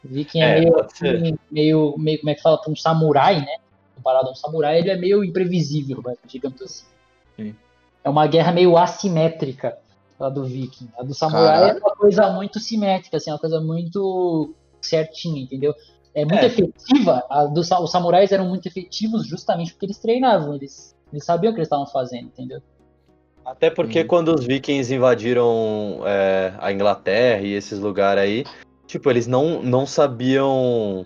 O 0.04 0.08
viking 0.08 0.42
é, 0.42 0.58
É, 0.58 0.60
meio, 0.60 0.80
assim, 0.80 1.38
meio, 1.52 1.96
meio, 1.98 2.20
como 2.20 2.30
é 2.30 2.36
que 2.36 2.42
fala, 2.42 2.60
para 2.60 2.72
um 2.72 2.76
samurai, 2.76 3.40
né? 3.40 3.58
Comparado 3.96 4.30
a 4.30 4.32
um 4.32 4.36
samurai, 4.36 4.80
ele 4.80 4.90
é 4.90 4.98
meio 4.98 5.24
imprevisível, 5.24 6.02
né? 6.06 6.16
digamos 6.26 6.62
assim. 6.62 6.86
Sim. 7.36 7.56
É 8.04 8.10
uma 8.10 8.26
guerra 8.26 8.52
meio 8.52 8.78
assimétrica 8.78 9.78
a 10.20 10.30
do 10.30 10.44
viking. 10.44 10.90
A 10.98 11.04
do 11.04 11.14
samurai 11.14 11.60
Caralho. 11.60 11.78
é 11.78 11.82
uma 11.82 11.96
coisa 11.96 12.32
muito 12.32 12.60
simétrica, 12.60 13.18
assim, 13.18 13.32
uma 13.32 13.40
coisa 13.40 13.62
muito 13.62 14.54
certinha, 14.82 15.42
entendeu? 15.42 15.76
É 16.18 16.26
muito 16.26 16.40
É. 16.44 16.46
efetiva. 16.48 17.24
A 17.30 17.46
do, 17.46 17.64
sa- 17.64 17.80
os 17.80 17.92
samurais 17.92 18.32
eram 18.32 18.50
muito 18.50 18.68
efetivos 18.68 19.28
justamente 19.28 19.72
porque 19.72 19.86
eles 19.86 20.00
treinavam, 20.00 20.56
eles, 20.56 20.96
eles 21.14 21.24
sabiam 21.24 21.52
o 21.52 21.54
que 21.54 21.60
eles 21.60 21.68
estavam 21.68 21.86
fazendo, 21.86 22.26
entendeu? 22.26 22.60
Até 23.46 23.70
porque 23.70 24.02
Hum. 24.02 24.08
quando 24.08 24.34
os 24.34 24.44
vikings 24.44 24.92
invadiram 24.94 26.00
é, 26.08 26.54
a 26.58 26.72
Inglaterra 26.72 27.42
e 27.44 27.54
esses 27.54 27.78
lugares 27.80 28.24
aí, 28.24 28.44
tipo, 28.88 29.08
eles 29.12 29.28
não, 29.28 29.62
não 29.62 29.86
sabiam 29.86 31.06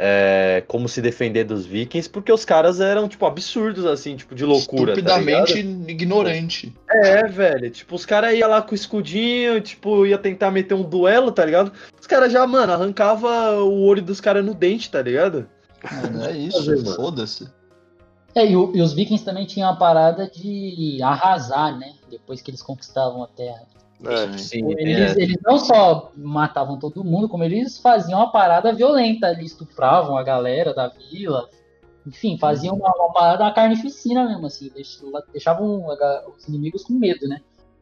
é, 0.00 0.62
como 0.68 0.88
se 0.88 1.02
defender 1.02 1.42
dos 1.42 1.66
vikings, 1.66 2.08
porque 2.08 2.32
os 2.32 2.44
caras 2.44 2.78
eram, 2.80 3.08
tipo, 3.08 3.26
absurdos, 3.26 3.84
assim, 3.84 4.14
tipo, 4.16 4.32
de 4.34 4.44
loucura. 4.44 4.92
tá 4.94 5.00
Estupidamente 5.00 5.54
ligado? 5.60 5.90
ignorante. 5.90 6.72
é, 6.88 7.26
velho. 7.26 7.68
Tipo, 7.68 7.96
os 7.96 8.06
caras 8.06 8.32
iam 8.34 8.48
lá 8.48 8.62
com 8.62 8.70
o 8.72 8.74
escudinho, 8.76 9.60
tipo, 9.60 10.06
ia 10.06 10.16
tentar 10.16 10.52
meter 10.52 10.74
um 10.74 10.82
duelo, 10.84 11.32
tá 11.32 11.44
ligado? 11.44 11.72
Os 12.00 12.06
caras 12.06 12.32
já, 12.32 12.46
mano, 12.46 12.72
arrancava 12.72 13.56
o 13.60 13.82
olho 13.82 14.00
dos 14.00 14.20
caras 14.20 14.44
no 14.44 14.54
dente, 14.54 14.88
tá 14.88 15.02
ligado? 15.02 15.48
Mano, 16.02 16.22
é 16.24 16.50
fazer, 16.50 16.76
isso, 16.76 16.94
foda-se. 16.94 17.48
É, 18.34 18.46
e, 18.46 18.54
o- 18.56 18.70
e 18.76 18.80
os 18.80 18.92
vikings 18.92 19.24
também 19.24 19.46
tinham 19.46 19.68
a 19.68 19.74
parada 19.74 20.30
de 20.30 20.98
arrasar, 21.02 21.76
né? 21.76 21.92
Depois 22.08 22.40
que 22.40 22.50
eles 22.50 22.62
conquistavam 22.62 23.22
a 23.24 23.26
terra. 23.26 23.62
É. 24.04 24.38
Sim, 24.38 24.70
Eles, 24.78 25.16
eles 25.16 25.36
não 25.44 25.58
só 25.58 26.12
matavam 26.16 26.78
todo 26.78 27.02
mundo, 27.04 27.28
como 27.28 27.42
eles 27.42 27.78
faziam 27.78 28.20
uma 28.20 28.30
parada 28.30 28.72
violenta 28.72 29.26
ali, 29.26 29.44
estupravam 29.44 30.16
a 30.16 30.22
galera 30.22 30.72
da 30.72 30.88
vila. 30.88 31.48
Enfim, 32.06 32.38
faziam 32.38 32.76
uma, 32.76 32.88
uma 32.96 33.12
parada, 33.12 33.44
uma 33.44 33.52
carnificina 33.52 34.26
mesmo, 34.26 34.46
assim, 34.46 34.70
deix- 34.72 35.02
deixavam 35.32 35.84
os 36.36 36.48
inimigos 36.48 36.84
com 36.84 36.94
medo, 36.94 37.26
né? 37.28 37.40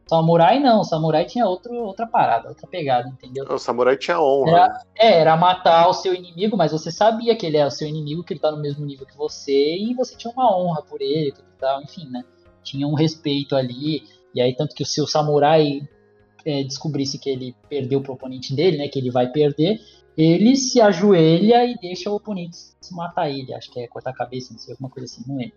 Samurai 0.09 0.59
não, 0.59 0.83
samurai 0.85 1.25
tinha 1.25 1.45
outro, 1.45 1.73
outra 1.75 2.07
parada, 2.07 2.47
outra 2.49 2.65
pegada, 2.65 3.09
entendeu? 3.09 3.45
O 3.49 3.57
samurai 3.57 3.97
tinha 3.97 4.19
honra. 4.19 4.49
Era- 4.51 4.67
né? 4.69 4.79
É, 4.97 5.19
era 5.19 5.35
matar 5.37 5.87
o 5.87 5.93
seu 5.93 6.13
inimigo, 6.13 6.55
mas 6.57 6.71
você 6.71 6.89
sabia 6.91 7.35
que 7.35 7.45
ele 7.45 7.57
é 7.57 7.65
o 7.65 7.71
seu 7.71 7.87
inimigo, 7.87 8.23
que 8.23 8.33
ele 8.33 8.39
tá 8.39 8.49
no 8.49 8.57
mesmo 8.57 8.85
nível 8.85 9.05
que 9.05 9.17
você, 9.17 9.77
e 9.77 9.93
você 9.93 10.15
tinha 10.15 10.31
uma 10.33 10.57
honra 10.57 10.81
por 10.81 11.01
ele, 11.01 11.31
tudo 11.31 11.47
e 11.55 11.59
tal, 11.59 11.81
enfim, 11.81 12.07
né? 12.09 12.23
Tinha 12.63 12.87
um 12.87 12.93
respeito 12.95 13.55
ali, 13.55 14.03
e 14.33 14.41
aí 14.41 14.55
tanto 14.55 14.73
que 14.73 14.83
o 14.83 14.85
seu 14.85 15.05
samurai 15.05 15.81
é, 16.47 16.63
descobrisse 16.63 17.19
que 17.19 17.29
ele 17.29 17.53
perdeu 17.69 17.99
pro 18.01 18.13
oponente 18.13 18.55
dele, 18.55 18.77
né? 18.77 18.87
Que 18.87 18.97
ele 18.99 19.11
vai 19.11 19.27
perder, 19.27 19.79
ele 20.17 20.55
se 20.55 20.79
ajoelha 20.81 21.65
e 21.65 21.77
deixa 21.77 22.09
o 22.09 22.15
oponente 22.15 22.55
se 22.79 22.95
matar 22.95 23.29
ele. 23.29 23.53
Acho 23.53 23.69
que 23.71 23.79
é 23.81 23.87
cortar 23.87 24.11
a 24.11 24.15
cabeça, 24.15 24.53
não 24.53 24.59
sei, 24.59 24.73
alguma 24.73 24.89
coisa 24.89 25.05
assim, 25.05 25.23
não 25.27 25.35
lembro. 25.37 25.53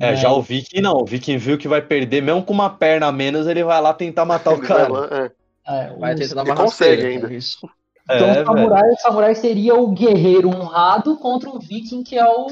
É, 0.00 0.10
Mas- 0.12 0.20
já 0.20 0.32
o 0.32 0.40
viking 0.40 0.80
não. 0.80 0.98
O 0.98 1.04
viking 1.04 1.36
viu 1.36 1.58
que 1.58 1.68
vai 1.68 1.82
perder, 1.82 2.22
mesmo 2.22 2.42
com 2.42 2.52
uma 2.52 2.70
perna 2.70 3.06
a 3.08 3.12
menos, 3.12 3.46
ele 3.46 3.62
vai 3.64 3.80
lá 3.80 3.92
tentar 3.92 4.24
matar 4.24 4.50
o 4.52 4.54
Ele 4.54 4.66
vai 4.66 4.68
cara. 4.68 4.88
lá, 4.92 5.08
é. 5.10 5.30
é, 5.66 5.96
Vai 5.98 6.14
o- 6.14 6.16
tentar 6.16 6.34
dar 6.36 6.42
Ele 6.42 6.50
uma 6.50 6.56
consegue 6.56 6.90
rasteira, 7.02 7.08
ainda. 7.14 7.32
é 7.34 7.36
isso. 7.36 7.58
Então 8.04 8.26
É, 8.28 8.42
o 8.42 8.46
samurai, 8.46 8.90
o 8.90 8.96
samurai 8.96 9.34
seria 9.34 9.74
o 9.76 9.88
guerreiro 9.92 10.48
honrado 10.48 11.16
contra 11.18 11.50
o 11.50 11.58
viking, 11.60 12.02
que 12.02 12.18
é 12.18 12.24
o, 12.24 12.46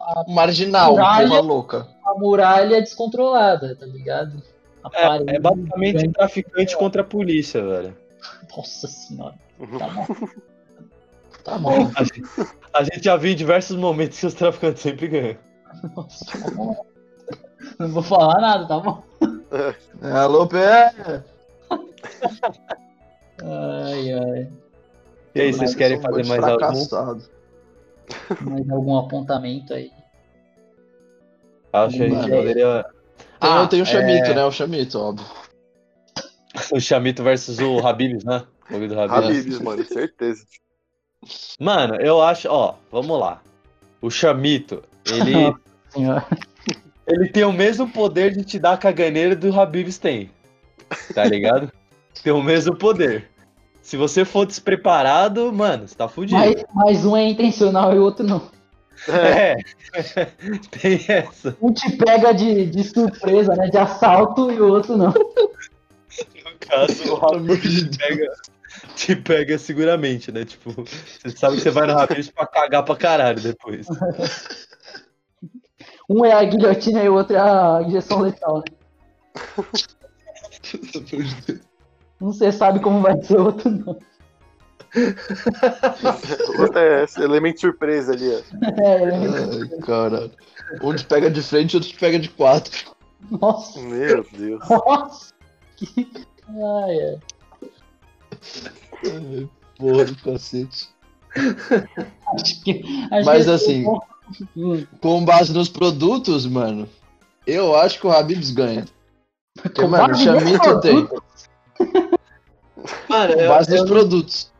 a 0.00 0.24
Marginal, 0.28 0.92
Muralha. 0.92 1.28
porra 1.28 1.40
louca. 1.40 1.88
a 2.04 2.14
muralha 2.18 2.80
descontrolada, 2.80 3.76
tá 3.76 3.86
ligado? 3.86 4.42
É, 4.92 5.36
é 5.36 5.40
basicamente 5.40 5.98
grande. 5.98 6.12
traficante 6.12 6.76
contra 6.76 7.02
a 7.02 7.04
polícia, 7.04 7.62
velho. 7.62 7.96
Nossa 8.56 8.86
senhora. 8.86 9.34
Tá 9.78 9.88
bom. 9.88 10.06
Tá 11.44 11.58
bom. 11.58 11.90
A 11.96 12.04
gente, 12.04 12.22
a 12.74 12.82
gente 12.84 13.04
já 13.04 13.16
viu 13.16 13.32
em 13.32 13.36
diversos 13.36 13.76
momentos 13.76 14.20
que 14.20 14.26
os 14.26 14.34
traficantes 14.34 14.82
sempre 14.82 15.08
ganham. 15.08 15.36
Nossa, 15.96 16.24
tá 16.26 16.50
bom. 16.54 16.76
Não 17.78 17.88
vou 17.88 18.02
falar 18.02 18.40
nada, 18.40 18.66
tá 18.68 18.78
bom? 18.78 19.02
Alô, 20.02 20.46
Pé! 20.46 20.92
Ai, 23.42 24.12
ai. 24.12 24.48
E 25.34 25.40
aí, 25.40 25.52
vocês 25.52 25.74
querem 25.74 26.00
fazer 26.00 26.26
mais 26.26 26.42
algum? 26.44 27.20
Mais 28.40 28.70
algum 28.70 28.98
apontamento 28.98 29.74
aí? 29.74 29.90
Acho 31.72 31.96
que 31.96 32.02
a 32.02 32.08
gente 32.08 32.16
Mano. 32.16 32.36
poderia. 32.36 32.86
Tem, 33.40 33.50
Ah, 33.50 33.66
tem 33.66 33.82
o 33.82 33.86
Chamito, 33.86 34.30
é. 34.30 34.34
né? 34.34 34.44
O 34.44 34.52
Chamito, 34.52 34.98
óbvio. 34.98 35.26
O 36.72 36.80
Chamito 36.80 37.22
versus 37.22 37.58
o 37.60 37.86
Habibs, 37.86 38.24
né? 38.24 38.42
O 38.70 38.74
Habibs. 38.74 38.98
Habibs, 38.98 39.58
mano, 39.60 39.84
certeza. 39.84 40.44
Mano, 41.60 41.94
eu 41.96 42.20
acho, 42.20 42.48
ó, 42.50 42.74
vamos 42.90 43.18
lá. 43.18 43.40
O 44.00 44.10
Chamito, 44.10 44.82
ele, 45.06 45.54
ele 47.06 47.28
tem 47.28 47.44
o 47.44 47.52
mesmo 47.52 47.88
poder 47.88 48.34
de 48.34 48.44
te 48.44 48.58
dar 48.58 48.72
a 48.72 48.76
caganeira 48.76 49.36
do 49.36 49.58
Habibs 49.58 49.98
tem. 49.98 50.30
Tá 51.14 51.24
ligado? 51.24 51.70
tem 52.24 52.32
o 52.32 52.42
mesmo 52.42 52.74
poder. 52.76 53.30
Se 53.82 53.96
você 53.96 54.24
for 54.24 54.46
despreparado, 54.46 55.52
mano, 55.52 55.86
você 55.86 55.94
tá 55.94 56.08
fudido. 56.08 56.38
Mas, 56.38 56.64
mas 56.74 57.06
um 57.06 57.16
é 57.16 57.28
intencional 57.28 57.94
e 57.94 57.98
o 57.98 58.02
outro 58.02 58.26
não. 58.26 58.50
É. 59.06 59.56
tem 60.70 61.04
essa. 61.08 61.56
Um 61.60 61.72
te 61.72 61.96
pega 61.96 62.32
de, 62.32 62.66
de 62.66 62.84
surpresa, 62.84 63.54
né? 63.54 63.68
De 63.68 63.78
assalto 63.78 64.50
e 64.50 64.60
o 64.60 64.68
outro 64.68 64.96
não. 64.96 65.12
No 65.12 66.58
caso, 66.58 67.14
o 67.14 67.56
de 67.56 67.88
te 67.90 67.98
pega, 67.98 68.32
te 68.96 69.16
pega 69.16 69.58
seguramente, 69.58 70.32
né? 70.32 70.44
Tipo, 70.44 70.72
você 70.72 71.36
sabe 71.36 71.56
que 71.56 71.62
você 71.62 71.70
vai 71.70 71.86
no 71.86 71.98
Habibs 71.98 72.30
pra 72.30 72.46
cagar 72.46 72.84
pra 72.84 72.96
caralho 72.96 73.40
depois. 73.40 73.86
Um 76.08 76.24
é 76.24 76.32
a 76.32 76.42
guilhotina 76.44 77.04
e 77.04 77.08
o 77.08 77.14
outro 77.14 77.36
é 77.36 77.40
a 77.40 77.82
injeção 77.82 78.20
letal, 78.20 78.58
né? 78.58 78.64
Deus. 81.10 81.36
Um 82.20 82.32
você 82.32 82.50
sabe 82.50 82.80
como 82.80 83.00
vai 83.00 83.22
ser, 83.22 83.38
o 83.38 83.44
outro 83.44 83.70
não. 83.70 83.98
O 86.56 86.62
outro 86.62 86.78
é 86.78 87.04
esse 87.04 87.20
elemento 87.20 87.60
surpresa 87.60 88.12
ali, 88.12 88.28
ó. 88.28 88.40
É, 88.82 89.02
ele- 89.02 89.72
Ai, 89.74 89.78
caralho. 89.80 90.30
Um 90.82 90.94
te 90.94 91.04
pega 91.04 91.30
de 91.30 91.42
frente 91.42 91.72
e 91.72 91.76
outro 91.76 91.90
te 91.90 91.96
pega 91.98 92.18
de 92.18 92.28
quatro. 92.30 92.92
nossa, 93.30 93.80
Meu 93.80 94.24
Deus. 94.32 94.60
nossa. 94.68 95.32
Que... 95.76 96.08
Ai, 96.48 97.00
ai. 97.00 97.18
Ai, 99.06 99.48
Porra 99.78 100.04
do 100.04 100.16
cacete. 100.16 100.88
Acho 102.34 102.62
que, 102.64 102.82
acho 103.12 103.26
Mas 103.26 103.44
que 103.44 103.50
assim- 103.50 103.84
Hum, 104.54 104.84
Com 105.00 105.24
base 105.24 105.54
nos 105.54 105.70
produtos, 105.70 106.44
mano, 106.44 106.86
eu 107.46 107.74
acho 107.74 107.98
que 107.98 108.06
o 108.06 108.10
Habibs 108.12 108.50
ganha. 108.50 108.84
Porque, 109.54 109.80
com 109.80 109.88
mano, 109.88 110.12
o 110.12 110.16
Chamito 110.18 110.80
tem. 110.82 111.08
Mano, 113.08 113.34
Com 113.34 113.40
eu, 113.40 113.48
base 113.48 113.74
eu, 113.74 113.80
nos 113.80 113.90
produtos. 113.90 114.52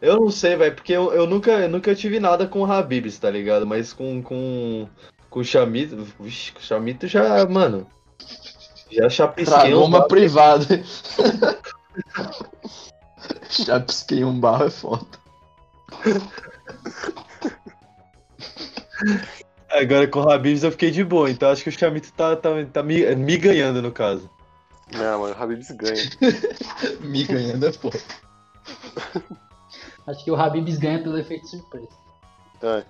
Eu 0.00 0.20
não 0.20 0.30
sei, 0.30 0.56
velho, 0.56 0.74
porque 0.74 0.92
eu, 0.92 1.12
eu 1.12 1.26
nunca, 1.26 1.52
eu 1.52 1.68
nunca 1.68 1.94
tive 1.94 2.20
nada 2.20 2.46
com 2.46 2.60
o 2.60 2.70
Habibs, 2.70 3.18
tá 3.18 3.30
ligado? 3.30 3.66
Mas 3.66 3.92
com, 3.92 4.22
com, 4.22 4.88
com 5.30 5.40
o 5.40 5.44
Chamito, 5.44 6.06
vixe, 6.20 6.52
com 6.52 6.58
o 6.58 6.62
Chamito 6.62 7.06
já, 7.06 7.46
mano, 7.46 7.86
já 8.90 9.08
chapisquei 9.08 9.74
um 9.74 9.84
uma 9.84 10.06
privada. 10.06 10.82
Já 13.50 13.80
pisquei 13.80 14.24
um 14.24 14.38
barro, 14.38 14.66
é 14.66 14.70
foda. 14.70 15.06
Agora 19.70 20.06
com 20.06 20.20
o 20.20 20.30
Habibs 20.30 20.62
eu 20.62 20.70
fiquei 20.70 20.90
de 20.90 21.04
boa, 21.04 21.30
então 21.30 21.50
acho 21.50 21.62
que 21.62 21.68
o 21.68 21.72
Chamito 21.72 22.12
tá, 22.12 22.36
tá, 22.36 22.50
tá 22.72 22.82
me, 22.82 23.14
me 23.14 23.36
ganhando 23.36 23.82
no 23.82 23.92
caso. 23.92 24.30
Não, 24.92 25.20
mano, 25.20 25.34
o 25.34 25.42
Habibs 25.42 25.70
ganha. 25.72 26.10
Me 27.00 27.24
ganhando 27.24 27.66
é 27.66 27.72
foda. 27.72 27.98
Acho 30.06 30.24
que 30.24 30.30
o 30.30 30.36
Habibs 30.36 30.78
ganha 30.78 31.02
pelo 31.02 31.18
efeito 31.18 31.48
surpresa. 31.48 31.88
É. 32.62 32.84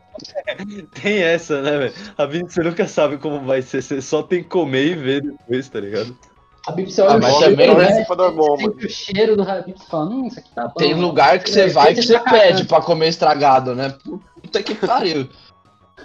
Tem 1.01 1.23
essa, 1.23 1.61
né, 1.63 1.79
velho? 1.79 1.95
A 2.17 2.27
vida 2.27 2.49
você 2.49 2.63
nunca 2.63 2.87
sabe 2.87 3.19
como 3.19 3.45
vai 3.45 3.63
ser. 3.63 3.83
Você 3.83 4.01
só 4.01 4.23
tem 4.23 4.43
que 4.43 4.49
comer 4.49 4.87
e 4.87 4.95
ver 4.95 5.23
depois, 5.23 5.69
tá 5.69 5.81
ligado? 5.81 6.17
Habibs, 6.67 6.95
você 6.95 7.03
olha 7.03 7.13
Ah, 7.13 7.17
o 7.17 7.21
mas 7.21 7.35
cheiro, 7.37 7.51
também, 7.57 7.77
né? 7.77 8.07
o 8.09 8.89
cheiro 8.89 9.37
do 9.37 9.43
Habibs 9.49 9.83
e 9.83 9.87
fala, 9.87 10.11
hum, 10.11 10.27
isso 10.27 10.39
aqui 10.39 10.51
tá 10.55 10.65
bom. 10.69 10.75
Tem 10.75 10.95
lugar 10.95 11.39
que 11.39 11.51
você 11.51 11.69
vai 11.69 11.95
que 11.95 12.03
você 12.03 12.19
pede 12.19 12.65
pra 12.65 12.81
comer 12.81 13.09
estragado, 13.09 13.75
né? 13.75 13.95
Puta 14.43 14.63
que 14.63 14.75
pariu. 14.75 15.29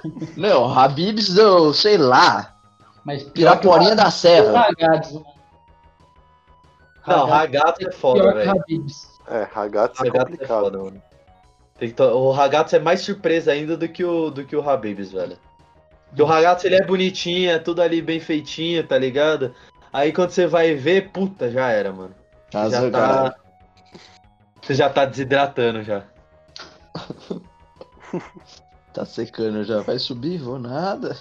Não, 0.37 0.71
Habibs, 0.77 1.35
eu 1.37 1.73
sei 1.73 1.97
lá. 1.97 2.55
Mas 3.03 3.23
Piraporinha 3.23 3.95
da 3.95 4.11
Serra. 4.11 4.69
Mano. 4.79 5.25
Não, 7.07 7.25
ragazzo 7.25 7.87
é 7.87 7.91
foda, 7.91 8.33
velho. 8.33 8.85
É, 9.27 9.43
Ragazzi 9.43 9.93
é 9.99 10.03
Ragazzo 10.03 10.03
é 10.03 10.19
complicado. 10.19 10.61
foda, 10.63 10.77
mano. 10.79 11.03
Tem 11.77 11.89
que 11.89 11.95
to- 11.95 12.03
O 12.03 12.31
ragazzo 12.31 12.75
é 12.75 12.79
mais 12.79 13.01
surpresa 13.01 13.51
ainda 13.51 13.75
do 13.75 13.87
que 13.89 14.03
o, 14.03 14.29
do 14.29 14.45
que 14.45 14.55
o 14.55 14.67
Habibs, 14.69 15.11
velho. 15.11 15.37
Porque 16.09 16.21
o 16.21 16.25
ragazzo 16.25 16.67
ele 16.67 16.75
é 16.75 16.85
bonitinho, 16.85 17.49
é 17.51 17.57
tudo 17.57 17.81
ali 17.81 18.01
bem 18.01 18.19
feitinho, 18.19 18.85
tá 18.85 18.97
ligado? 18.97 19.55
Aí 19.91 20.11
quando 20.13 20.29
você 20.31 20.45
vai 20.45 20.73
ver, 20.75 21.09
puta, 21.11 21.49
já 21.49 21.69
era, 21.69 21.91
mano. 21.91 22.13
Tá 22.51 22.69
já 22.69 22.91
tá. 22.91 23.35
Você 24.61 24.75
já 24.75 24.89
tá 24.89 25.05
desidratando 25.05 25.81
já. 25.83 26.03
Tá 28.93 29.05
secando 29.05 29.63
já. 29.63 29.79
Vai 29.81 29.97
subir? 29.97 30.37
Vou 30.37 30.59
nada. 30.59 31.15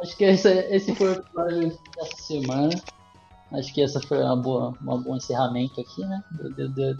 Acho 0.00 0.16
que 0.16 0.24
esse, 0.24 0.48
esse 0.70 0.94
foi 0.94 1.08
o 1.08 1.12
episódio 1.14 1.78
dessa 1.96 2.16
semana. 2.22 2.70
Acho 3.52 3.72
que 3.72 3.82
essa 3.82 4.00
foi 4.00 4.22
uma 4.22 4.36
boa, 4.36 4.74
uma 4.80 4.98
bom 4.98 5.16
encerramento 5.16 5.80
aqui, 5.80 6.04
né? 6.04 6.22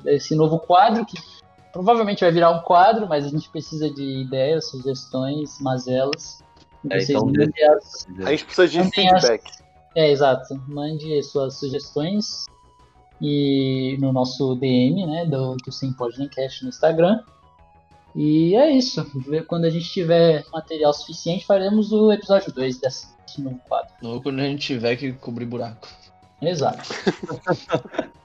Desse 0.02 0.34
novo 0.34 0.58
quadro 0.58 1.04
que 1.04 1.16
provavelmente 1.72 2.20
vai 2.20 2.32
virar 2.32 2.50
um 2.50 2.60
quadro, 2.60 3.06
mas 3.06 3.26
a 3.26 3.28
gente 3.28 3.48
precisa 3.50 3.90
de 3.90 4.22
ideias, 4.22 4.70
sugestões, 4.70 5.60
mazelas. 5.60 6.42
É, 6.90 7.00
vocês 7.00 7.10
então 7.10 7.30
as- 7.76 8.06
A 8.26 8.30
gente 8.30 8.44
precisa 8.46 8.68
de 8.68 8.78
Mantém 8.78 9.12
as- 9.14 9.20
feedback. 9.26 9.50
É, 9.94 10.10
exato. 10.10 10.54
Mande 10.68 11.22
suas 11.22 11.54
sugestões 11.58 12.46
e 13.20 13.96
no 14.00 14.12
nosso 14.12 14.54
DM, 14.54 15.06
né, 15.06 15.26
do, 15.26 15.56
do 15.56 15.72
Sem 15.72 15.92
Pode 15.92 16.18
Nem 16.18 16.28
Cast 16.28 16.62
no 16.62 16.68
Instagram. 16.68 17.20
E 18.14 18.54
é 18.56 18.70
isso. 18.70 19.04
Quando 19.46 19.64
a 19.66 19.70
gente 19.70 19.88
tiver 19.90 20.44
material 20.52 20.92
suficiente, 20.92 21.44
faremos 21.44 21.92
o 21.92 22.10
episódio 22.12 22.52
2 22.52 22.78
desse, 22.80 23.06
desse 23.26 23.40
novo 23.42 23.60
quadro. 23.68 23.92
Ou 24.02 24.22
quando 24.22 24.40
a 24.40 24.44
gente 24.44 24.66
tiver 24.66 24.96
que 24.96 25.12
cobrir 25.12 25.44
buraco. 25.44 25.86
Exato. 26.40 26.88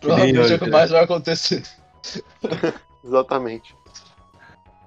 Provavelmente 0.00 0.52
é 0.52 0.56
o 0.56 0.58
que 0.58 0.64
né? 0.66 0.70
mais 0.70 0.90
vai 0.90 1.04
acontecer. 1.04 1.62
Exatamente. 3.04 3.74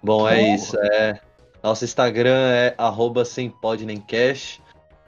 Bom, 0.02 0.28
é 0.28 0.56
isso. 0.56 0.78
É... 0.80 1.20
Nosso 1.64 1.84
Instagram 1.84 2.52
é 2.52 2.76
arroba 2.78 3.26
sem 3.26 3.50
pod 3.50 3.86
nem 3.86 4.00
cash. 4.00 4.62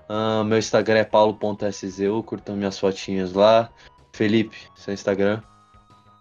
Ah, 0.08 0.44
meu 0.44 0.58
Instagram 0.58 1.00
é 1.00 1.04
paulo.szeu. 1.04 2.24
Curtam 2.24 2.56
minhas 2.56 2.80
fotinhas 2.80 3.34
lá. 3.34 3.70
Felipe, 4.12 4.58
seu 4.76 4.94
Instagram. 4.94 5.42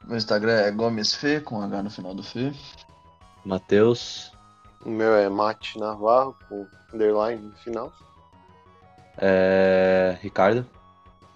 Meu 0.04 0.16
Instagram 0.16 0.52
é 0.52 0.70
Gomes 0.70 1.14
Fê, 1.14 1.40
com 1.40 1.60
H 1.60 1.82
no 1.82 1.90
final 1.90 2.14
do 2.14 2.22
Fê. 2.22 2.52
Matheus. 3.44 4.32
O 4.84 4.90
meu 4.90 5.14
é 5.14 5.28
Mate 5.28 5.78
Navarro, 5.78 6.36
com 6.48 6.66
underline 6.94 7.42
no 7.42 7.56
final. 7.56 7.92
É... 9.16 10.16
Ricardo. 10.22 10.64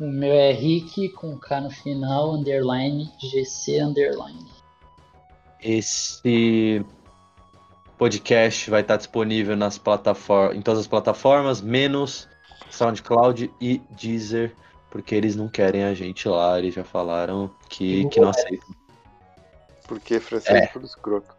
O 0.03 0.11
meu 0.11 0.33
é 0.33 0.51
Rick 0.51 1.11
com 1.11 1.39
K 1.39 1.61
no 1.61 1.71
final, 1.71 2.33
underline, 2.33 3.09
GC 3.21 3.81
underline. 3.83 4.51
Esse 5.63 6.85
podcast 7.97 8.69
vai 8.69 8.81
estar 8.81 8.97
disponível 8.97 9.57
nas 9.57 9.79
plataformas, 9.79 10.57
em 10.57 10.61
todas 10.61 10.81
as 10.81 10.87
plataformas, 10.89 11.61
menos 11.61 12.29
SoundCloud 12.69 13.49
e 13.61 13.81
Deezer, 13.91 14.57
porque 14.91 15.15
eles 15.15 15.37
não 15.37 15.47
querem 15.49 15.85
a 15.85 15.95
gente 15.95 16.27
lá, 16.29 16.59
eles 16.59 16.75
já 16.75 16.83
falaram 16.83 17.49
que, 17.69 18.09
que 18.09 18.19
não 18.19 18.31
aceitam. 18.31 18.75
Porque 19.87 20.19
francês 20.19 20.63
É. 20.63 20.65
é 20.65 20.67
tudo 20.67 20.85
escroto. 20.85 21.33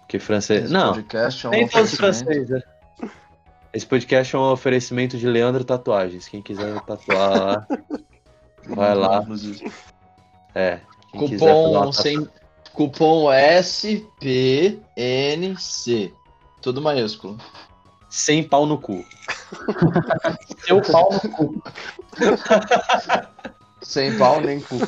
Porque 0.00 0.18
francês. 0.18 0.64
Esse 0.64 0.72
Não, 0.72 0.92
podcast 0.94 1.46
é 1.46 1.48
um 1.48 1.52
nem 1.52 1.68
todos 1.68 1.94
franceses. 1.94 2.48
né? 2.48 2.62
Esse 3.72 3.86
podcast 3.86 4.34
é 4.34 4.38
um 4.38 4.50
oferecimento 4.50 5.16
de 5.16 5.28
Leandro 5.28 5.62
Tatuagens. 5.62 6.26
Quem 6.26 6.42
quiser 6.42 6.80
tatuar 6.80 7.30
lá, 7.30 7.68
vai 8.68 8.94
lá. 8.96 9.24
É. 10.56 10.80
Cupom, 11.12 11.92
sem, 11.92 12.28
cupom 12.72 13.28
SPNC. 13.62 14.02
Tudo 16.60 16.82
maiúsculo. 16.82 17.38
Sem 18.08 18.42
pau 18.42 18.66
no 18.66 18.76
cu. 18.76 19.04
Seu 20.66 20.82
pau 20.82 21.12
no 21.12 21.20
cu. 21.30 21.62
Sem 23.82 24.18
pau 24.18 24.40
nem 24.40 24.60
cu. 24.60 24.80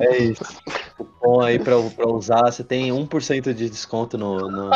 É 0.00 0.18
isso. 0.18 0.44
Cupom 0.96 1.40
aí 1.40 1.60
pra, 1.60 1.80
pra 1.94 2.08
usar, 2.08 2.50
você 2.50 2.64
tem 2.64 2.90
1% 2.90 3.54
de 3.54 3.70
desconto 3.70 4.18
no. 4.18 4.50
no... 4.50 4.70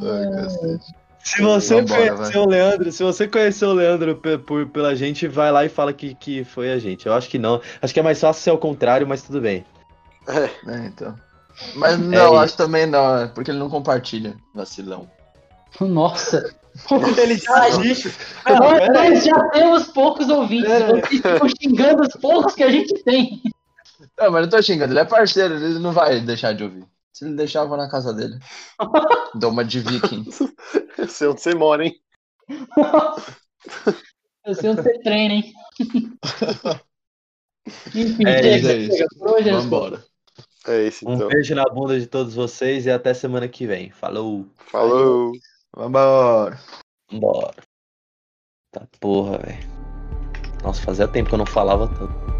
Ai, 0.00 0.42
cacete. 0.42 0.94
Se 1.24 1.42
você 1.42 1.82
Vambora, 1.82 2.16
conheceu 2.16 2.42
o 2.42 2.48
Leandro, 2.48 2.92
se 2.92 3.02
você 3.02 3.28
conheceu 3.28 3.68
o 3.68 3.74
Leandro 3.74 4.16
por, 4.46 4.66
pela 4.68 4.94
gente, 4.94 5.28
vai 5.28 5.52
lá 5.52 5.64
e 5.64 5.68
fala 5.68 5.92
que, 5.92 6.14
que 6.14 6.44
foi 6.44 6.72
a 6.72 6.78
gente. 6.78 7.06
Eu 7.06 7.12
acho 7.12 7.28
que 7.28 7.38
não. 7.38 7.60
Acho 7.82 7.92
que 7.92 8.00
é 8.00 8.02
mais 8.02 8.20
fácil 8.20 8.42
ser 8.42 8.50
ao 8.50 8.58
contrário, 8.58 9.06
mas 9.06 9.22
tudo 9.22 9.40
bem. 9.40 9.64
É, 10.26 10.86
então. 10.86 11.14
Mas 11.74 11.98
não, 11.98 12.34
isso. 12.34 12.36
acho 12.36 12.56
também 12.56 12.86
não, 12.86 13.18
é 13.18 13.26
porque 13.26 13.50
ele 13.50 13.58
não 13.58 13.68
compartilha, 13.68 14.36
vacilão. 14.54 15.10
Nossa. 15.80 16.54
Ele 17.16 17.36
já 17.36 17.68
existe. 17.68 18.14
Nós, 18.46 18.88
nós 18.88 19.24
já 19.24 19.48
temos 19.50 19.84
poucos 19.88 20.28
ouvintes. 20.28 20.68
Pera 20.68 20.94
aí. 20.94 21.00
Vocês 21.00 21.22
ficam 21.22 21.48
xingando 21.48 22.02
os 22.02 22.14
poucos 22.14 22.54
que 22.54 22.62
a 22.62 22.70
gente 22.70 22.94
tem. 23.02 23.42
Não, 24.18 24.30
mas 24.30 24.42
não 24.42 24.48
tô 24.48 24.62
xingando, 24.62 24.92
ele 24.92 25.00
é 25.00 25.04
parceiro, 25.04 25.54
ele 25.54 25.78
não 25.78 25.92
vai 25.92 26.20
deixar 26.20 26.52
de 26.54 26.62
ouvir. 26.64 26.84
Se 27.18 27.24
ele 27.24 27.66
vou 27.66 27.76
na 27.76 27.90
casa 27.90 28.14
dele. 28.14 28.38
Dou 29.34 29.50
uma 29.50 29.64
de 29.64 29.80
viking. 29.80 30.24
Eu 30.96 31.08
sei 31.08 31.26
onde 31.26 31.40
você 31.40 31.52
mora, 31.52 31.84
hein? 31.84 32.00
Eu 34.46 34.54
sei 34.54 34.70
onde 34.70 34.82
você 34.82 34.98
treina, 35.00 35.34
hein? 35.34 35.52
Enfim, 37.92 38.24
É 38.24 38.56
isso, 38.56 38.68
é 38.68 38.76
isso. 38.76 38.96
chega. 38.96 39.08
Por 39.18 39.30
hoje 39.32 39.48
é. 39.48 39.52
Vambora. 39.52 40.04
É 40.68 40.84
esse 40.84 41.04
Um 41.04 41.14
então. 41.14 41.26
beijo 41.26 41.56
na 41.56 41.64
bunda 41.64 41.98
de 41.98 42.06
todos 42.06 42.36
vocês 42.36 42.86
e 42.86 42.90
até 42.90 43.12
semana 43.12 43.48
que 43.48 43.66
vem. 43.66 43.90
Falou. 43.90 44.46
Falou! 44.70 45.32
Vambora. 45.74 46.56
Bora. 47.12 47.62
Tá 48.70 48.86
porra, 49.00 49.38
velho. 49.38 49.58
Nossa, 50.62 50.80
fazia 50.82 51.08
tempo 51.08 51.30
que 51.30 51.34
eu 51.34 51.38
não 51.38 51.46
falava 51.46 51.88
tanto. 51.88 52.37